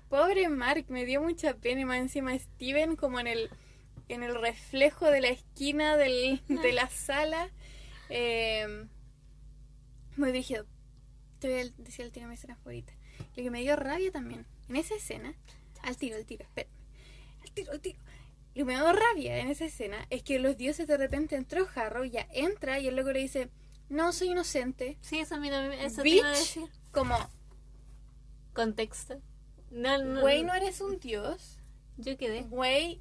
Pobre 0.09 0.49
Mark, 0.49 0.87
me 0.89 1.05
dio 1.05 1.21
mucha 1.21 1.55
pena 1.55 1.83
y 1.83 1.85
más 1.85 1.99
encima 1.99 2.37
Steven 2.39 2.97
como 2.97 3.21
en 3.21 3.27
el 3.27 3.51
en 4.09 4.25
el 4.25 4.35
reflejo 4.35 5.07
de 5.07 5.21
la 5.21 5.29
esquina 5.29 5.97
del- 5.97 6.41
de 6.49 6.73
la 6.73 6.89
sala. 6.91 7.51
Eh, 8.09 8.87
muy 10.17 10.33
rígido. 10.33 10.67
Te 11.39 11.49
voy 11.49 11.61
a 11.61 11.83
decir 11.83 12.07
el 12.07 12.11
tiro 12.13 12.27
mi 12.27 12.35
escena 12.35 12.57
favorita. 12.57 12.93
Lo 13.37 13.43
que 13.45 13.51
me 13.51 13.61
dio 13.61 13.77
rabia 13.77 14.11
también, 14.11 14.47
en 14.69 14.77
esa 14.77 14.95
escena, 14.97 15.35
al 15.83 15.97
tiro, 15.97 16.17
al 16.17 16.27
tiro, 16.27 16.45
espérame. 16.45 16.73
Al 17.43 17.51
tiro, 17.53 17.73
al 17.73 17.81
tiro. 17.81 17.99
Lo 18.61 18.67
que 18.67 18.73
me 18.73 18.79
dio 18.79 18.93
rabia 18.93 19.39
en 19.39 19.49
esa 19.49 19.65
escena 19.65 20.07
es 20.11 20.23
que 20.23 20.39
los 20.39 20.55
dioses 20.55 20.87
de 20.87 20.99
repente 20.99 21.35
entró 21.35 21.67
Harrow, 21.75 22.05
ya 22.05 22.27
entra 22.31 22.79
y 22.79 22.89
el 22.89 22.97
loco 22.97 23.11
le 23.11 23.21
dice, 23.21 23.49
no, 23.89 24.13
soy 24.13 24.33
inocente. 24.33 24.99
Sí, 25.01 25.19
eso 25.19 25.37
a 25.37 25.39
mí 25.39 25.49
también, 25.49 25.81
eso 25.81 26.03
te 26.03 26.11
iba 26.11 26.29
a 26.29 26.33
Bitch, 26.33 26.41
decir. 26.41 26.69
como, 26.93 27.17
Contexto. 28.53 29.19
No, 29.71 29.97
no, 29.97 30.21
güey, 30.21 30.43
no 30.43 30.53
eres 30.53 30.83
un 30.83 31.01
dios. 31.01 31.59
Yo 31.97 32.19
quedé. 32.19 32.43
Güey, 32.43 33.01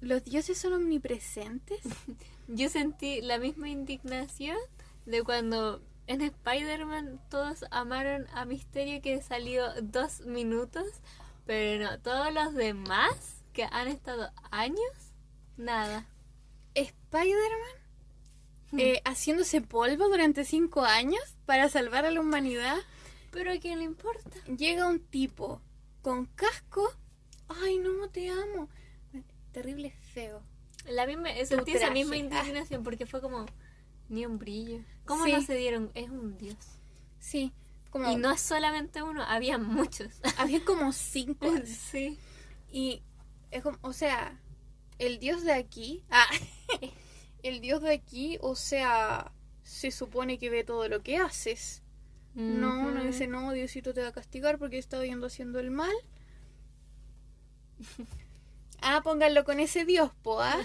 los 0.00 0.24
dioses 0.24 0.58
son 0.58 0.72
omnipresentes. 0.72 1.78
Yo 2.48 2.68
sentí 2.68 3.20
la 3.20 3.38
misma 3.38 3.68
indignación 3.68 4.56
de 5.04 5.22
cuando 5.22 5.80
en 6.08 6.20
Spider-Man 6.20 7.20
todos 7.30 7.64
amaron 7.70 8.26
a 8.34 8.44
Misterio 8.44 9.00
que 9.02 9.22
salió 9.22 9.72
dos 9.82 10.22
minutos, 10.22 10.88
pero 11.44 11.84
no, 11.84 12.00
todos 12.00 12.34
los 12.34 12.54
demás 12.54 13.35
que 13.56 13.66
han 13.72 13.88
estado 13.88 14.30
años, 14.50 15.14
nada. 15.56 16.06
Spider-Man 16.74 18.78
eh, 18.78 19.00
haciéndose 19.06 19.62
polvo 19.62 20.08
durante 20.08 20.44
cinco 20.44 20.82
años 20.84 21.22
para 21.46 21.70
salvar 21.70 22.04
a 22.04 22.10
la 22.10 22.20
humanidad. 22.20 22.76
Pero 23.30 23.52
a 23.52 23.56
quién 23.58 23.78
le 23.78 23.84
importa. 23.84 24.30
Llega 24.56 24.86
un 24.86 25.00
tipo 25.00 25.62
con 26.02 26.26
casco. 26.26 26.86
Ay, 27.48 27.78
no, 27.78 28.08
te 28.10 28.28
amo. 28.28 28.68
Terrible 29.52 29.90
feo. 30.12 30.42
La 30.86 31.06
misma, 31.06 31.30
sentí 31.46 31.72
esa 31.72 31.90
misma 31.90 32.16
indignación 32.16 32.82
porque 32.82 33.06
fue 33.06 33.22
como 33.22 33.46
ni 34.10 34.26
un 34.26 34.38
brillo. 34.38 34.80
¿Cómo 35.06 35.24
Sí. 35.24 35.32
no 35.32 35.40
se 35.40 35.54
dieron? 35.54 35.90
Es 35.94 36.10
un 36.10 36.36
dios. 36.36 36.56
Sí, 37.18 37.52
como... 37.90 38.10
Y 38.12 38.16
no 38.16 38.30
es 38.30 38.40
solamente 38.40 39.02
uno, 39.02 39.22
había 39.22 39.56
muchos. 39.58 40.20
Había 40.36 40.62
como 40.64 40.92
cinco. 40.92 41.46
sí. 41.64 42.18
Y 42.70 43.02
es 43.50 43.62
como, 43.62 43.78
o 43.82 43.92
sea, 43.92 44.40
el 44.98 45.18
dios 45.18 45.42
de 45.44 45.52
aquí, 45.52 46.04
ah, 46.10 46.26
el 47.42 47.60
dios 47.60 47.82
de 47.82 47.92
aquí, 47.92 48.38
o 48.40 48.54
sea, 48.56 49.32
se 49.62 49.90
supone 49.90 50.38
que 50.38 50.50
ve 50.50 50.64
todo 50.64 50.88
lo 50.88 51.02
que 51.02 51.16
haces. 51.18 51.82
No, 52.34 52.90
no 52.90 53.02
dice, 53.02 53.26
no, 53.26 53.50
Diosito 53.52 53.94
te 53.94 54.02
va 54.02 54.08
a 54.08 54.12
castigar 54.12 54.58
porque 54.58 54.76
está 54.76 55.00
viendo 55.00 55.26
haciendo 55.28 55.58
el 55.58 55.70
mal. 55.70 55.94
ah, 58.82 59.00
pónganlo 59.02 59.44
con 59.44 59.60
ese 59.60 59.84
dios, 59.84 60.10
po, 60.22 60.40
ah. 60.40 60.60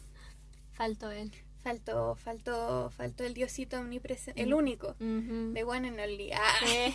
Faltó 0.72 1.10
él. 1.10 1.30
Faltó, 1.62 2.16
faltó, 2.16 2.90
faltó 2.90 3.24
el 3.24 3.34
diosito 3.34 3.78
omnipresente, 3.78 4.42
el 4.42 4.50
Mm. 4.50 4.54
único, 4.58 4.96
de 4.98 5.62
One 5.64 5.88
and 5.88 6.00
Only. 6.00 6.32
Ah. 6.32 6.54
Eh, 6.66 6.94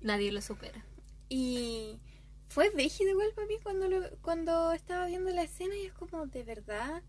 Nadie 0.00 0.32
lo 0.32 0.40
supera. 0.42 0.84
Y 1.28 2.00
fue 2.48 2.70
brígido 2.70 3.10
igual 3.10 3.30
para 3.34 3.46
mí 3.46 3.54
cuando, 3.62 3.88
lo, 3.88 4.00
cuando 4.22 4.72
estaba 4.72 5.06
viendo 5.06 5.30
la 5.30 5.42
escena 5.42 5.76
y 5.76 5.86
es 5.86 5.92
como, 5.92 6.26
¿de 6.26 6.42
verdad 6.44 7.02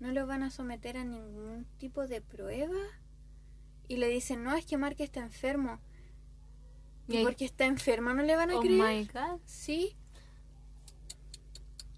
no 0.00 0.12
lo 0.12 0.26
van 0.26 0.42
a 0.42 0.50
someter 0.50 0.96
a 0.96 1.04
ningún 1.04 1.66
tipo 1.78 2.06
de 2.06 2.20
prueba? 2.20 2.76
Y 3.88 3.96
le 3.96 4.08
dicen, 4.08 4.42
no, 4.44 4.54
es 4.54 4.64
que 4.66 4.76
Mark 4.76 4.96
está 4.98 5.20
enfermo. 5.20 5.80
Y 7.08 7.14
¿Y 7.14 7.16
ahí- 7.18 7.24
porque 7.24 7.44
está 7.44 7.66
enfermo 7.66 8.12
no 8.14 8.22
le 8.22 8.36
van 8.36 8.50
a 8.50 8.56
Oh 8.58 8.60
creer? 8.60 8.80
my 8.80 9.04
god. 9.12 9.40
Sí. 9.44 9.96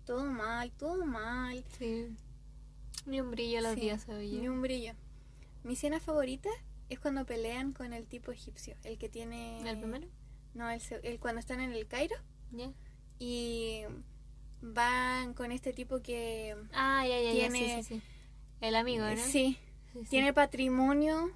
Todo 0.04 0.24
mal, 0.24 0.70
todo 0.72 1.04
mal. 1.06 1.64
Sí. 1.78 2.14
Ni 3.06 3.20
un 3.20 3.30
brillo 3.30 3.60
los 3.60 3.74
Sí, 3.74 3.80
días 3.80 4.08
oye. 4.08 4.38
Ni 4.40 4.48
un 4.48 4.60
brillo. 4.62 4.92
Mi 5.62 5.74
escena 5.74 5.98
favorita 6.00 6.48
es 6.88 6.98
cuando 7.00 7.24
pelean 7.24 7.72
con 7.72 7.92
el 7.92 8.06
tipo 8.06 8.30
egipcio, 8.32 8.76
el 8.84 8.98
que 8.98 9.08
tiene... 9.08 9.60
¿El 9.68 9.78
primero? 9.78 10.06
No, 10.54 10.68
el, 10.70 10.80
se- 10.80 11.00
el 11.08 11.18
cuando 11.18 11.40
están 11.40 11.60
en 11.60 11.72
el 11.72 11.86
Cairo. 11.86 12.16
Ya. 12.52 12.70
Y 13.18 13.82
van 14.60 15.34
con 15.34 15.52
este 15.52 15.72
tipo 15.72 16.00
que 16.02 16.56
Ah, 16.72 17.04
ya, 17.06 17.18
ya, 17.20 17.24
ya. 17.24 17.32
Tiene- 17.32 17.82
Sí, 17.82 17.82
sí, 17.82 17.94
sí. 17.96 18.02
El 18.60 18.74
amigo, 18.76 19.04
¿no? 19.04 19.16
sí, 19.16 19.58
tiene 20.08 20.32
patrimonio 20.32 21.30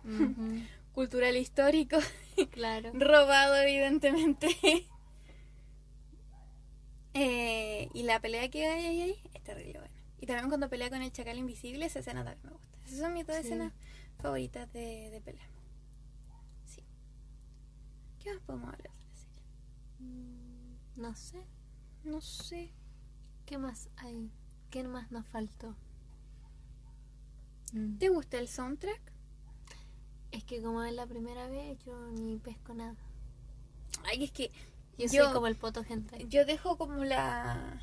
cultural 0.92 1.36
histórico 1.36 1.98
Claro. 2.50 2.90
robado 2.94 3.56
evidentemente 3.56 4.48
Eh, 7.14 7.88
y 7.94 8.02
la 8.04 8.20
pelea 8.20 8.48
que 8.50 8.66
hay 8.66 8.86
ahí 9.00 9.14
es 9.34 9.42
terrible 9.42 9.78
buena 9.80 9.94
y 10.20 10.26
también 10.26 10.48
cuando 10.48 10.68
pelea 10.68 10.88
con 10.90 11.02
el 11.02 11.10
chacal 11.10 11.38
invisible 11.38 11.86
esa 11.86 11.98
escena 12.00 12.22
también 12.22 12.44
me 12.46 12.52
gusta 12.52 12.78
esas 12.84 12.98
son 12.98 13.14
mis 13.14 13.26
dos 13.26 13.36
escenas 13.36 13.72
favoritas 14.18 14.70
de, 14.72 15.10
de 15.10 15.20
pelea 15.20 15.48
sí 16.66 16.82
¿qué 18.22 18.34
más 18.34 18.42
podemos 18.42 18.68
hablar 18.72 18.82
de 18.92 18.98
la 19.08 19.16
serie? 19.16 20.78
No 20.96 21.16
sé. 21.16 21.38
No 22.08 22.20
sé 22.20 22.70
¿Qué 23.46 23.56
más 23.58 23.88
hay? 23.96 24.30
¿Qué 24.70 24.82
más 24.84 25.10
nos 25.10 25.26
faltó? 25.26 25.74
Mm. 27.72 27.98
¿te 27.98 28.08
gusta 28.08 28.38
el 28.38 28.48
soundtrack? 28.48 29.00
Es 30.32 30.44
que 30.44 30.60
como 30.62 30.82
es 30.84 30.92
la 30.94 31.06
primera 31.06 31.48
vez, 31.48 31.78
yo 31.84 31.96
ni 32.12 32.36
pesco 32.38 32.74
nada. 32.74 32.96
ay 34.04 34.24
es 34.24 34.30
que 34.32 34.50
Yo, 34.98 35.06
Yo- 35.06 35.24
soy 35.24 35.32
como 35.34 35.46
el 35.46 35.56
poto 35.56 35.84
gente. 35.84 36.26
Yo 36.28 36.44
dejo 36.44 36.76
como 36.76 37.04
la 37.04 37.80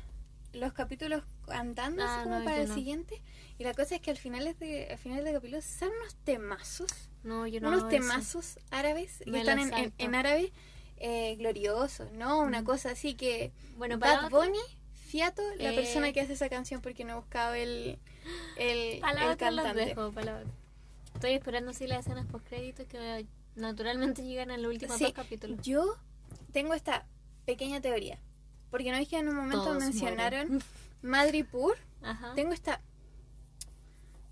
los 0.52 0.72
capítulos 0.72 1.22
andando 1.48 2.02
así 2.02 2.12
Ah, 2.18 2.22
como 2.24 2.38
no, 2.38 2.44
para 2.44 2.62
el 2.62 2.68
no. 2.68 2.74
siguiente. 2.74 3.20
Y 3.58 3.64
la 3.64 3.74
cosa 3.74 3.94
es 3.96 4.00
que 4.00 4.10
al 4.10 4.16
final 4.16 4.54
de, 4.58 4.88
al 4.90 4.98
final 4.98 5.22
del 5.24 5.34
capítulo 5.34 5.60
salen 5.60 5.94
unos 6.00 6.14
temazos, 6.24 6.88
No, 7.24 7.46
yo 7.46 7.60
no 7.60 7.68
unos 7.68 7.80
eso. 7.80 7.88
temazos 7.88 8.58
árabes 8.70 9.18
que 9.24 9.30
Me 9.30 9.40
están 9.40 9.68
la 9.70 9.80
en, 9.80 9.92
en 9.98 10.14
árabe 10.14 10.52
eh, 10.98 11.36
gloriosos, 11.36 12.10
¿no? 12.12 12.40
Una 12.40 12.62
Mm. 12.62 12.64
cosa 12.64 12.90
así 12.90 13.14
que 13.14 13.52
Bueno, 13.76 13.98
para 13.98 14.22
Bad 14.22 14.30
Bunny, 14.30 14.58
Fiato, 14.94 15.42
la 15.58 15.72
Eh. 15.72 15.76
persona 15.76 16.12
que 16.12 16.20
hace 16.20 16.32
esa 16.32 16.48
canción 16.48 16.80
porque 16.80 17.04
no 17.04 17.12
he 17.12 17.16
buscado 17.16 17.54
el, 17.54 17.98
el, 18.56 19.00
cantante. 19.00 19.74
dejo. 19.74 20.12
Estoy 21.14 21.32
esperando 21.32 21.70
así 21.70 21.86
las 21.86 22.00
escenas 22.00 22.26
post 22.26 22.46
créditos 22.48 22.86
que 22.86 23.26
naturalmente 23.54 24.22
llegan 24.26 24.50
en 24.50 24.62
los 24.62 24.72
últimos 24.72 24.96
Sí. 24.98 25.04
dos 25.04 25.12
capítulos. 25.12 25.60
Yo 25.62 25.96
tengo 26.52 26.74
esta 26.74 27.06
pequeña 27.44 27.80
teoría. 27.80 28.18
Porque 28.70 28.90
no 28.90 28.96
es 28.96 29.08
que 29.08 29.18
en 29.18 29.28
un 29.28 29.36
momento 29.36 29.62
Todos 29.64 29.78
mencionaron. 29.78 30.62
Madripur. 31.02 31.76
Tengo 32.34 32.52
esta 32.52 32.80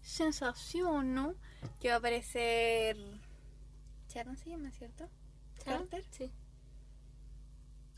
sensación, 0.03 1.15
¿no? 1.15 1.35
Que 1.81 1.89
va 1.89 1.95
a 1.95 1.99
aparecer. 1.99 2.97
Sharon 4.13 4.37
se 4.37 4.51
llama, 4.51 4.71
¿cierto? 4.73 5.09
Carter. 5.65 6.05
Sí. 6.11 6.31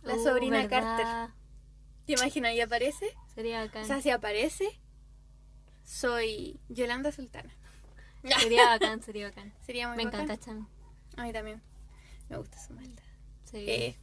La 0.07 0.14
Uh, 0.14 0.22
sobrina 0.22 0.62
¿verdad? 0.62 0.80
Carter. 0.98 1.34
¿Te 2.07 2.12
imaginas? 2.12 2.54
¿Y 2.54 2.61
aparece? 2.61 3.07
Sería 3.34 3.64
bacán. 3.64 3.82
O 3.82 3.86
sea, 3.86 4.00
si 4.00 4.11
aparece, 4.11 4.80
soy 5.84 6.61
Yolanda 6.68 7.12
Sultana. 7.12 7.52
Sería 8.40 8.66
bacán, 8.68 9.02
sería 9.02 9.28
bacán. 9.28 9.52
Sería 9.64 9.88
muy 9.88 9.96
Me 9.96 10.04
bacán. 10.04 10.22
encanta 10.22 10.44
Chan. 10.44 10.68
A 11.16 11.22
mí 11.24 11.32
también. 11.32 11.62
Me 12.28 12.36
gusta 12.38 12.59
su 12.59 12.72
maldad. 12.74 13.02
Sí. 13.44 13.59
Eh, 13.68 13.96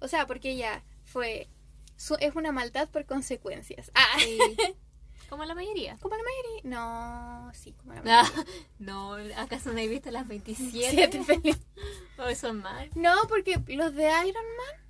o 0.00 0.08
sea, 0.08 0.26
porque 0.26 0.50
ella 0.52 0.82
fue. 1.04 1.48
su- 1.96 2.16
es 2.20 2.34
una 2.36 2.52
maldad 2.52 2.88
por 2.88 3.04
consecuencias. 3.06 3.90
Ah, 3.94 4.16
Sí. 4.18 4.38
Como 5.28 5.44
la 5.44 5.54
mayoría. 5.54 5.98
como 6.00 6.14
la 6.16 6.22
mayoría. 6.22 6.70
No, 6.70 7.52
sí, 7.54 7.72
como 7.72 7.92
la 7.94 8.00
Ah, 8.06 8.22
mayoría. 8.32 8.44
no, 8.78 9.12
¿acaso 9.36 9.72
no 9.72 9.78
he 9.78 9.88
visto 9.88 10.10
las 10.10 10.26
27? 10.26 10.90
Siete 10.90 11.22
películas. 11.24 11.58
¿O 12.18 12.34
son 12.34 12.60
mal? 12.62 12.90
No, 12.94 13.14
porque 13.28 13.62
los 13.68 13.94
de 13.94 14.04
Iron 14.26 14.44
Man 14.44 14.86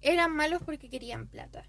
eran 0.00 0.34
malos 0.34 0.62
porque 0.64 0.88
querían 0.88 1.26
plata. 1.28 1.66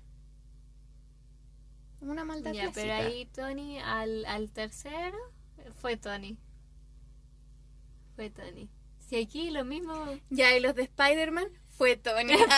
Una 2.01 2.23
maldad 2.23 2.53
Ya, 2.53 2.71
pero 2.73 2.93
ahí 2.93 3.25
Tony, 3.33 3.79
al, 3.79 4.25
al 4.25 4.51
tercero, 4.51 5.17
fue 5.73 5.97
Tony. 5.97 6.37
Fue 8.15 8.29
Tony. 8.29 8.69
Si 8.99 9.17
aquí 9.17 9.49
lo 9.51 9.65
mismo, 9.65 9.93
Ya, 10.29 10.55
y 10.55 10.59
los 10.59 10.75
de 10.75 10.83
Spider-Man 10.83 11.47
fue 11.77 11.97
Tony. 11.97 12.33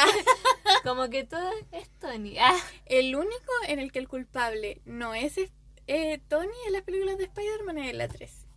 Ah, 0.70 0.82
como 0.84 1.10
que 1.10 1.24
todo 1.24 1.50
es 1.72 1.90
Tony. 2.00 2.38
Ah, 2.40 2.58
el 2.86 3.16
único 3.16 3.52
en 3.68 3.80
el 3.80 3.92
que 3.92 4.00
el 4.00 4.08
culpable 4.08 4.82
no 4.86 5.14
es 5.14 5.38
eh, 5.88 6.22
Tony 6.28 6.54
en 6.66 6.74
las 6.74 6.82
películas 6.84 7.18
de 7.18 7.26
Spider-Man 7.26 7.78
es 7.78 7.96
la 7.96 8.08
3. 8.10 8.48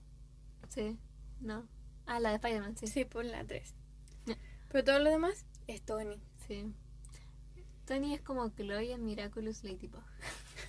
sí, 0.69 0.99
no. 1.41 1.69
Ah, 2.07 2.19
la 2.19 2.31
de 2.31 2.37
Spider-Man, 2.37 2.77
sí. 2.77 2.89
Sí, 2.89 3.05
por 3.05 3.25
la 3.25 3.45
3. 3.45 3.75
Ya. 4.27 4.37
Pero 4.71 4.85
todo 4.85 4.99
lo 4.99 5.11
demás 5.11 5.47
es 5.69 5.83
Tony. 5.83 6.21
Sí. 6.49 6.67
Tony 7.87 8.15
es 8.15 8.21
como 8.21 8.49
Chloe 8.51 8.93
en 8.93 9.05
Miraculous 9.05 9.63
Ladybug. 9.63 10.03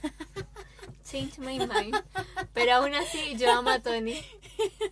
Change 1.04 1.40
my 1.40 1.58
mind. 1.60 1.96
Pero 2.54 2.74
aún 2.74 2.94
así, 2.94 3.36
yo 3.38 3.52
amo 3.52 3.72
a 3.72 3.80
Tony. 3.82 4.22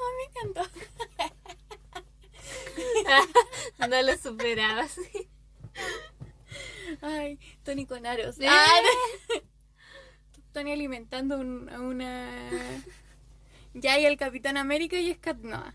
Oh, 0.00 0.10
me 0.16 0.50
encantó. 0.50 0.78
no 3.78 4.02
lo 4.02 4.16
superaba. 4.16 4.86
sí. 4.88 5.28
Ay, 7.02 7.38
Tony 7.64 7.86
con 7.86 8.06
aros. 8.06 8.36
Ah, 8.46 8.80
Tony 10.52 10.72
alimentando 10.72 11.38
un- 11.38 11.68
a 11.68 11.80
una. 11.80 12.30
Ya, 13.74 13.98
y 13.98 14.06
el 14.06 14.16
Capitán 14.16 14.56
América 14.56 14.96
y 14.98 15.12
Scott 15.14 15.38
Noah. 15.42 15.74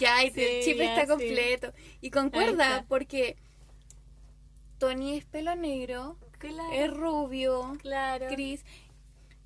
Ya, 0.00 0.24
y 0.24 0.30
Sí, 0.30 0.40
el 0.42 0.64
chip 0.64 0.78
ya, 0.78 0.84
está 0.94 1.02
sí. 1.02 1.08
completo. 1.08 1.72
Y 2.00 2.10
concuerda, 2.10 2.86
porque 2.88 3.36
Tony 4.78 5.18
es 5.18 5.24
pelo 5.26 5.54
negro, 5.54 6.18
Claro. 6.38 6.72
es 6.72 6.90
rubio, 6.90 7.76
claro. 7.80 8.26
Chris. 8.28 8.64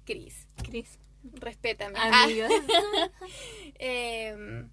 Chris, 0.06 0.46
Chris. 0.64 0.98
respétame. 1.34 1.98
Ah, 1.98 2.22
Amigos. 2.24 2.50
em, 3.78 4.70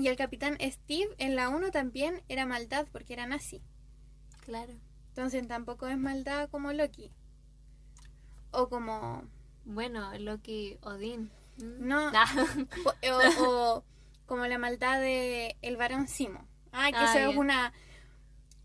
y 0.00 0.08
el 0.08 0.16
Capitán 0.16 0.56
Steve 0.60 1.14
en 1.18 1.36
la 1.36 1.48
1 1.48 1.70
también 1.70 2.22
era 2.28 2.46
maldad 2.46 2.86
porque 2.92 3.12
era 3.14 3.26
nazi. 3.26 3.62
claro. 4.44 4.72
Entonces 5.10 5.48
tampoco 5.48 5.88
es 5.88 5.98
maldad 5.98 6.48
como 6.48 6.72
Loki. 6.72 7.10
O 8.52 8.68
como. 8.68 9.24
Bueno, 9.64 10.16
Loki 10.18 10.78
Odín. 10.82 11.30
No. 11.58 12.12
Ah, 12.14 12.56
O, 13.40 13.82
como 14.26 14.46
la 14.46 14.58
maldad 14.58 15.00
de 15.00 15.56
el 15.60 15.76
varón 15.76 16.06
Simo. 16.06 16.46
Ah, 16.72 16.90
que 16.90 16.96
Ah, 16.98 17.14
eso 17.18 17.30
es 17.30 17.36
una. 17.36 17.72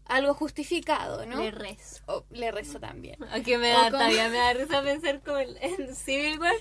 Algo 0.05 0.33
justificado, 0.35 1.25
¿no? 1.25 1.39
Le 1.41 1.49
rezo. 1.51 2.03
O 2.07 2.25
le 2.29 2.51
rezo 2.51 2.79
también. 2.79 3.17
Aunque 3.31 3.57
me 3.57 3.71
O 3.73 3.77
da, 3.77 3.85
como- 3.85 3.91
todavía 3.97 4.29
me 4.29 4.37
da 4.37 4.53
risa 4.53 4.83
pensar 4.83 5.21
como 5.23 5.39
en, 5.39 5.95
Civil 5.95 6.39
War. 6.39 6.53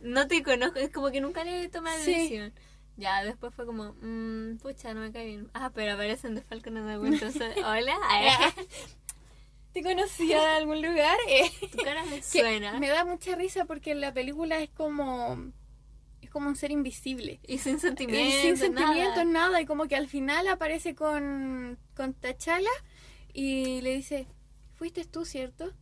No 0.00 0.28
te 0.28 0.42
conozco, 0.42 0.78
es 0.78 0.90
como 0.90 1.10
que 1.10 1.20
nunca 1.20 1.42
le 1.44 1.68
tomé 1.70 1.90
Sí. 2.04 2.12
decisión. 2.12 2.52
Ya, 2.96 3.24
después 3.24 3.52
fue 3.54 3.66
como, 3.66 3.94
mmm, 4.00 4.56
pucha, 4.58 4.94
no 4.94 5.00
me 5.00 5.12
cae 5.12 5.26
bien. 5.26 5.50
Ah, 5.54 5.70
pero 5.74 5.92
aparecen 5.94 6.34
de 6.34 6.42
Falcon 6.42 6.76
and 6.76 6.88
the 6.88 6.98
Winter 6.98 7.32
Soldier. 7.32 7.58
Hola, 7.64 7.96
eh, 8.22 8.66
¿Te 9.72 9.82
conocía 9.82 10.40
de 10.40 10.46
algún 10.56 10.80
lugar? 10.80 11.16
Eh, 11.28 11.50
tu 11.72 11.78
cara 11.78 12.04
me 12.04 12.22
suena. 12.22 12.78
Me 12.78 12.88
da 12.88 13.04
mucha 13.04 13.34
risa 13.34 13.64
porque 13.64 13.94
la 13.96 14.14
película 14.14 14.60
es 14.60 14.70
como. 14.70 15.52
Es 16.22 16.30
como 16.30 16.48
un 16.48 16.56
ser 16.56 16.70
invisible. 16.70 17.40
Y 17.46 17.58
sin 17.58 17.80
sentimientos, 17.80 18.40
Sin 18.40 18.56
sentimientos, 18.56 19.24
nada. 19.26 19.48
nada. 19.48 19.60
Y 19.60 19.66
como 19.66 19.88
que 19.88 19.96
al 19.96 20.08
final 20.08 20.46
aparece 20.48 20.94
con, 20.94 21.78
con 21.96 22.14
T'Challa 22.14 22.70
y 23.32 23.80
le 23.80 23.94
dice: 23.96 24.28
¿Fuiste 24.76 25.04
tú, 25.04 25.24
cierto? 25.24 25.72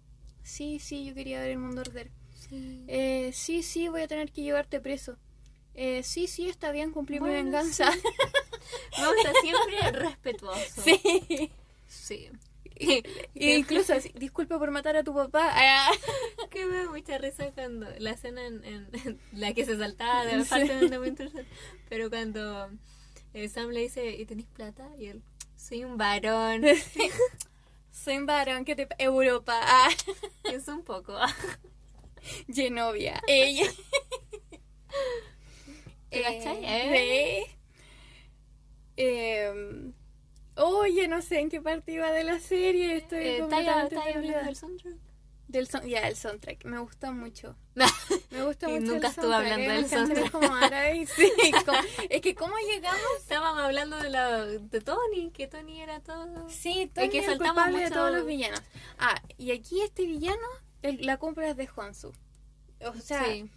Sí, 0.43 0.79
sí, 0.79 1.05
yo 1.05 1.15
quería 1.15 1.41
ver 1.41 1.51
el 1.51 1.59
mundo 1.59 1.83
arder. 1.83 2.11
Sí. 2.35 2.85
Eh, 2.89 3.31
sí, 3.35 3.63
sí, 3.63 3.89
voy 3.89 4.01
a 4.01 4.09
tener 4.09 4.33
que 4.33 4.43
llevarte 4.43 4.81
preso. 4.81 5.19
Eh, 5.75 6.03
sí, 6.03 6.27
sí, 6.27 6.49
está 6.49 6.71
bien, 6.71 6.91
cumplí 6.93 7.19
mi 7.21 7.31
venganza. 7.31 7.91
Me 8.99 9.07
gusta 9.15 9.33
siempre 9.41 9.93
respetuoso. 9.93 10.83
Sí. 10.83 11.51
Sí. 11.87 12.31
Y 13.35 13.53
incluso 13.53 13.95
así, 13.95 14.11
disculpa 14.17 14.59
por 14.59 14.71
matar 14.71 14.97
a 14.97 15.05
tu 15.05 15.15
papá. 15.15 15.51
Ah, 15.55 15.91
que 16.51 16.67
me 16.67 16.77
da 16.79 16.91
mucha 16.91 17.17
risa 17.19 17.51
cuando 17.53 17.87
la 17.99 18.11
escena 18.11 18.45
en, 18.47 18.65
en- 18.65 18.89
en 19.05 19.21
la 19.33 19.53
que 19.55 19.65
se 19.65 19.77
saltaba 19.79 20.25
de 20.25 20.45
Sí. 20.45 20.89
The 20.89 20.99
Winter 20.99 21.31
Soldier, 21.31 21.47
pero 21.89 22.09
cuando 22.11 22.71
eh, 23.35 23.49
Sam 23.49 23.71
le 23.71 23.81
dice 23.81 24.11
¿y 24.11 24.25
tenés 24.27 24.47
plata? 24.47 24.89
y 24.99 25.07
él 25.07 25.23
soy 25.57 25.85
un 25.85 25.97
varón 25.97 26.63
Soy 27.93 28.17
un 28.17 28.27
varón 28.27 28.65
que 28.65 28.75
te... 28.75 28.89
Europa. 28.99 29.61
Ah, 29.63 29.89
es 30.45 30.67
un 30.67 30.83
poco 30.83 31.17
Genovia. 32.53 33.23
Ella. 33.29 33.67
¿Te 36.13 36.23
cachai? 36.23 36.59
Eh, 36.65 37.45
sí. 37.47 37.57
Eh, 38.97 39.93
oye, 40.57 41.09
no 41.09 41.23
sé 41.23 41.41
en 41.41 41.49
qué 41.51 41.61
parte 41.61 41.93
iba 41.93 42.11
de 42.13 42.25
la 42.25 42.39
serie. 42.41 42.97
Estoy 42.97 43.19
eh, 43.19 43.39
¿estás 43.39 43.49
completamente 43.65 44.45
del 44.45 44.57
soundtrack? 44.57 44.97
Del 45.49 45.67
son- 45.69 45.87
ya, 45.87 46.01
el 46.09 46.17
soundtrack. 46.17 46.65
Me 46.65 46.79
gusta 46.79 47.11
mucho. 47.13 47.57
Me 48.31 48.43
gusta 48.45 48.71
Y 48.71 48.75
mucho. 48.81 48.93
nunca 48.93 49.09
el 49.09 49.13
estuve 49.15 49.35
hablando 49.35 49.73
del 49.73 49.87
soundtrack. 49.89 50.31
como 50.31 50.49
sí, 51.17 51.31
como- 51.67 51.79
es 52.09 52.21
que, 52.21 52.35
¿cómo 52.35 52.55
llegamos? 52.71 53.01
estábamos 53.19 53.61
hablando 53.63 53.97
de, 53.99 54.11
la, 54.11 54.45
de 54.47 54.81
Tony 54.81 55.31
que 55.31 55.47
Tony 55.49 55.81
era 55.83 56.01
todo 56.01 56.49
Sí, 56.49 56.91
Tony 56.95 57.11
que 57.11 57.19
es 57.19 57.25
el 57.25 57.31
saltamos 57.39 57.55
culpable 57.65 57.79
de 57.79 57.85
mucho- 57.85 57.95
todos 57.99 58.13
los 58.13 58.27
villanos. 58.27 58.63
Ah, 58.99 59.21
y 59.37 59.51
aquí 59.53 59.81
este 59.83 60.05
villano, 60.07 60.47
el- 60.83 61.05
la 61.05 61.19
compra 61.19 61.49
es 61.51 61.57
de 61.57 61.69
Honsu. 61.77 62.13
O 62.87 62.95
sea, 62.95 63.25
sí 63.25 63.51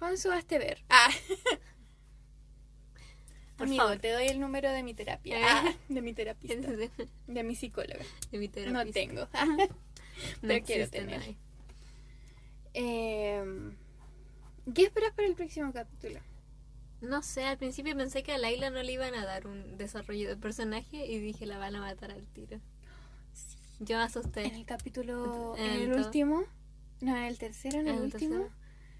Honsu, 0.00 0.30
hazte 0.32 0.58
ver. 0.58 0.84
Ah. 0.90 1.08
Por 3.56 3.66
Amigo, 3.66 3.84
favor. 3.84 3.98
te 3.98 4.10
doy 4.12 4.26
el 4.26 4.38
número 4.40 4.70
de 4.70 4.82
mi 4.82 4.92
terapia. 4.94 5.38
Eh. 5.40 5.44
Ah, 5.44 5.74
de 5.88 6.02
mi 6.02 6.12
terapista. 6.12 6.56
de, 7.26 7.42
mi 7.42 7.54
psicóloga. 7.54 8.04
de 8.30 8.38
mi 8.38 8.48
No 8.48 8.52
terapista. 8.52 9.00
tengo. 9.00 9.28
no 10.42 10.48
pero 10.48 10.64
quiero 10.64 10.90
tener. 10.90 11.20
no. 11.28 11.34
Eh, 12.74 13.44
¿Qué 14.74 14.82
esperas 14.82 15.12
para 15.14 15.28
el 15.28 15.34
próximo 15.34 15.72
capítulo? 15.72 16.20
No 17.00 17.22
sé, 17.22 17.44
al 17.44 17.56
principio 17.58 17.96
pensé 17.96 18.22
que 18.22 18.32
a 18.32 18.38
Laila 18.38 18.70
no 18.70 18.82
le 18.82 18.92
iban 18.92 19.14
a 19.14 19.24
dar 19.24 19.46
un 19.46 19.76
desarrollo 19.78 20.28
de 20.28 20.36
personaje 20.36 21.06
y 21.06 21.18
dije 21.18 21.46
la 21.46 21.58
van 21.58 21.76
a 21.76 21.80
matar 21.80 22.10
al 22.10 22.26
tiro. 22.28 22.58
Yo 23.78 23.96
me 23.96 24.02
En 24.02 24.08
asusté. 24.08 24.46
el 24.46 24.64
capítulo. 24.64 25.54
En 25.56 25.64
En 25.70 25.82
el 25.92 25.92
último. 25.98 26.44
No, 27.00 27.16
en 27.16 27.24
el 27.24 27.38
tercero, 27.38 27.78
en 27.80 27.88
el, 27.88 27.92
¿En 27.92 27.98
el 27.98 28.04
último. 28.04 28.34
tercero? 28.36 28.50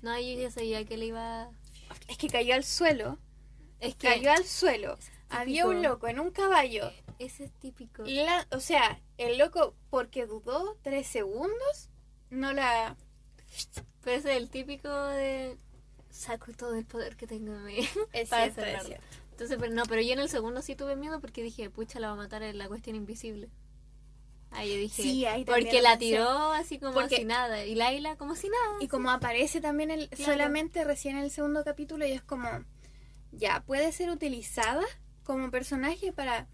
No, 0.02 0.18
yo 0.20 0.40
ya 0.40 0.50
sabía 0.50 0.84
que 0.84 0.96
le 0.98 1.06
iba. 1.06 1.50
Es 2.08 2.18
que 2.18 2.28
cayó 2.28 2.54
al 2.54 2.64
suelo. 2.64 3.18
Es 3.80 3.94
que 3.94 4.08
Cayó 4.08 4.32
al 4.32 4.44
suelo. 4.44 4.96
Había 5.28 5.66
un 5.66 5.82
loco 5.82 6.06
en 6.08 6.20
un 6.20 6.30
caballo. 6.30 6.90
ese 7.18 7.44
es 7.44 7.52
típico. 7.54 8.02
La- 8.06 8.46
o 8.50 8.60
sea, 8.60 9.00
el 9.18 9.38
loco, 9.38 9.74
porque 9.90 10.26
dudó 10.26 10.76
tres 10.82 11.06
segundos, 11.06 11.88
no 12.30 12.52
la. 12.52 12.96
Pero 14.02 14.16
ese 14.18 14.30
es 14.32 14.36
el 14.36 14.50
típico 14.50 14.88
de. 15.08 15.56
Saco 16.10 16.52
todo 16.52 16.74
el 16.74 16.86
poder 16.86 17.16
que 17.16 17.26
tengo 17.26 17.52
en 17.54 17.64
mí. 17.64 17.76
Es 18.12 18.28
para 18.30 18.44
cierto, 18.44 18.60
es 18.62 18.66
cerrarlo. 18.66 18.88
cierto. 18.88 19.06
Entonces, 19.32 19.58
pero 19.60 19.72
no, 19.74 19.82
pero 19.84 20.00
yo 20.00 20.12
en 20.14 20.20
el 20.20 20.30
segundo 20.30 20.62
sí 20.62 20.74
tuve 20.76 20.96
miedo 20.96 21.20
porque 21.20 21.42
dije, 21.42 21.68
pucha, 21.68 22.00
la 22.00 22.06
va 22.08 22.14
a 22.14 22.16
matar 22.16 22.42
en 22.42 22.56
la 22.56 22.68
cuestión 22.68 22.96
invisible. 22.96 23.50
Ahí 24.52 24.70
yo 24.72 24.78
dije, 24.78 25.02
Sí, 25.02 25.26
ahí 25.26 25.44
también 25.44 25.66
porque 25.66 25.82
la 25.82 25.98
tiró 25.98 26.28
así 26.52 26.78
como 26.78 26.92
Porque- 26.94 27.16
si 27.16 27.24
nada. 27.24 27.64
Y 27.66 27.74
Laila 27.74 28.16
como 28.16 28.34
si 28.36 28.48
nada. 28.48 28.76
Y 28.80 28.88
como 28.88 29.10
aparece 29.10 29.60
también 29.60 29.90
el, 29.90 30.08
Claro. 30.08 30.32
solamente 30.32 30.84
recién 30.84 31.18
en 31.18 31.24
el 31.24 31.30
segundo 31.30 31.64
capítulo, 31.64 32.06
y 32.06 32.12
es 32.12 32.22
como. 32.22 32.48
Ya, 33.32 33.62
puede 33.66 33.92
ser 33.92 34.10
utilizada 34.10 34.84
como 35.24 35.50
personaje 35.50 36.12
para 36.12 36.46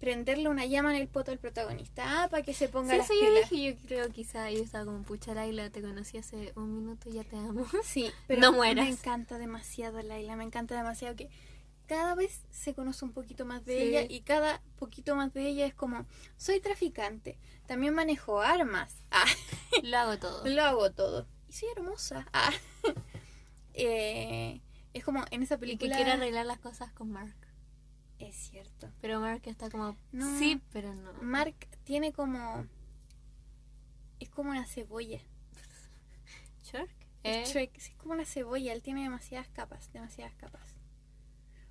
prenderle 0.00 0.48
una 0.48 0.66
llama 0.66 0.94
en 0.94 1.00
el 1.00 1.08
poto 1.08 1.30
al 1.32 1.38
protagonista. 1.38 2.04
Ah, 2.24 2.28
para 2.28 2.42
que 2.42 2.52
se 2.54 2.68
ponga 2.68 2.92
Sí, 2.92 2.98
las 2.98 3.06
eso 3.10 3.14
yo 3.20 3.28
pilas. 3.34 3.50
dije, 3.50 3.72
yo 3.72 3.86
creo 3.86 4.08
quizá 4.10 4.50
yo 4.50 4.62
estaba 4.62 4.84
como, 4.84 5.02
pucha 5.02 5.34
Laila, 5.34 5.70
te 5.70 5.80
conocí 5.80 6.18
hace 6.18 6.52
un 6.56 6.74
minuto 6.74 7.08
y 7.08 7.12
ya 7.14 7.24
te 7.24 7.36
amo. 7.36 7.66
Sí, 7.84 8.10
pero 8.26 8.40
No 8.40 8.52
mueras. 8.52 8.84
me 8.84 8.90
encanta 8.90 9.38
demasiado 9.38 10.02
Laila, 10.02 10.36
me 10.36 10.44
encanta 10.44 10.76
demasiado 10.76 11.16
que 11.16 11.30
cada 11.86 12.14
vez 12.14 12.42
se 12.50 12.74
conoce 12.74 13.04
un 13.04 13.12
poquito 13.12 13.44
más 13.44 13.64
de 13.64 13.78
Sí. 13.78 13.82
ella 13.84 14.02
y 14.08 14.20
cada 14.22 14.62
poquito 14.76 15.16
más 15.16 15.32
de 15.34 15.46
ella 15.48 15.66
es 15.66 15.74
como, 15.74 16.06
soy 16.36 16.60
traficante, 16.60 17.38
también 17.66 17.94
manejo 17.94 18.40
armas, 18.40 18.94
ah, 19.10 19.24
Lo 19.82 19.98
hago 19.98 20.18
todo. 20.18 20.46
lo 20.46 20.62
hago 20.62 20.90
todo 20.92 21.26
y 21.48 21.52
soy 21.52 21.68
hermosa. 21.76 22.26
Ah. 22.32 22.52
Eh, 23.74 24.60
es 24.94 25.04
como 25.04 25.24
en 25.30 25.42
esa 25.42 25.54
Y 25.54 25.58
que 25.58 25.60
película... 25.60 25.96
quiere 25.96 26.12
arreglar 26.12 26.46
las 26.46 26.58
cosas 26.58 26.92
con 26.92 27.10
Mark. 27.10 27.36
Es 28.18 28.34
cierto. 28.36 28.90
Pero 29.00 29.20
Mark 29.20 29.42
está 29.44 29.68
como, 29.70 29.96
No. 30.12 30.38
sí, 30.38 30.60
pero 30.72 30.94
no. 30.94 31.12
Mark 31.20 31.54
tiene 31.84 32.12
como... 32.12 32.66
Es 34.20 34.30
como 34.30 34.50
una 34.50 34.64
cebolla. 34.66 35.20
Shark. 36.62 36.90
Es 37.24 37.48
Eh, 37.48 37.52
Shrek, 37.52 37.76
es 37.76 37.90
como 37.96 38.14
una 38.14 38.24
cebolla, 38.24 38.72
él 38.72 38.82
tiene 38.82 39.02
demasiadas 39.02 39.48
capas, 39.48 39.92
demasiadas 39.92 40.34
capas. 40.36 40.74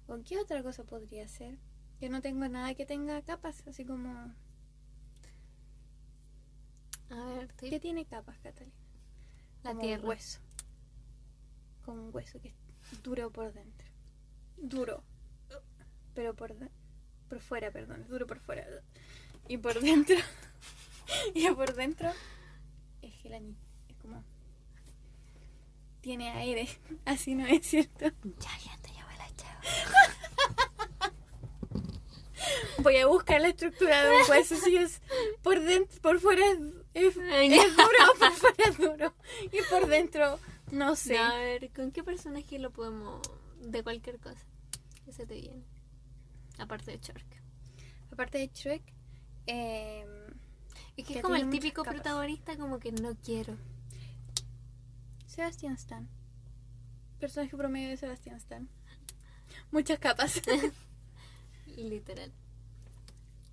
¿O 0.08 0.22
qué 0.24 0.38
otra 0.40 0.62
cosa 0.64 0.84
podría 0.84 1.28
ser? 1.28 1.58
Que 2.00 2.10
no 2.10 2.22
tengo 2.22 2.48
nada 2.50 2.74
que 2.76 2.86
tenga 2.86 3.22
capas, 3.22 3.64
así 3.68 3.86
como... 3.86 4.34
a 7.10 7.26
ver, 7.26 7.44
estoy- 7.50 7.70
¿Qué 7.70 7.80
tiene 7.80 8.06
capas, 8.06 8.38
Catalina? 8.40 8.76
la 9.64 9.70
como 9.72 9.82
tierra. 9.82 10.04
un 10.04 10.10
hueso. 10.10 10.40
Como 11.86 12.04
un 12.08 12.16
hueso 12.16 12.40
que 12.42 12.54
duro 13.02 13.32
por 13.32 13.54
dentro. 13.54 13.88
Duro. 14.58 15.04
pero 16.14 16.36
por, 16.36 16.56
por 17.30 17.40
fuera, 17.40 17.72
perdón, 17.72 18.06
duro 18.08 18.28
por 18.28 18.40
fuera. 18.40 18.66
Y 19.48 19.58
por 19.58 19.80
dentro, 19.80 20.16
y 21.34 21.50
por 21.52 21.74
dentro 21.74 22.12
es 23.02 23.14
gelanito, 23.16 23.60
es 23.90 23.96
como... 23.98 24.24
Tiene 26.02 26.32
aire, 26.32 26.68
así 27.06 27.36
no 27.36 27.46
es 27.48 27.66
cierto. 27.66 28.06
Ya, 28.06 28.58
ya 28.66 28.78
te 28.82 28.90
llevo 28.92 29.10
la 29.18 29.36
chava. 29.36 29.62
Voy 32.80 32.98
a 32.98 33.08
buscar 33.08 33.40
la 33.42 33.50
estructura 33.50 34.04
de 34.04 34.18
un 34.18 34.30
hueso, 34.30 34.56
si 34.58 34.76
es 34.76 35.02
por 35.42 35.62
dentro, 35.62 36.02
por 36.02 36.20
fuera 36.20 36.46
es, 36.46 36.60
es, 36.94 37.18
es 37.18 37.78
duro, 37.78 38.14
por 38.20 38.32
fuera 38.34 38.64
es 38.70 38.78
duro. 38.78 39.14
Y 39.52 39.62
por 39.70 39.88
dentro, 39.88 40.40
no 40.72 40.96
sé. 40.96 41.18
A 41.18 41.36
ver, 41.36 41.72
¿con 41.72 41.92
qué 41.92 42.04
personaje 42.04 42.60
lo 42.60 42.72
podemos. 42.72 43.22
de 43.62 43.84
cualquier 43.84 44.20
cosa? 44.20 44.46
¿Qué 45.06 45.12
se 45.12 45.26
te 45.26 45.36
viene? 45.36 45.64
Aparte 46.58 46.92
de 46.92 46.98
Shark. 46.98 47.26
Aparte 48.12 48.38
de 48.38 48.48
Shrek, 48.54 48.84
eh, 49.48 50.06
Es 50.96 51.06
que 51.06 51.14
Que 51.14 51.20
es 51.20 51.24
como 51.24 51.36
el 51.36 51.50
típico 51.50 51.84
protagonista, 51.84 52.56
como 52.58 52.80
que 52.80 52.92
no 52.92 53.16
quiero. 53.16 53.58
Sebastián 55.26 55.74
Stan. 55.76 56.08
Personaje 57.20 57.58
promedio 57.58 57.90
de 57.90 57.98
Sebastián 57.98 58.36
Stan. 58.38 58.70
Muchas 59.72 59.98
capas. 59.98 60.42
Literal. 61.76 62.32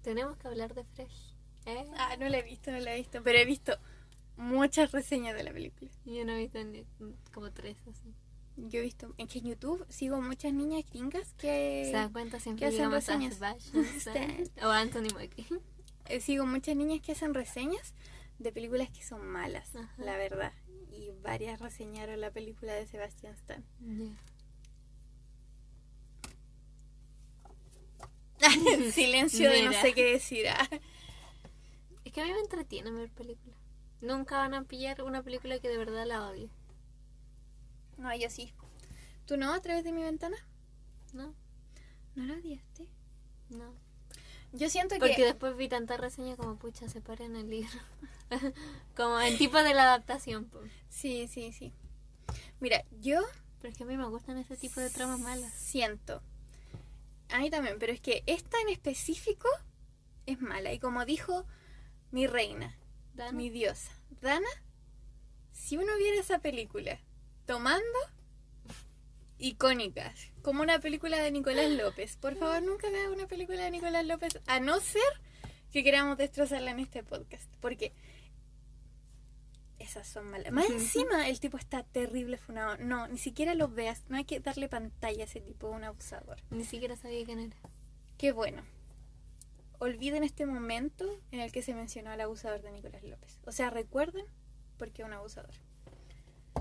Tenemos 0.03 0.37
que 0.37 0.49
hablar 0.49 0.75
de 0.75 0.85
Fresh. 0.85 1.35
¿Eh? 1.67 1.91
ah, 1.97 2.17
no 2.19 2.29
la 2.29 2.39
he 2.39 2.43
visto, 2.43 2.71
no 2.71 2.79
la 2.81 2.95
he 2.95 2.99
visto. 2.99 3.23
Pero 3.23 3.39
he 3.39 3.45
visto 3.45 3.79
muchas 4.37 4.93
reseñas 4.93 5.35
de 5.37 5.43
la 5.45 5.53
película. 5.53 5.91
Yo 6.05 6.25
no 6.25 6.33
he 6.33 6.39
visto 6.39 6.63
ni 6.65 6.85
como 7.33 7.51
tres 7.53 7.77
así. 7.89 8.15
Yo 8.57 8.81
he 8.81 8.83
visto, 8.83 9.15
en 9.17 9.27
que 9.27 9.39
en 9.39 9.47
YouTube 9.47 9.87
sigo 9.89 10.21
muchas 10.21 10.53
niñas 10.53 10.85
gringas 10.91 11.33
que... 11.35 11.85
¿Se 11.87 11.93
dan 11.93 12.13
cuenta 12.13 12.37
¿qué 12.37 12.43
siempre 12.43 12.67
hacen 12.67 12.79
llegamos 12.79 13.09
a 13.09 13.17
reseñas? 13.17 13.35
Sebastian 13.35 14.51
o 14.63 14.69
Anthony 14.69 15.15
Mackie? 15.15 15.47
eh, 16.07 16.21
sigo 16.21 16.45
muchas 16.47 16.77
niñas 16.77 17.01
que 17.01 17.13
hacen 17.13 17.33
reseñas 17.33 17.95
de 18.39 18.53
películas 18.53 18.91
que 18.91 19.03
son 19.03 19.27
malas, 19.27 19.75
Ajá. 19.77 19.91
la 19.99 20.17
verdad. 20.17 20.53
Y 20.93 21.11
varias 21.23 21.61
reseñaron 21.61 22.21
la 22.21 22.31
película 22.33 22.75
de 22.75 22.87
Sebastián 22.87 23.35
Stan. 23.35 23.65
Ya. 28.41 28.51
Silencio 28.93 29.51
de 29.51 29.63
no 29.65 29.73
sé 29.73 29.93
qué 29.95 30.13
decir. 30.13 30.49
ah. 30.49 30.69
Es 32.05 32.13
que 32.13 32.21
a 32.21 32.25
mí 32.25 32.33
me 32.33 32.41
entretiene 32.41 32.91
ver 32.91 33.11
películas. 33.11 33.60
Nunca 34.01 34.39
van 34.39 34.55
a 34.55 34.65
pillar 34.65 35.03
una 35.03 35.23
película 35.23 35.59
que 35.59 35.69
de 35.69 35.77
verdad 35.79 36.07
la 36.07 36.27
odie. 36.29 36.51
No, 37.97 38.15
yo 38.17 38.31
sí. 38.31 38.53
¿Tú 39.27 39.37
no 39.37 39.53
a 39.53 39.61
través 39.61 39.85
de 39.85 39.93
mi 39.93 40.03
ventana? 40.03 40.37
¿No? 41.13 41.35
¿No 42.15 42.25
la 42.25 42.35
odiaste? 42.35 42.89
No. 43.51 43.75
Yo 44.53 44.69
siento 44.69 44.97
Porque 44.99 45.17
que... 45.17 45.25
después 45.25 45.57
vi 45.57 45.69
tanta 45.69 45.97
reseña 45.97 46.37
como, 46.37 46.57
pucha, 46.57 46.89
se 46.89 47.01
para 47.01 47.25
en 47.25 47.37
el 47.37 47.49
libro. 47.51 47.79
como 48.97 49.21
el 49.21 49.37
tipo 49.39 49.63
de 49.63 49.75
la 49.75 49.83
adaptación. 49.85 50.47
po. 50.47 50.61
Sí, 50.89 51.29
sí, 51.29 51.53
sí. 51.53 51.73
Mira, 52.59 52.85
yo 53.01 53.21
Pero 53.61 53.73
es 53.73 53.77
que 53.77 53.85
a 53.85 53.87
mí 53.87 53.97
me 53.97 54.09
gustan 54.09 54.39
ese 54.39 54.57
tipo 54.57 54.81
de 54.81 54.91
tramas 54.91 55.21
malas. 55.21 55.53
siento. 55.53 56.23
A 57.29 57.39
mí 57.39 57.51
también, 57.51 57.79
pero 57.79 57.93
es 57.93 58.01
que 58.01 58.25
esta 58.27 58.61
en 58.61 58.71
específico 58.71 59.49
es 60.27 60.41
mala. 60.41 60.73
Y 60.73 60.79
como 60.81 61.05
dijo 61.05 61.47
mi 62.11 62.27
reina, 62.27 62.77
¿Dana? 63.21 63.33
mi 63.33 63.51
diosa, 63.51 63.93
Dana, 64.21 64.49
si 65.53 65.77
uno 65.77 65.97
viera 65.99 66.21
esa 66.21 66.39
película 66.39 66.99
tomando, 67.47 67.99
icónica, 69.39 70.15
como 70.43 70.63
una 70.63 70.79
película 70.79 71.19
de 71.19 71.31
Nicolás 71.31 71.71
López. 71.71 72.17
Por 72.17 72.37
favor, 72.37 72.63
nunca 72.63 72.91
vea 72.91 73.11
una 73.11 73.27
película 73.27 73.65
de 73.65 73.71
Nicolás 73.71 74.07
López, 74.07 74.39
a 74.47 74.61
no 74.61 74.81
ser 74.81 75.03
que 75.73 75.83
queramos 75.83 76.19
destrozarla 76.19 76.71
en 76.71 76.81
este 76.81 77.03
podcast. 77.03 77.51
Porque 77.61 77.93
esas 79.79 80.07
son 80.07 80.31
malas. 80.31 80.53
Más 80.53 80.69
encima, 80.69 81.29
el 81.29 81.41
tipo 81.41 81.57
está 81.57 81.83
terrible 81.83 82.37
funado. 82.37 82.77
No, 82.79 83.09
ni 83.09 83.19
siquiera 83.19 83.55
lo 83.55 83.69
veas. 83.69 84.05
No 84.09 84.17
hay 84.17 84.25
que 84.25 84.41
darle 84.41 84.69
pantalla 84.69 85.23
a 85.23 85.27
ese 85.27 85.41
tipo, 85.41 85.69
un 85.69 85.85
abusador. 85.85 86.39
Ni 86.51 86.65
siquiera 86.65 86.97
sabía 86.97 87.25
quién 87.25 87.41
era. 87.41 87.57
Qué 88.19 88.33
bueno. 88.33 88.63
Olviden 89.81 90.25
este 90.25 90.45
momento 90.45 91.07
en 91.31 91.41
el 91.41 91.53
que 91.53 91.63
se 91.63 91.73
mencionó 91.73 92.11
al 92.11 92.21
abusador 92.21 92.61
de 92.61 92.71
Nicolás 92.71 93.03
López. 93.03 93.41
O 93.47 93.51
sea, 93.51 93.71
recuerden 93.71 94.27
porque 94.77 95.01
es 95.01 95.09
un 95.09 95.15
abusador. 95.15 95.55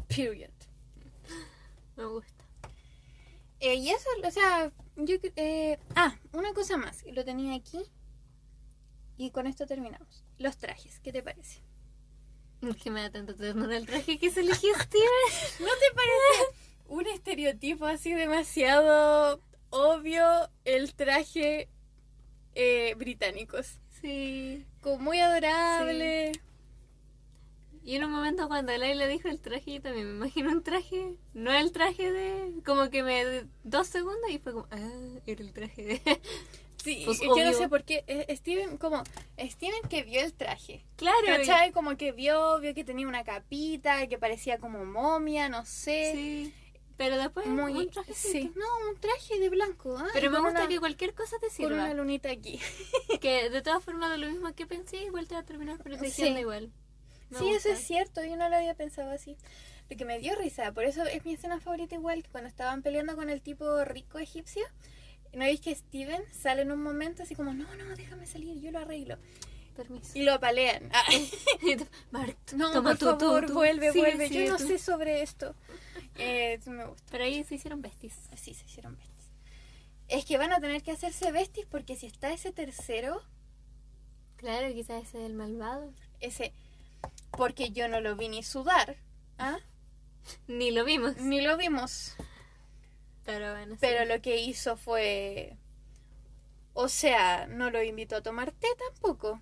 Period. 0.07 0.53
Me 1.97 2.05
gusta. 2.05 2.45
Eh, 3.59 3.75
y 3.75 3.89
eso, 3.89 4.07
o 4.25 4.31
sea, 4.31 4.71
yo... 4.95 5.17
eh, 5.35 5.77
ah, 5.97 6.17
una 6.31 6.53
cosa 6.53 6.77
más. 6.77 7.03
Lo 7.11 7.25
tenía 7.25 7.55
aquí. 7.55 7.83
Y 9.17 9.31
con 9.31 9.47
esto 9.47 9.65
terminamos. 9.67 10.23
Los 10.37 10.57
trajes, 10.57 11.01
¿qué 11.01 11.11
te 11.11 11.21
parece? 11.21 11.61
Es 12.61 12.77
que 12.77 12.89
me 12.89 13.01
da 13.01 13.09
tanto 13.09 13.35
ternura 13.35 13.75
el 13.75 13.85
traje 13.85 14.17
que 14.17 14.31
se 14.31 14.39
eligió 14.39 14.73
Steven. 14.75 15.07
¿No 15.59 15.67
te 15.67 15.93
parece 15.93 16.69
un 16.87 17.05
estereotipo 17.07 17.85
así 17.85 18.13
demasiado 18.13 19.41
obvio 19.71 20.49
el 20.63 20.93
traje 20.95 21.69
eh, 22.61 22.93
británicos? 22.97 23.79
Sí. 24.01 24.65
Como 24.81 24.97
muy 24.99 25.19
adorable. 25.19 26.31
Y 27.83 27.95
en 27.95 28.03
un 28.03 28.11
momento 28.11 28.47
cuando 28.47 28.75
le 28.77 29.07
dijo 29.07 29.29
el 29.29 29.39
traje, 29.39 29.73
yo 29.75 29.81
también 29.81 30.07
me 30.07 30.25
imagino 30.27 30.51
un 30.51 30.61
traje. 30.63 31.15
No 31.33 31.51
el 31.53 31.71
traje 31.71 32.11
de. 32.11 32.53
Como 32.65 32.89
que 32.89 33.01
me. 33.03 33.45
Dos 33.63 33.87
segundos 33.87 34.29
y 34.29 34.37
fue 34.39 34.53
como. 34.53 34.67
Ah, 34.71 35.19
era 35.25 35.41
el 35.41 35.53
traje 35.53 35.83
de. 35.83 36.01
Sí, 36.81 37.01
Pues, 37.03 37.19
yo 37.19 37.43
no 37.43 37.51
sé 37.51 37.67
por 37.67 37.83
qué. 37.83 38.05
eh, 38.07 38.33
Steven, 38.37 38.77
como. 38.77 39.03
Steven 39.37 39.81
que 39.89 40.03
vio 40.03 40.21
el 40.21 40.33
traje. 40.33 40.85
Claro. 40.95 41.17
¿Cachai? 41.25 41.73
Como 41.73 41.97
que 41.97 42.13
vio, 42.13 42.57
vio 42.61 42.73
que 42.73 42.85
tenía 42.85 43.05
una 43.05 43.25
capita, 43.25 44.07
que 44.07 44.17
parecía 44.17 44.59
como 44.59 44.85
momia, 44.85 45.49
no 45.49 45.65
sé. 45.65 46.11
Sí. 46.15 46.53
Pero 46.99 47.17
después 47.17 47.47
Muy. 47.47 47.73
un 47.73 47.89
traje 47.89 48.13
sí. 48.13 48.51
No, 48.57 48.89
un 48.91 48.99
traje 48.99 49.39
de 49.39 49.47
blanco. 49.49 49.95
ah, 49.97 50.09
Pero 50.11 50.29
me 50.29 50.39
gusta 50.41 50.59
una- 50.59 50.67
que 50.67 50.79
cualquier 50.79 51.13
cosa 51.13 51.37
te 51.39 51.47
Con 51.47 51.71
una 51.73 51.85
sirva. 51.87 51.93
lunita 51.93 52.29
aquí. 52.29 52.59
Que 53.21 53.49
de 53.49 53.61
todas 53.61 53.81
formas, 53.81 54.11
de 54.11 54.17
lo 54.17 54.27
mismo 54.27 54.53
que 54.53 54.67
pensé, 54.67 54.97
igual 55.05 55.25
te 55.25 55.33
va 55.33 55.39
a 55.39 55.45
terminar 55.45 55.77
protegiendo 55.81 56.35
Sí. 56.35 56.41
igual. 56.41 56.73
Me 57.29 57.39
sí, 57.39 57.49
eso 57.51 57.69
es 57.69 57.79
cierto, 57.79 58.21
yo 58.25 58.35
no 58.35 58.49
lo 58.49 58.55
había 58.57 58.73
pensado 58.75 59.11
así. 59.11 59.37
Lo 59.89 59.95
que 59.95 60.03
me 60.03 60.19
dio 60.19 60.35
risa, 60.35 60.73
por 60.73 60.83
eso 60.83 61.05
es 61.05 61.23
mi 61.23 61.33
escena 61.35 61.61
favorita 61.61 61.95
igual, 61.95 62.21
que 62.21 62.29
cuando 62.29 62.49
estaban 62.49 62.81
peleando 62.83 63.15
con 63.15 63.29
el 63.29 63.41
tipo 63.41 63.85
rico 63.85 64.19
egipcio, 64.19 64.63
¿no 65.31 65.45
veis 65.45 65.61
que 65.61 65.73
Steven 65.73 66.21
sale 66.33 66.63
en 66.63 66.71
un 66.73 66.83
momento 66.83 67.23
así 67.23 67.33
como, 67.33 67.53
no, 67.53 67.73
no, 67.77 67.95
déjame 67.95 68.25
salir, 68.27 68.59
yo 68.59 68.71
lo 68.71 68.79
arreglo? 68.79 69.17
Permiso. 69.79 70.11
Y 70.17 70.23
lo 70.23 70.33
apalean. 70.33 70.89
Ah, 70.93 71.05
no, 72.55 72.71
toma 72.71 72.89
por 72.95 72.97
tú, 72.97 73.05
favor, 73.05 73.45
tú. 73.47 73.53
vuelve, 73.53 73.91
Sí, 73.93 73.99
vuelve, 73.99 74.27
sí, 74.27 74.45
yo 74.45 74.51
no 74.51 74.59
sé 74.59 74.77
sobre 74.77 75.21
esto. 75.21 75.55
Eh, 76.15 76.59
me 76.65 76.85
gusta. 76.85 77.03
Pero 77.11 77.23
ahí 77.23 77.43
se 77.45 77.55
hicieron 77.55 77.81
besties. 77.81 78.15
Así 78.33 78.53
se 78.53 78.65
hicieron 78.65 78.97
besties. 78.97 79.29
Es 80.09 80.25
que 80.25 80.37
van 80.37 80.51
a 80.51 80.59
tener 80.59 80.83
que 80.83 80.91
hacerse 80.91 81.31
besties 81.31 81.65
porque 81.67 81.95
si 81.95 82.07
está 82.07 82.33
ese 82.33 82.51
tercero, 82.51 83.21
Claro, 84.35 84.73
quizás 84.73 85.03
ese 85.03 85.19
es 85.19 85.25
el 85.25 85.33
malvado. 85.33 85.93
ese, 86.19 86.53
porque 87.31 87.71
yo 87.71 87.87
no 87.87 87.99
lo 88.01 88.15
vi 88.15 88.27
ni 88.29 88.43
sudar, 88.43 88.97
¿ah? 89.37 89.59
Ni 90.47 90.71
lo 90.71 90.83
vimos. 90.83 91.15
ni 91.17 91.41
lo 91.41 91.55
vimos. 91.57 92.15
Pero 93.25 93.51
bueno, 93.53 93.75
sí. 93.75 93.79
Pero 93.81 94.05
lo 94.05 94.21
que 94.21 94.37
hizo 94.41 94.75
fue. 94.75 95.55
O 96.73 96.87
sea, 96.87 97.47
no 97.47 97.69
lo 97.69 97.81
invitó 97.83 98.15
a 98.17 98.21
tomar 98.21 98.51
té 98.51 98.67
tampoco. 98.89 99.39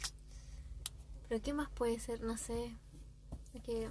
Pero 1.28 1.42
¿qué 1.42 1.54
más 1.54 1.70
puede 1.70 2.00
ser? 2.00 2.22
No 2.22 2.38
sé. 2.38 2.74
Es 3.54 3.62
que 3.64 3.90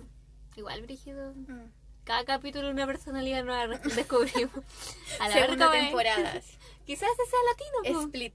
igual, 0.57 0.83
Brígido. 0.83 1.35
Mm. 1.35 1.71
Cada 2.05 2.25
capítulo 2.25 2.71
una 2.71 2.87
personalidad 2.87 3.45
nueva 3.45 3.79
descubrimos. 3.97 4.65
A 5.21 5.29
la 5.29 5.35
Segunda 5.35 5.71
verga, 5.71 5.85
temporada. 5.87 6.33
Quizás 6.87 7.09
ese 7.11 7.31
sea 7.31 7.39
latino, 7.51 8.01
po. 8.01 8.07
Split. 8.07 8.35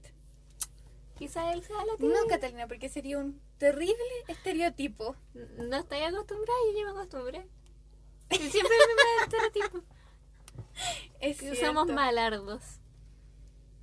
Quizás 1.18 1.54
él 1.54 1.62
sea 1.62 1.84
latino. 1.84 2.10
No, 2.10 2.26
Catalina, 2.28 2.66
porque 2.68 2.88
sería 2.88 3.18
un 3.18 3.40
terrible 3.58 3.96
estereotipo. 4.28 5.16
No 5.34 5.76
estoy 5.76 6.00
acostumbrada 6.00 6.58
y 6.70 6.78
yo 6.78 6.84
me 6.84 6.90
acostumbré. 6.90 7.46
Siempre 8.30 8.76
el 8.76 8.88
mismo 8.88 9.22
estereotipo. 9.24 9.84
Es 11.20 11.38
Que 11.38 11.52
usamos 11.52 11.86
malardos. 11.88 12.62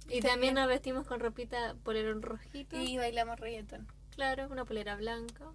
Y 0.07 0.21
También. 0.21 0.23
también 0.23 0.53
nos 0.55 0.67
vestimos 0.67 1.07
con 1.07 1.19
ropita 1.19 1.75
polerón 1.83 2.21
rojito. 2.21 2.75
Y 2.79 2.97
bailamos 2.97 3.39
reggaeton. 3.39 3.87
Claro, 4.19 4.49
una 4.51 4.65
polera 4.65 4.97
blanca. 4.97 5.45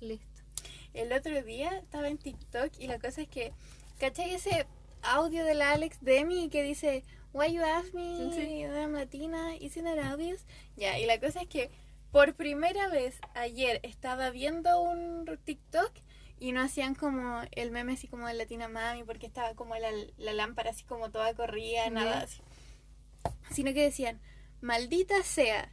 Listo. 0.00 0.42
El 0.94 1.12
otro 1.12 1.42
día 1.42 1.76
estaba 1.76 2.06
en 2.06 2.18
TikTok 2.18 2.70
y 2.78 2.86
la 2.86 3.00
cosa 3.00 3.22
es 3.22 3.28
que, 3.28 3.52
¿cachai 3.98 4.32
ese 4.32 4.64
audio 5.02 5.44
de 5.44 5.54
la 5.54 5.72
Alex 5.72 5.98
Demi 6.00 6.48
que 6.50 6.62
dice, 6.62 7.02
Why 7.32 7.52
you 7.52 7.64
ask 7.64 7.92
me, 7.92 8.30
Sí. 8.32 8.62
I'm 8.62 8.92
Latina, 8.92 9.56
isn't 9.56 9.82
that 9.82 10.14
obvious? 10.14 10.46
Ya, 10.76 11.00
y 11.00 11.06
la 11.06 11.18
cosa 11.18 11.40
es 11.42 11.48
que 11.48 11.68
por 12.12 12.36
primera 12.36 12.86
vez 12.90 13.18
ayer 13.34 13.80
estaba 13.82 14.30
viendo 14.30 14.80
un 14.82 15.24
TikTok 15.44 15.90
y 16.38 16.52
no 16.52 16.60
hacían 16.60 16.94
como 16.94 17.42
el 17.50 17.72
meme 17.72 17.94
así 17.94 18.06
como 18.06 18.28
de 18.28 18.34
Latina 18.34 18.68
Mami 18.68 19.02
porque 19.02 19.26
estaba 19.26 19.54
como 19.56 19.74
la, 19.74 19.90
la 20.16 20.32
lámpara 20.32 20.70
así 20.70 20.84
como 20.84 21.10
toda 21.10 21.34
corrida, 21.34 21.82
Ya. 21.86 21.90
nada 21.90 22.20
así. 22.20 22.40
sino 23.50 23.72
que 23.74 23.82
decían, 23.82 24.20
maldita 24.60 25.24
sea, 25.24 25.72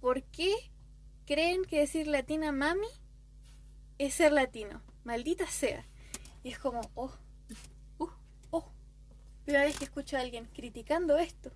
¿por 0.00 0.22
qué 0.22 0.54
creen 1.28 1.66
que 1.66 1.80
decir 1.80 2.06
latina 2.06 2.52
mami 2.52 2.88
es 3.98 4.14
ser 4.14 4.32
latino? 4.32 4.80
Maldita 5.04 5.46
sea. 5.46 5.84
Y 6.42 6.48
es 6.48 6.58
como, 6.58 6.80
oh, 6.94 7.12
uh, 7.98 8.08
oh, 8.50 8.72
primera 9.44 9.66
vez 9.66 9.76
que 9.76 9.84
escucho 9.84 10.16
a 10.16 10.20
alguien 10.20 10.46
criticando 10.46 11.18
esto. 11.18 11.52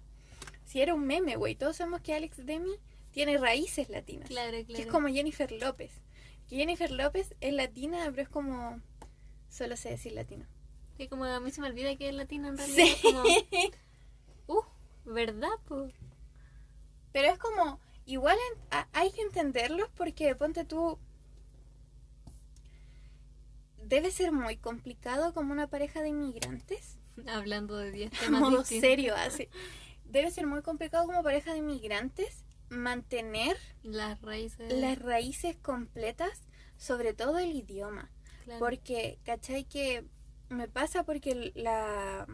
Si 0.66 0.82
era 0.82 0.92
un 0.92 1.06
meme, 1.06 1.36
güey, 1.36 1.54
todos 1.54 1.76
sabemos 1.76 2.02
que 2.02 2.14
Alex 2.14 2.44
Demi 2.44 2.74
tiene 3.12 3.38
raíces 3.38 3.88
latinas. 3.88 4.28
Claro, 4.28 4.58
Que 4.58 4.66
claro. 4.66 4.82
es 4.82 4.90
como 4.90 5.08
Jennifer 5.08 5.50
López. 5.50 6.02
Que 6.50 6.56
Jennifer 6.56 6.90
López 6.90 7.34
es 7.40 7.54
latina, 7.54 8.04
pero 8.10 8.22
es 8.22 8.28
como, 8.28 8.78
solo 9.48 9.78
sé 9.78 9.88
decir 9.88 10.12
latino. 10.12 10.44
Sí, 10.98 11.08
como 11.08 11.24
a 11.24 11.40
mí 11.40 11.50
se 11.50 11.62
me 11.62 11.68
olvida 11.68 11.96
que 11.96 12.10
es 12.10 12.14
latino 12.14 12.48
en 12.48 12.58
realidad. 12.58 12.76
Sí. 12.76 12.90
es 12.92 13.00
como, 13.00 13.22
uh, 14.48 14.64
¿verdad, 15.06 15.56
po? 15.64 15.88
Pero 17.12 17.32
es 17.32 17.38
como, 17.38 17.80
igual 18.06 18.36
en- 18.52 18.62
a- 18.70 18.88
hay 18.92 19.10
que 19.12 19.22
entenderlos 19.22 19.88
porque 19.96 20.34
ponte 20.34 20.64
tú. 20.64 20.98
Debe 23.84 24.10
ser 24.10 24.32
muy 24.32 24.56
complicado 24.56 25.34
como 25.34 25.52
una 25.52 25.66
pareja 25.68 26.02
de 26.02 26.08
inmigrantes. 26.10 26.98
Hablando 27.26 27.76
de 27.76 27.90
10 27.90 28.12
A 28.14 28.20
temas 28.24 28.40
modo 28.40 28.58
distintos. 28.60 28.88
serio, 28.88 29.14
así. 29.16 29.48
Debe 30.04 30.30
ser 30.30 30.46
muy 30.46 30.62
complicado 30.62 31.06
como 31.06 31.22
pareja 31.22 31.52
de 31.52 31.58
inmigrantes 31.58 32.44
mantener 32.68 33.56
Las 33.82 34.20
raíces. 34.22 34.72
las 34.72 34.98
raíces 34.98 35.56
completas, 35.56 36.42
sobre 36.76 37.12
todo 37.12 37.38
el 37.38 37.52
idioma. 37.52 38.10
claro. 38.44 38.60
Porque, 38.60 39.18
¿cachai? 39.24 39.64
Que 39.64 40.04
me 40.48 40.68
pasa 40.68 41.04
porque 41.04 41.52
la. 41.54 42.26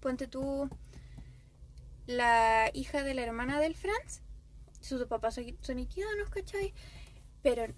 Ponte 0.00 0.26
tú. 0.28 0.68
La 2.06 2.70
hija 2.74 3.02
de 3.02 3.14
la 3.14 3.22
hermana 3.22 3.58
del 3.60 3.74
Franz, 3.74 4.20
sus 4.84 5.04
papás 5.06 5.34
son, 5.34 5.44
son 5.60 5.78
haitianos, 5.78 6.30
¿cachai? 6.30 6.74
Pero 7.42 7.72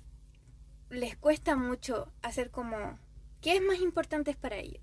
les 0.91 1.17
cuesta 1.17 1.57
mucho 1.57 2.13
hacer 2.23 2.51
como. 2.51 2.99
¿Qué 3.41 3.57
es 3.57 3.63
más 3.63 3.81
importante 3.81 4.35
para 4.35 4.57
ellos? 4.57 4.83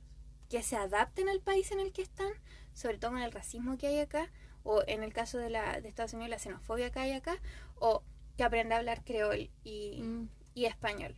Que 0.50 0.64
se 0.64 0.76
adapten 0.76 1.28
al 1.28 1.42
país 1.42 1.72
en 1.72 1.80
el 1.80 1.92
que 1.92 2.02
están, 2.02 2.32
sobre 2.74 2.98
todo 2.98 3.12
con 3.12 3.22
el 3.22 3.32
racismo 3.32 3.78
que 3.78 3.88
hay 3.88 4.00
acá, 4.00 4.32
o 4.64 4.84
en 4.88 5.04
el 5.04 5.12
caso 5.12 5.38
de, 5.38 5.50
la, 5.50 5.82
de 5.82 5.90
Estados 5.90 6.14
Unidos, 6.14 6.30
la 6.30 6.40
xenofobia 6.40 6.92
que 6.92 7.00
hay 7.00 7.12
acá, 7.12 7.36
o 7.76 8.04
que 8.38 8.44
aprenda 8.44 8.76
a 8.76 8.80
hablar 8.80 9.04
creol 9.04 9.50
y, 9.64 10.02
Mm, 10.02 10.30
y 10.54 10.66
español. 10.66 11.16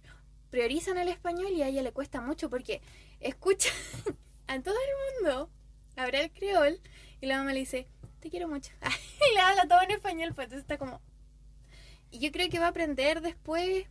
Priorizan 0.49 0.97
el 0.97 1.09
español 1.09 1.51
y 1.51 1.61
a 1.61 1.67
ella 1.67 1.83
le 1.83 1.91
cuesta 1.91 2.21
mucho 2.21 2.49
porque 2.49 2.81
escucha 3.19 3.69
a 4.47 4.61
todo 4.61 4.75
el 4.75 5.23
mundo 5.23 5.49
hablar 5.95 6.23
el 6.23 6.31
creol 6.31 6.79
y 7.21 7.27
la 7.27 7.37
mamá 7.37 7.53
le 7.53 7.59
dice, 7.59 7.87
te 8.25 8.31
quiero 8.31 8.47
mucho. 8.47 8.71
y 9.31 9.35
le 9.35 9.39
habla 9.39 9.67
todo 9.67 9.81
en 9.83 9.91
español, 9.91 10.33
pues 10.33 10.45
entonces 10.45 10.63
está 10.63 10.79
como... 10.79 10.99
Y 12.09 12.17
yo 12.17 12.31
creo 12.31 12.49
que 12.49 12.57
va 12.57 12.65
a 12.65 12.69
aprender 12.69 13.21
después, 13.21 13.85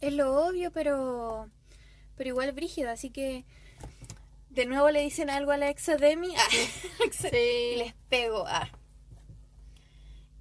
es 0.00 0.12
lo 0.14 0.46
obvio, 0.46 0.70
pero, 0.72 1.50
pero 2.16 2.28
igual 2.28 2.52
brígido, 2.52 2.90
así 2.90 3.10
que 3.10 3.44
de 4.48 4.64
nuevo 4.64 4.90
le 4.90 5.02
dicen 5.02 5.28
algo 5.28 5.50
a 5.50 5.58
la 5.58 5.68
exodemi 5.68 6.34
ah, 6.36 6.48
y 7.06 7.12
Sí. 7.12 7.76
les 7.76 7.94
pego. 8.08 8.44
Ah. 8.46 8.70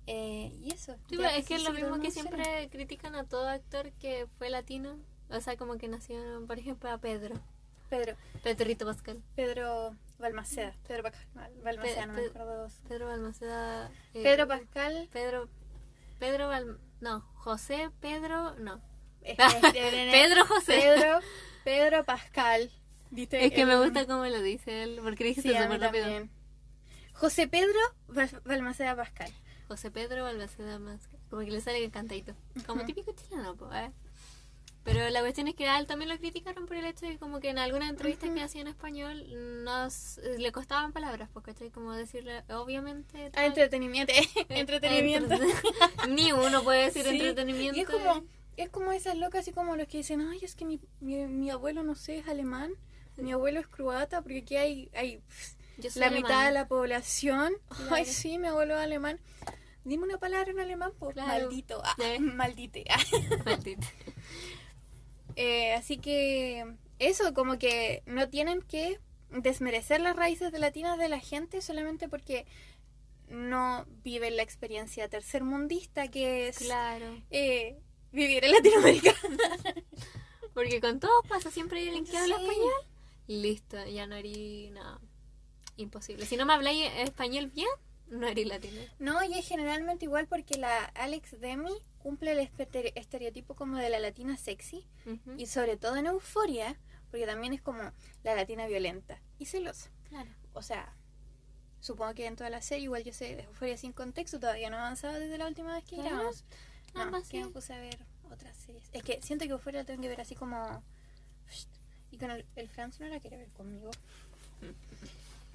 Eh, 0.05 0.53
y 0.61 0.71
eso. 0.71 0.95
Sí, 1.09 1.17
es 1.35 1.45
que 1.45 1.55
es 1.55 1.63
lo 1.63 1.73
mismo 1.73 1.99
que 1.99 2.11
siempre 2.11 2.69
critican 2.71 3.15
a 3.15 3.25
todo 3.25 3.49
actor 3.49 3.91
que 3.99 4.27
fue 4.37 4.49
latino. 4.49 4.97
O 5.29 5.41
sea, 5.41 5.57
como 5.57 5.77
que 5.77 5.89
nació, 5.89 6.17
por 6.47 6.57
ejemplo, 6.57 6.89
a 6.89 6.99
Pedro. 6.99 7.35
Pedro. 7.89 8.15
Pedrito 8.43 8.85
Pascal. 8.85 9.21
Pedro 9.35 9.93
Balmaceda. 10.19 10.73
Pedro 10.87 11.03
Pascal. 11.03 11.53
Balmaceda, 11.63 12.05
no 12.07 12.13
me 12.13 12.25
acuerdo. 12.25 12.67
Pedro 12.87 13.07
Balmaceda. 13.07 13.91
eh, 14.13 14.23
Pedro 14.23 14.47
Pascal. 14.47 15.09
Pedro. 15.11 15.49
Pedro 16.19 16.47
Bal... 16.47 16.79
No, 17.01 17.21
José 17.35 17.91
Pedro. 18.01 18.55
No. 18.55 18.81
eh, 19.21 19.37
eh, 19.75 20.09
Pedro 20.11 20.45
José. 20.45 20.79
Pedro, 20.79 21.19
Pedro 21.63 22.03
Pascal. 22.03 22.71
¿Viste? 23.11 23.45
Es 23.45 23.53
que 23.53 23.65
me 23.65 23.73
El- 23.73 23.83
gusta 23.83 24.05
cómo 24.07 24.25
lo 24.25 24.41
dice 24.41 24.83
él, 24.83 24.99
porque 25.03 25.23
dijiste 25.23 25.53
Sí, 25.53 25.57
súper 25.63 25.79
rápido. 25.79 26.03
también. 26.03 26.31
José 27.13 27.47
Pedro 27.47 27.79
Bal- 28.07 28.41
Balmaceda 28.43 28.95
Pascal. 28.95 29.31
José 29.67 29.91
Pedro 29.91 30.23
Balmaceda 30.23 30.79
más. 30.79 31.07
Como 31.29 31.43
que 31.43 31.51
le 31.51 31.61
sale 31.61 31.83
el 31.83 31.91
cantadito. 31.91 32.33
Como 32.65 32.85
típico 32.85 33.11
chileno, 33.13 33.55
pues. 33.55 33.71
¿eh? 33.73 33.91
Pero 34.89 35.09
la 35.09 35.19
cuestión 35.19 35.49
es 35.49 35.55
que 35.55 35.67
a 35.67 35.79
él 35.79 35.85
también 35.85 36.07
lo 36.09 36.17
criticaron 36.17 36.65
por 36.65 36.77
el 36.77 36.85
hecho 36.85 37.05
de 37.05 37.11
que 37.11 37.17
como 37.19 37.41
que 37.41 37.49
en 37.49 37.57
algunas 37.59 37.89
entrevistas 37.89 38.29
que 38.29 38.41
hacía 38.41 38.61
en 38.61 38.67
español 38.67 39.25
nos 39.65 40.17
le 40.37 40.49
costaban 40.53 40.93
palabras, 40.93 41.27
porque 41.33 41.51
¿cachai? 41.51 41.71
como 41.71 41.91
decirle, 41.91 42.43
obviamente... 42.49 43.29
Ah, 43.35 43.45
entretenimiento. 43.47 44.13
entretenimiento. 44.49 45.33
Entre- 45.33 46.07
Ni 46.07 46.31
uno 46.31 46.63
puede 46.63 46.85
decir 46.85 47.03
Sí, 47.03 47.09
entretenimiento. 47.19 47.77
Y 47.77 47.81
es 47.81 47.89
como, 47.89 48.23
es 48.55 48.69
como 48.69 48.93
esas 48.93 49.17
locas, 49.17 49.41
así 49.41 49.51
como 49.51 49.75
los 49.75 49.87
que 49.89 49.97
dicen, 49.97 50.21
ay, 50.21 50.39
es 50.41 50.55
que 50.55 50.63
mi, 50.63 50.79
mi, 51.01 51.17
mi 51.27 51.49
abuelo, 51.49 51.83
no 51.83 51.93
sé, 51.95 52.19
es 52.19 52.27
alemán. 52.29 52.71
Mi 53.17 53.33
abuelo 53.33 53.59
es 53.59 53.67
croata, 53.67 54.21
porque 54.21 54.37
aquí 54.39 54.55
hay, 54.55 54.89
hay 54.95 55.21
la 55.95 56.09
mitad 56.11 56.45
de 56.45 56.53
la 56.53 56.67
población. 56.69 57.51
Claro. 57.67 57.93
Ay, 57.95 58.05
sí, 58.05 58.37
mi 58.37 58.47
abuelo 58.47 58.75
es 58.77 58.81
alemán. 58.83 59.19
Dime 59.83 60.03
una 60.03 60.17
palabra 60.17 60.51
en 60.51 60.59
alemán, 60.59 60.91
por 60.99 61.13
Claro. 61.13 61.29
maldito. 61.45 61.81
Ah, 61.83 61.95
maldite. 62.19 62.85
Maldita. 63.45 63.87
Eh, 65.39 65.73
así 65.73 65.97
que 65.99 66.65
eso, 66.97 67.33
como 67.35 67.59
que 67.59 68.01
no 68.07 68.27
tienen 68.27 68.61
que 68.63 68.99
desmerecer 69.29 70.01
las 70.01 70.15
raíces 70.15 70.51
de 70.51 70.57
latinas 70.57 70.97
de 70.97 71.09
la 71.09 71.19
gente 71.19 71.61
solamente 71.61 72.09
porque 72.09 72.47
no 73.29 73.85
viven 74.03 74.35
la 74.35 74.41
experiencia 74.41 75.07
tercermundista 75.09 76.07
que 76.07 76.47
es 76.47 76.57
Claro. 76.57 77.21
eh, 77.29 77.77
vivir 78.11 78.43
en 78.45 78.51
Latinoamérica. 78.53 79.13
Porque 80.53 80.81
con 80.81 80.99
todos 80.99 81.23
pasa 81.29 81.51
siempre 81.51 81.79
hay 81.81 81.87
alguien 81.89 82.05
que 82.05 82.17
habla 82.17 82.37
Sí. 82.37 82.41
español. 82.43 82.73
Listo, 83.27 83.85
ya 83.85 84.07
no 84.07 84.15
haría 84.15 84.71
nada. 84.71 84.99
Imposible. 85.75 86.25
Si 86.25 86.35
no 86.35 86.47
me 86.47 86.53
habláis 86.53 86.89
español 86.97 87.51
bien, 87.53 87.67
no 88.09 88.27
haría 88.27 88.45
latino. 88.47 88.81
No, 88.99 89.23
y 89.23 89.33
es 89.37 89.47
generalmente 89.47 90.05
igual 90.05 90.27
porque 90.27 90.57
la 90.57 90.85
Alex 90.95 91.39
Demi 91.39 91.73
cumple 91.99 92.31
el 92.31 92.39
estere- 92.39 92.93
estereotipo 92.95 93.55
como 93.55 93.77
de 93.77 93.89
la 93.89 93.99
latina 93.99 94.37
sexy 94.37 94.87
y 95.37 95.45
sobre 95.47 95.77
todo 95.77 95.95
en 95.97 96.05
Euforia, 96.07 96.79
porque 97.11 97.25
también 97.25 97.53
es 97.53 97.61
como 97.61 97.81
la 98.23 98.35
latina 98.35 98.65
violenta 98.67 99.21
y 99.39 99.45
celosa. 99.45 99.89
Claro. 100.09 100.29
O 100.53 100.61
sea, 100.61 100.93
supongo 101.81 102.13
que 102.13 102.25
en 102.25 102.35
toda 102.35 102.49
la 102.49 102.61
serie, 102.61 102.85
igual 102.85 103.03
yo 103.03 103.13
sé 103.13 103.35
de 103.35 103.43
Euforia 103.43 103.77
sin 103.77 103.91
contexto, 103.93 104.39
todavía 104.39 104.69
no 104.69 104.77
he 104.77 104.79
avanzado 104.79 105.19
desde 105.19 105.37
la 105.37 105.47
última 105.47 105.73
vez 105.75 105.83
que 105.83 105.97
grabamos. 105.97 106.45
No, 106.93 107.01
Ambas 107.01 107.27
que 107.27 107.43
me 107.43 107.49
puse 107.49 107.73
a 107.73 107.79
ver 107.79 107.97
otras 108.31 108.55
series. 108.57 108.83
Es 108.93 109.03
que 109.03 109.21
siento 109.21 109.45
que 109.45 109.51
Euforia 109.51 109.81
la 109.81 109.85
tengo 109.85 110.01
que 110.01 110.07
ver 110.09 110.21
así 110.21 110.35
como... 110.35 110.83
Y 112.09 112.17
con 112.17 112.31
el, 112.31 112.45
el 112.55 112.69
Franz 112.69 112.99
no 113.01 113.07
la 113.07 113.19
quiere 113.19 113.35
ver 113.37 113.49
conmigo. 113.49 113.91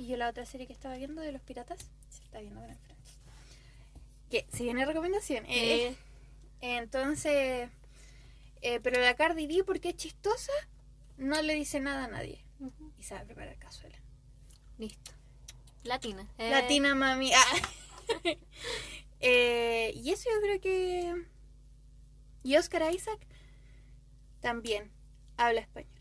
Y 0.03 0.09
yo 0.09 0.17
la 0.17 0.29
otra 0.29 0.45
serie 0.45 0.67
que 0.67 0.73
estaba 0.73 0.97
viendo 0.97 1.23
de 1.23 1.31
los 1.31 1.41
piratas, 1.43 1.79
se 2.09 2.25
está 2.25 2.41
viendo 2.41 2.61
con 2.61 2.69
el 2.69 2.77
Franz. 2.77 2.99
Que 4.29 4.45
si 4.53 4.65
viene 4.65 4.85
recomendación. 4.85 5.45
Eh, 5.47 5.95
entonces, 6.61 7.71
eh, 8.63 8.81
pero 8.83 9.01
la 9.01 9.15
Cardi 9.15 9.47
B, 9.47 9.63
porque 9.63 9.91
es 9.91 9.97
chistosa, 9.97 10.51
no 11.19 11.41
le 11.41 11.55
dice 11.55 11.79
nada 11.79 12.07
a 12.07 12.09
nadie. 12.09 12.45
Y 12.99 13.05
sabe 13.05 13.27
preparar 13.27 13.57
cazuela. 13.59 13.97
Listo. 14.77 15.13
Latina. 15.85 16.27
Eh, 16.37 16.51
Latina, 16.51 16.97
mami. 16.97 17.33
Ah. 17.33 17.45
Eh, 19.25 19.93
y 19.95 20.11
eso 20.11 20.29
yo 20.35 20.41
creo 20.41 20.61
que... 20.61 21.27
Y 22.43 22.57
Oscar 22.57 22.93
Isaac 22.93 23.25
también 24.41 24.91
habla 25.37 25.61
español. 25.61 25.92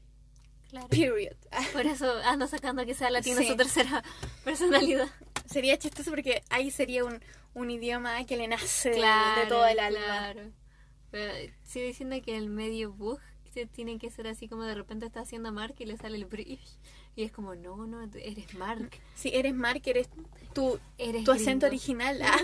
Claro. 0.72 0.88
Period. 0.88 1.36
Por 1.74 1.86
eso 1.86 2.12
ando 2.24 2.48
sacando 2.48 2.86
que 2.86 2.94
sea 2.96 3.10
latino 3.12 3.42
Sí. 3.42 3.48
su 3.50 3.56
tercera 3.56 4.04
personalidad. 4.44 5.08
Sería 5.46 5.78
chistoso 5.78 6.10
porque 6.10 6.44
ahí 6.50 6.72
sería 6.72 7.04
un, 7.06 7.22
un 7.54 7.70
idioma 7.70 8.26
que 8.26 8.38
le 8.38 8.48
nace 8.48 8.90
de- 8.90 8.96
Claro, 8.96 9.42
de 9.42 9.48
todo 9.48 9.68
el 9.68 9.80
alma. 9.80 10.00
Claro. 10.04 10.52
Pero 11.12 11.34
sigo 11.64 11.86
diciendo 11.86 12.16
que 12.24 12.38
el 12.38 12.50
medio 12.50 12.94
bug 12.94 13.20
tiene 13.74 14.00
que 14.00 14.10
ser 14.10 14.28
así 14.28 14.48
como 14.48 14.64
de 14.64 14.76
repente 14.76 15.06
está 15.06 15.20
haciendo 15.20 15.52
Mark 15.52 15.76
y 15.80 15.86
le 15.86 15.98
sale 15.98 16.16
el 16.16 16.24
British. 16.26 16.78
Y 17.18 17.24
es 17.24 17.34
como, 17.34 17.54
no, 17.54 17.86
no, 17.86 18.02
eres 18.16 18.54
Mark. 18.54 18.92
Si 19.16 19.28
eres 19.36 19.54
Mark, 19.54 19.82
eres 19.84 20.08
tu, 20.54 20.80
Eres 20.98 21.26
tu 21.26 21.32
acento 21.34 21.68
gringo. 21.68 21.82
original. 21.84 22.22
Ah. 22.24 22.40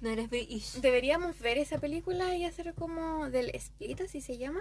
No 0.00 0.10
eres 0.10 0.28
British. 0.28 0.72
Deberíamos 0.82 1.38
ver 1.38 1.56
esa 1.56 1.78
película 1.78 2.36
y 2.36 2.44
hacer 2.44 2.74
como 2.74 3.30
del 3.30 3.48
Split, 3.54 4.02
así 4.02 4.20
se 4.20 4.36
llama. 4.36 4.60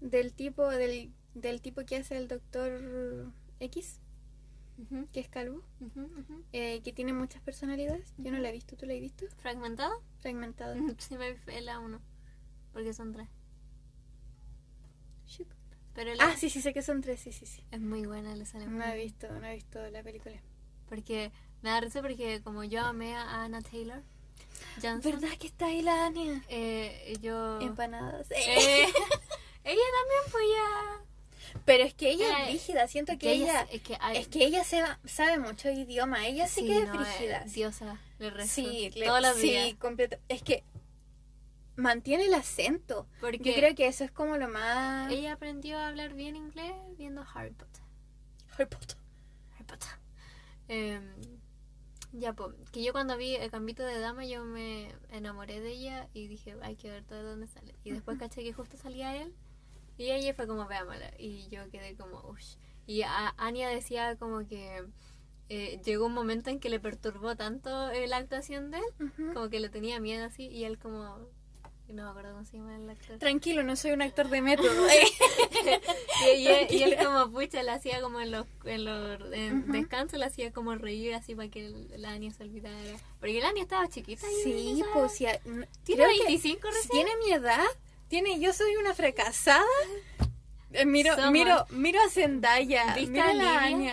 Del 0.00 0.32
tipo, 0.32 0.66
del, 0.70 1.12
del 1.40 1.60
tipo 1.60 1.84
que 1.84 1.96
hace 1.96 2.16
el 2.16 2.28
Doctor 2.28 3.32
X, 3.60 4.00
que 5.12 5.20
es 5.20 5.28
calvo, 5.28 5.62
eh, 6.52 6.80
que 6.82 6.92
tiene 6.92 7.12
muchas 7.12 7.42
personalidades. 7.42 8.14
Yo 8.18 8.30
no 8.30 8.38
la 8.38 8.48
he 8.50 8.52
visto, 8.52 8.76
¿tú 8.76 8.86
la 8.86 8.94
has 8.94 9.00
visto? 9.00 9.26
¿Fragmentado? 9.38 10.02
Fragmentado. 10.20 10.74
Sí, 10.98 11.16
me 11.16 11.32
vi 11.34 11.60
la 11.62 11.78
uno. 11.80 12.00
Porque 12.72 12.92
son 12.92 13.12
tres. 13.12 13.28
Pero 15.94 16.14
la 16.14 16.28
Ah, 16.28 16.36
sí, 16.36 16.48
sí, 16.48 16.62
sé 16.62 16.72
que 16.72 16.80
son 16.82 17.00
tres, 17.00 17.18
sí, 17.18 17.32
sí, 17.32 17.44
sí. 17.44 17.64
es 17.72 17.80
muy 17.80 18.06
buena, 18.06 18.32
le 18.36 18.46
sale 18.46 18.66
No 18.66 18.84
he 18.84 18.96
visto, 18.96 19.28
no 19.32 19.44
he 19.46 19.54
visto 19.56 19.80
la 19.90 20.00
película. 20.04 20.40
Porque 20.88 21.32
me 21.60 21.70
da 21.70 21.80
risa 21.80 22.00
porque 22.02 22.40
como 22.44 22.62
yo 22.62 22.82
amé 22.82 23.16
a 23.16 23.42
Anna 23.42 23.60
Taylor. 23.62 24.02
Johnson, 24.80 25.20
¿Verdad 25.20 25.36
que 25.38 25.48
está 25.48 25.66
ahí 25.66 25.82
la 25.82 26.06
Ania? 26.06 26.40
eh, 26.48 27.14
yo... 27.20 27.60
Empanadas. 27.60 28.30
Eh, 28.30 28.36
ella 29.64 29.82
también 29.98 30.22
pues 30.30 30.44
ya... 30.54 31.04
Pero 31.64 31.84
es 31.84 31.94
que 31.94 32.10
ella 32.10 32.26
Eh, 32.40 32.42
es 32.46 32.52
rígida, 32.52 32.88
siento 32.88 33.18
que, 33.18 33.32
ella... 33.32 33.62
es 33.70 33.82
que, 33.82 33.96
hay- 34.00 34.16
Es 34.18 34.28
que 34.28 34.44
ella 34.44 34.64
se 34.64 34.82
va- 34.82 34.98
sabe 35.04 35.38
mucho 35.38 35.70
idioma, 35.70 36.26
ella 36.26 36.46
sí, 36.48 36.66
que 36.66 36.78
es 36.78 36.88
no, 36.88 36.94
eh, 36.94 36.98
rígida. 36.98 37.44
diosa, 37.46 38.00
le 38.18 38.30
rezo. 38.30 38.54
sí, 38.54 38.90
le- 38.94 39.06
todos 39.06 39.20
los 39.22 39.36
sí, 39.36 39.50
días. 39.50 39.74
completo. 39.74 40.16
Es 40.28 40.42
que 40.42 40.64
mantiene 41.76 42.24
el 42.24 42.34
acento. 42.34 43.06
Porque 43.20 43.38
Yo 43.38 43.54
creo 43.54 43.74
que 43.74 43.86
eso 43.86 44.04
es 44.04 44.10
como 44.10 44.36
lo 44.36 44.48
más... 44.48 45.10
ella 45.12 45.32
aprendió 45.34 45.78
a 45.78 45.88
hablar 45.88 46.14
bien 46.14 46.36
inglés 46.36 46.72
viendo 46.96 47.24
Harry 47.34 47.52
Potter. 47.52 47.82
Harry 48.52 48.66
Potter. 48.66 48.96
Harry 49.54 49.64
Potter. 49.64 49.88
Em, 50.68 51.14
ya, 52.12 52.32
pues, 52.32 52.54
que 52.72 52.82
yo 52.82 52.92
cuando 52.92 53.16
vi 53.16 53.34
el 53.36 53.50
cambito 53.50 53.84
de 53.84 53.98
dama 54.00 54.24
yo 54.26 54.44
me 54.44 54.92
enamoré 55.10 55.60
de 55.60 55.70
ella 55.70 56.08
y 56.14 56.26
dije, 56.26 56.56
hay 56.62 56.74
que 56.76 56.90
ver 56.90 57.04
todo 57.04 57.18
de 57.18 57.24
dónde 57.24 57.46
sale. 57.46 57.74
Y 57.84 57.92
después 57.92 58.18
caché 58.18 58.42
que 58.42 58.52
justo 58.52 58.76
salía 58.76 59.14
él 59.16 59.32
y 59.98 60.10
ella 60.10 60.32
fue 60.34 60.46
como, 60.46 60.66
veámosla. 60.66 61.12
Y 61.18 61.48
yo 61.50 61.68
quedé 61.70 61.94
como, 61.96 62.20
uff. 62.30 62.40
Y 62.86 63.02
a- 63.02 63.34
Anya 63.36 63.68
decía 63.68 64.16
como 64.16 64.46
que 64.48 64.84
eh, 65.50 65.80
llegó 65.84 66.06
un 66.06 66.14
momento 66.14 66.48
en 66.50 66.58
que 66.60 66.70
le 66.70 66.80
perturbó 66.80 67.36
tanto 67.36 67.90
eh, 67.90 68.06
la 68.06 68.16
actuación 68.18 68.70
de 68.70 68.78
él, 68.78 69.06
Ujú. 69.06 69.34
como 69.34 69.48
que 69.50 69.60
le 69.60 69.68
tenía 69.68 70.00
miedo 70.00 70.24
así 70.24 70.46
y 70.46 70.64
él 70.64 70.78
como... 70.78 71.18
No 71.88 72.04
me 72.04 72.10
acuerdo 72.10 72.32
cómo 72.32 72.44
se 72.44 72.58
llama 72.58 72.76
el 72.76 72.90
actor. 72.90 73.16
Tranquilo, 73.18 73.62
no 73.62 73.74
soy 73.74 73.92
un 73.92 74.02
actor 74.02 74.28
de 74.28 74.42
método. 74.42 74.68
Y, 76.26 76.30
y 76.40 76.48
él, 76.48 76.66
y 76.70 76.82
él 76.82 76.96
como 77.02 77.30
pucha 77.30 77.62
le 77.62 77.70
hacía 77.70 78.00
como 78.02 78.20
en 78.20 78.30
los, 78.32 78.46
en 78.64 78.84
los 78.84 79.32
en 79.32 79.62
Ujú. 79.62 79.72
descansos 79.72 80.18
le 80.18 80.24
hacía 80.26 80.52
como 80.52 80.74
reír 80.74 81.14
así 81.14 81.34
para 81.34 81.48
que 81.48 81.70
la 81.96 82.10
Ania 82.12 82.30
se 82.32 82.42
olvidara. 82.42 82.76
Porque 83.20 83.40
la 83.40 83.48
Ania 83.50 83.62
estaba 83.62 83.88
chiquita. 83.88 84.26
y 84.30 84.42
sí, 84.42 84.84
pues 84.92 85.12
sí, 85.12 85.26
a- 85.26 85.38
Tiene 85.84 86.04
creo 86.04 86.08
que 86.10 86.24
25 86.26 86.60
si 86.68 86.74
recién. 86.74 86.90
tiene 86.90 87.10
mi 87.24 87.32
edad, 87.32 87.64
tiene 88.08 88.40
yo 88.40 88.52
soy 88.52 88.76
una 88.76 88.94
fracasada. 88.94 89.64
Eh, 90.72 90.84
miro, 90.84 91.14
Somos. 91.14 91.32
miro, 91.32 91.64
miro 91.70 92.00
a 92.02 92.08
Zendaya, 92.10 92.94
¿Viste 92.94 93.10
miro 93.10 93.24
a 93.24 93.32
la. 93.34 93.70
Güey, 93.70 93.90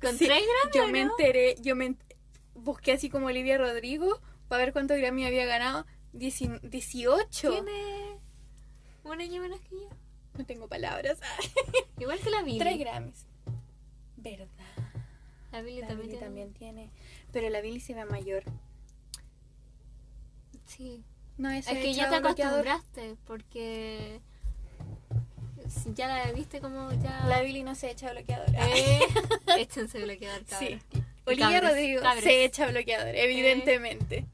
Con 0.00 0.18
sí, 0.18 0.26
tres 0.26 0.42
Grammy, 0.42 0.74
Yo 0.76 0.84
¿o 0.84 0.88
me 0.88 1.00
enteré, 1.02 1.54
yo 1.60 1.76
me 1.76 1.90
ent- 1.90 2.16
busqué 2.54 2.92
así 2.92 3.08
como 3.08 3.26
Olivia 3.26 3.56
Rodrigo 3.58 4.20
para 4.48 4.64
ver 4.64 4.72
cuánto 4.72 4.94
Grammy 4.96 5.24
había 5.26 5.44
ganado. 5.44 5.86
Dieci- 6.12 6.60
18. 6.62 7.50
Tiene 7.52 8.18
un 9.04 9.20
año 9.20 9.40
menos 9.42 9.60
que 9.60 9.76
yo. 9.76 9.88
No 10.36 10.44
tengo 10.46 10.66
palabras. 10.68 11.20
Igual 12.00 12.18
que 12.18 12.30
la 12.30 12.42
Billy. 12.42 12.58
Tres 12.58 12.78
Grammys. 12.78 13.26
¿Verdad? 14.16 14.48
La 15.52 15.62
Billy 15.62 15.80
La 15.82 15.88
también, 15.88 16.08
tiene- 16.10 16.24
también 16.24 16.52
tiene. 16.52 16.90
Pero 17.32 17.48
la 17.48 17.60
Billie 17.60 17.80
se 17.80 17.94
ve 17.94 18.04
mayor. 18.06 18.42
Sí. 20.66 21.04
No, 21.40 21.50
Es 21.50 21.66
que 21.66 21.94
ya 21.94 22.10
te 22.10 22.20
bloqueador. 22.20 22.66
acostumbraste 22.68 23.16
porque 23.26 24.20
ya 25.94 26.08
la 26.08 26.32
viste 26.32 26.60
como 26.60 26.90
ya... 26.92 27.24
La 27.26 27.40
Billie 27.42 27.64
no 27.64 27.74
se 27.74 27.90
echa 27.90 28.10
bloqueador. 28.12 28.48
Eh, 28.54 28.98
échense 29.58 30.02
bloqueador, 30.02 30.44
cabros. 30.44 30.68
Sí. 30.92 31.00
Olivia 31.24 31.46
Cabres, 31.46 31.70
Rodrigo 31.70 32.02
cabres. 32.02 32.24
se 32.24 32.44
echa 32.44 32.66
bloqueador, 32.68 33.14
evidentemente. 33.14 34.26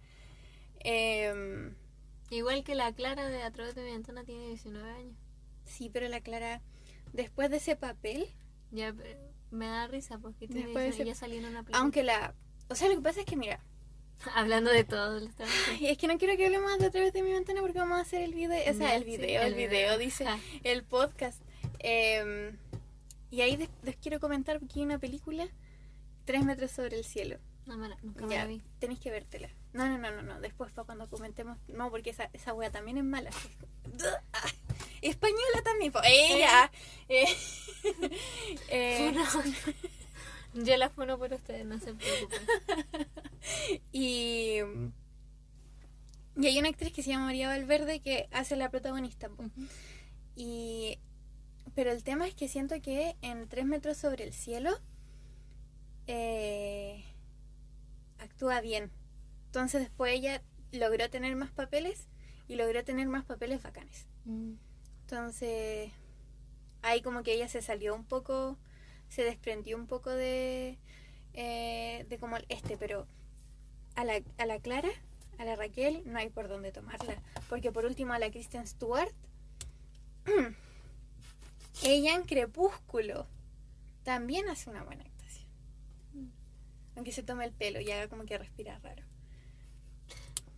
Em, 0.81 1.75
Igual 2.31 2.65
que 2.65 2.75
la 2.75 2.93
Clara 2.93 3.29
de 3.29 3.43
A 3.43 3.51
través 3.53 3.75
de 3.75 3.83
mi 3.85 3.93
ventana 3.93 4.25
tiene 4.25 4.49
19 4.49 4.91
años. 4.91 5.15
sí, 5.65 5.91
pero 5.93 6.09
la 6.09 6.21
Clara, 6.21 6.61
después 7.13 7.51
de 7.51 7.59
ese 7.59 7.77
papel, 7.77 8.27
Ya, 8.73 8.93
pero 8.93 9.17
me 9.53 9.67
da 9.67 9.87
risa 9.87 10.19
porque 10.19 10.47
tiene 10.49 10.65
Después 10.65 10.85
de 10.85 10.91
19, 10.91 11.11
ese- 11.11 11.15
ya 11.15 11.15
salió 11.15 11.39
en 11.39 11.45
una 11.47 11.63
película. 11.63 11.79
aunque 11.79 12.03
la... 12.03 12.35
O 12.69 12.75
sea, 12.75 12.89
lo 12.89 12.97
que 12.97 13.03
pasa 13.03 13.21
es 13.21 13.27
que, 13.27 13.37
mira, 13.37 13.61
Hablando 14.35 14.71
de 14.71 14.85
todo. 14.85 15.21
ay, 15.71 15.87
es 15.89 15.99
que 15.99 16.09
no 16.09 16.19
quiero 16.19 16.37
que 16.37 16.47
hablemos 16.47 16.79
de 16.79 16.87
a 16.87 16.91
través 16.91 17.13
de 17.13 17.23
mi 17.23 17.33
ventana 17.33 17.61
porque 17.61 17.79
vamos 17.79 17.99
a 17.99 18.03
hacer 18.03 18.23
el 18.23 18.35
video, 18.35 18.59
o 18.71 18.75
sea, 18.75 18.97
el 18.97 19.05
sí, 19.05 19.11
video, 19.11 19.43
el 19.43 19.55
video, 19.55 19.99
dice, 19.99 20.27
Ah, 20.27 20.39
el 20.65 20.83
podcast. 20.85 21.41
Em, 21.79 22.57
y 23.31 23.41
ahí 23.43 23.69
les 23.83 23.97
quiero 23.97 24.19
comentar 24.21 24.59
porque 24.59 24.81
hay 24.81 24.85
una 24.85 24.99
película, 24.99 25.49
Tres 26.25 26.45
metros 26.45 26.73
sobre 26.73 26.97
el 26.99 27.05
cielo. 27.05 27.39
no 27.67 27.77
me 27.77 27.89
la, 27.89 27.97
nunca 28.03 28.27
me 28.27 28.35
la 28.35 28.47
vi. 28.47 28.61
tenéis 28.81 28.99
que 28.99 29.11
vértela. 29.13 29.49
No, 29.73 29.87
no, 29.87 29.97
no, 29.99 30.11
no, 30.11 30.23
no. 30.23 30.41
Después 30.41 30.73
para 30.73 30.87
cuando 30.87 31.09
comentemos. 31.09 31.57
No, 31.69 31.89
porque 31.91 32.11
esa, 32.11 32.31
esa 32.33 32.53
wea 32.53 32.71
también 32.73 32.99
es 32.99 33.05
mala. 33.05 33.31
Española 35.03 35.63
también. 35.63 35.93
Ella. 36.05 36.71
Eh, 37.09 37.27
eh, 38.71 39.13
Funo. 39.13 39.43
Yo 40.65 40.77
la 40.77 40.91
funo 40.91 41.19
por 41.19 41.33
ustedes, 41.33 41.65
no 41.67 41.79
se 41.79 41.95
preocupen. 41.95 42.41
y, 43.93 44.59
y 46.37 46.47
hay 46.47 46.59
una 46.59 46.69
actriz 46.69 46.93
que 46.93 47.03
se 47.03 47.11
llama 47.11 47.27
María 47.27 47.49
Valverde 47.49 48.01
que 48.01 48.29
hace 48.33 48.57
la 48.57 48.71
protagonista. 48.71 49.31
Y, 50.35 50.99
pero 51.75 51.91
el 51.93 52.03
tema 52.03 52.27
es 52.27 52.35
que 52.35 52.49
siento 52.49 52.81
que 52.81 53.17
en 53.23 53.49
Tres 53.49 53.67
metros 53.67 53.99
sobre 53.99 54.25
el 54.25 54.33
cielo 54.33 54.71
eh, 56.07 57.05
actúa 58.19 58.61
bien. 58.61 58.91
Entonces 59.47 59.83
después 59.83 60.13
ella 60.15 60.43
logró 60.73 61.09
tener 61.11 61.37
más 61.37 61.51
papeles 61.51 62.09
y 62.49 62.57
logró 62.57 62.85
tener 62.85 63.09
más 63.09 63.25
papeles 63.25 63.63
bacanes. 63.63 64.07
Mm. 64.25 64.55
Entonces 65.03 65.93
ahí 66.83 67.03
como 67.03 67.23
que 67.23 67.35
ella 67.35 67.49
se 67.49 67.63
salió 67.63 67.95
un 67.95 68.05
poco, 68.05 68.59
se 69.09 69.23
desprendió 69.23 69.77
un 69.77 69.87
poco 69.87 70.11
de, 70.11 70.79
eh, 71.33 72.07
de 72.09 72.19
como 72.19 72.37
este, 72.49 72.77
pero 72.77 73.07
a 73.95 74.05
la, 74.05 74.21
a 74.39 74.47
la 74.47 74.61
Clara, 74.61 74.91
a 75.39 75.45
la 75.45 75.57
Raquel, 75.57 76.03
no 76.07 76.19
hay 76.19 76.29
por 76.29 76.49
dónde 76.49 76.73
tomarla. 76.73 77.23
Porque 77.49 77.73
por 77.73 77.85
último 77.85 78.13
a 78.13 78.19
la 78.19 78.31
Kristen 78.31 78.67
Stewart, 78.67 79.13
ella 81.85 82.15
en 82.15 82.23
Crepúsculo 82.23 83.27
también 84.03 84.49
hace 84.49 84.71
una 84.71 84.83
buena 84.85 85.05
actuación. 85.05 85.49
Aunque 86.95 87.13
se 87.13 87.23
tome 87.23 87.45
el 87.45 87.53
pelo 87.53 87.81
y 87.81 87.91
haga 87.91 88.09
como 88.09 88.25
que 88.25 88.39
respira 88.39 88.79
raro. 88.79 89.03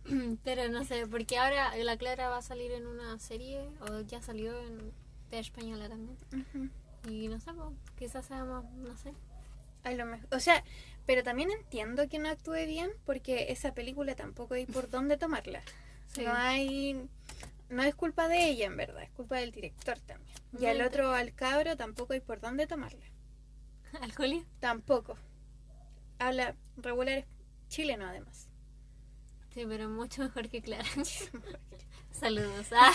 Pero 0.43 0.69
no 0.69 0.85
sé, 0.85 1.07
porque 1.07 1.37
ahora 1.37 1.75
la 1.77 1.97
Clara 1.97 2.29
va 2.29 2.37
a 2.37 2.41
salir 2.41 2.71
en 2.71 2.87
una 2.87 3.19
serie, 3.19 3.69
o 3.81 4.01
ya 4.01 4.21
salió 4.21 4.59
en 4.59 4.91
de 5.29 5.39
española 5.39 5.87
también. 5.89 6.17
Ujú. 6.33 6.69
Y 7.09 7.27
no 7.27 7.39
sé, 7.39 7.51
pues, 7.53 7.69
quizás 7.97 8.25
seamos, 8.25 8.65
no 8.75 8.95
sé. 8.97 9.13
A 9.83 9.91
lo 9.91 10.05
mejor, 10.05 10.27
o 10.33 10.39
sea, 10.39 10.63
pero 11.05 11.23
también 11.23 11.49
entiendo 11.51 12.07
que 12.09 12.19
no 12.19 12.29
actúe 12.29 12.65
bien 12.67 12.91
porque 13.05 13.51
esa 13.51 13.73
película 13.73 14.15
tampoco 14.15 14.53
hay 14.55 14.65
por 14.65 14.89
dónde 14.89 15.17
tomarla. 15.17 15.61
Sí. 16.11 16.23
No 16.23 16.33
hay, 16.33 17.07
no 17.69 17.83
es 17.83 17.93
culpa 17.93 18.27
de 18.27 18.49
ella 18.49 18.65
en 18.65 18.75
verdad, 18.75 19.03
es 19.03 19.11
culpa 19.11 19.35
del 19.37 19.51
director 19.51 19.99
también. 19.99 20.35
Y 20.59 20.65
al 20.65 20.81
otro, 20.81 21.11
al 21.13 21.35
cabro, 21.35 21.77
tampoco 21.77 22.13
hay 22.13 22.19
por 22.19 22.39
dónde 22.39 22.65
tomarla. 22.65 23.05
¿Al 24.01 24.11
Julio? 24.15 24.43
Tampoco. 24.59 25.17
Habla 26.17 26.55
regular 26.77 27.25
chileno 27.67 28.07
además. 28.07 28.49
Sí, 29.53 29.65
pero 29.67 29.87
mucho 29.87 30.23
mejor 30.23 30.49
que 30.49 30.63
Clara. 30.63 30.83
Saludos. 32.11 32.67
Ah, 32.71 32.91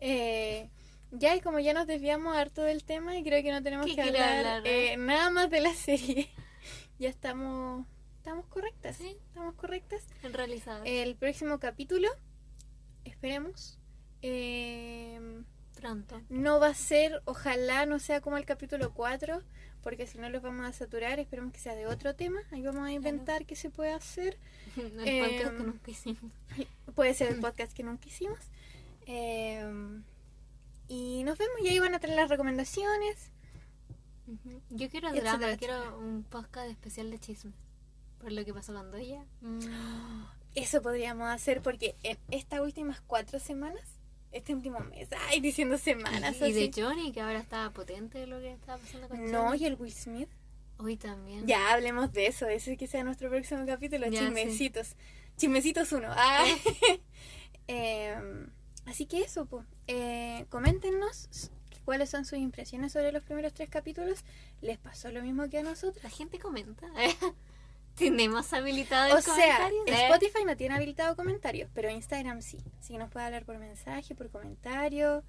Eh, 0.00 0.70
ya, 1.18 1.34
y 1.36 1.40
como 1.40 1.58
ya 1.60 1.72
nos 1.72 1.86
desviamos 1.86 2.36
harto 2.36 2.62
del 2.62 2.84
tema 2.84 3.16
y 3.16 3.22
creo 3.24 3.42
que 3.42 3.52
no 3.52 3.62
tenemos 3.62 3.86
¿Qué 3.86 3.94
que 3.94 4.02
hablar, 4.02 4.62
eh, 4.64 4.96
nada 4.96 5.30
más 5.30 5.50
de 5.50 5.60
la 5.60 5.72
serie, 5.74 6.30
ya 6.98 7.08
estamos, 7.08 7.86
estamos 8.18 8.46
correctas. 8.46 8.96
Sí. 8.96 9.16
Estamos 9.28 9.54
correctas. 9.54 10.06
realizado. 10.22 10.82
El 10.84 11.16
próximo 11.16 11.58
capítulo, 11.58 12.08
esperemos, 13.04 13.78
eh, 14.22 15.20
Pronto. 15.76 16.20
no 16.28 16.60
va 16.60 16.68
a 16.68 16.74
ser, 16.74 17.22
ojalá 17.24 17.86
no 17.86 17.98
sea 17.98 18.20
como 18.20 18.36
el 18.36 18.44
capítulo 18.46 18.92
4, 18.94 19.42
porque 19.82 20.06
si 20.06 20.16
no 20.18 20.30
los 20.30 20.40
vamos 20.40 20.66
a 20.66 20.72
saturar, 20.72 21.20
esperemos 21.20 21.52
que 21.52 21.60
sea 21.60 21.74
de 21.74 21.86
otro 21.86 22.14
tema, 22.14 22.40
ahí 22.52 22.62
vamos 22.62 22.86
a 22.88 22.92
inventar 22.92 23.44
qué 23.44 23.54
se 23.54 23.68
puede 23.70 23.92
hacer. 23.92 24.38
El 24.76 24.90
podcast 25.20 25.52
Em, 25.52 25.56
que 25.58 25.62
nunca 25.64 25.90
hicimos. 25.90 26.32
Puede 26.94 27.14
ser 27.14 27.28
el 27.32 27.40
podcast 27.40 27.72
que 27.72 27.82
nunca 27.82 28.08
hicimos. 28.08 28.38
Eh, 29.06 29.62
y 30.88 31.22
nos 31.24 31.38
vemos 31.38 31.56
y 31.62 31.68
ahí 31.68 31.78
van 31.78 31.94
a 31.94 31.98
tener 31.98 32.16
las 32.16 32.28
recomendaciones. 32.28 33.30
Yo 34.70 34.88
quiero 34.88 35.12
drama, 35.12 35.46
etcétera. 35.46 35.56
quiero 35.56 35.98
un 35.98 36.22
podcast 36.24 36.70
especial 36.70 37.10
de 37.10 37.18
chisme. 37.18 37.52
Por 38.20 38.32
lo 38.32 38.44
que 38.44 38.54
pasó 38.54 38.72
con 38.72 38.90
Doya. 38.90 39.24
Mm. 39.42 40.24
Eso 40.54 40.80
podríamos 40.80 41.28
hacer 41.28 41.60
porque 41.60 41.96
en 42.02 42.18
estas 42.30 42.60
últimas 42.60 43.00
cuatro 43.02 43.38
semanas, 43.38 43.82
este 44.32 44.54
último 44.54 44.80
mes, 44.80 45.08
ay, 45.28 45.40
diciendo 45.40 45.76
semanas. 45.76 46.36
Y, 46.40 46.52
de. 46.52 46.70
Johnny, 46.74 47.12
que 47.12 47.20
ahora 47.20 47.38
estaba 47.38 47.70
potente 47.70 48.26
lo 48.26 48.38
que 48.40 48.52
estaba 48.52 48.78
pasando 48.78 49.08
con 49.08 49.30
No, 49.30 49.48
Johnny. 49.48 49.58
y 49.62 49.66
el 49.66 49.74
Will 49.74 49.92
Smith. 49.92 50.28
Hoy 50.78 50.96
también. 50.96 51.46
Ya 51.46 51.72
hablemos 51.72 52.12
de 52.12 52.26
eso, 52.26 52.46
ese 52.46 52.76
que 52.76 52.86
sea 52.86 53.04
nuestro 53.04 53.28
próximo 53.30 53.64
capítulo, 53.66 54.08
Ya, 54.08 54.20
chismecitos. 54.20 54.96
Chismecitos 55.36 55.92
uno. 55.92 56.08
Ah. 56.10 56.44
Em, 57.66 58.50
así 58.86 59.06
que 59.06 59.22
eso, 59.22 59.46
pues. 59.46 59.64
coméntenos 60.48 61.28
cuáles 61.84 62.10
son 62.10 62.24
sus 62.24 62.38
impresiones 62.38 62.92
sobre 62.92 63.12
los 63.12 63.22
primeros 63.22 63.52
tres 63.52 63.68
capítulos. 63.68 64.24
¿Les 64.60 64.78
pasó 64.78 65.10
lo 65.10 65.22
mismo 65.22 65.48
que 65.48 65.58
a 65.58 65.62
nosotros? 65.62 66.02
La 66.02 66.10
gente 66.10 66.38
comenta. 66.38 66.86
Tenemos 67.94 68.52
habilitado 68.52 69.06
el 69.06 69.18
O 69.18 69.20
sea. 69.22 69.68
¿eh? 69.68 70.08
Spotify 70.08 70.44
no 70.44 70.56
tiene 70.56 70.74
habilitado 70.74 71.14
comentarios, 71.14 71.70
pero 71.74 71.90
Instagram 71.90 72.42
sí. 72.42 72.58
Así 72.80 72.94
que 72.94 72.98
nos 72.98 73.10
puede 73.10 73.26
hablar 73.26 73.44
por 73.44 73.58
mensaje, 73.58 74.14
por 74.14 74.30
comentario. 74.30 75.22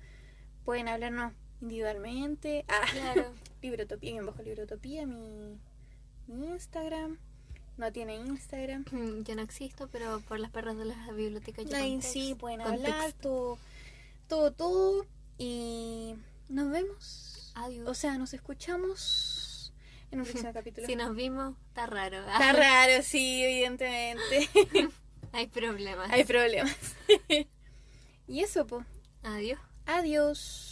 Pueden 0.63 0.87
hablarnos 0.87 1.33
individualmente. 1.61 2.65
Ah, 2.67 2.81
Claro. 2.91 3.33
Librotopía, 3.61 4.11
bien 4.11 4.25
bajo 4.25 4.41
Librotopía, 4.41 5.05
mi, 5.05 5.59
mi 6.27 6.47
Instagram. 6.47 7.19
No 7.77 7.91
tiene 7.91 8.15
Instagram. 8.15 8.85
Yo 9.25 9.35
no 9.35 9.41
existo, 9.41 9.87
pero 9.91 10.21
por 10.21 10.39
las 10.39 10.51
perras 10.51 10.77
de 10.77 10.85
la 10.85 10.95
biblioteca 11.11 11.61
yo 11.61 11.75
Ahí 11.75 11.95
context- 11.97 12.11
sí 12.13 12.35
pueden 12.35 12.61
contexto. 12.61 12.93
hablar, 12.93 13.13
todo, 13.13 13.57
todo, 14.27 14.51
todo. 14.51 15.05
Y 15.37 16.15
nos 16.49 16.71
vemos. 16.71 17.51
Adiós. 17.55 17.87
O 17.87 17.93
sea, 17.93 18.17
nos 18.17 18.33
escuchamos 18.33 19.73
en 20.11 20.19
un 20.21 20.25
próximo 20.25 20.53
capítulo. 20.53 20.87
Si 20.87 20.95
nos 20.95 21.15
vimos, 21.15 21.55
está 21.69 21.85
raro. 21.85 22.19
Está 22.19 22.51
raro, 22.53 23.03
sí, 23.03 23.43
evidentemente. 23.43 24.49
Hay 25.33 25.47
problemas. 25.47 26.09
Hay 26.11 26.23
problemas. 26.23 26.75
y 28.27 28.39
eso, 28.39 28.65
pues. 28.65 28.85
Adiós. 29.23 29.59
Adiós. 29.85 30.71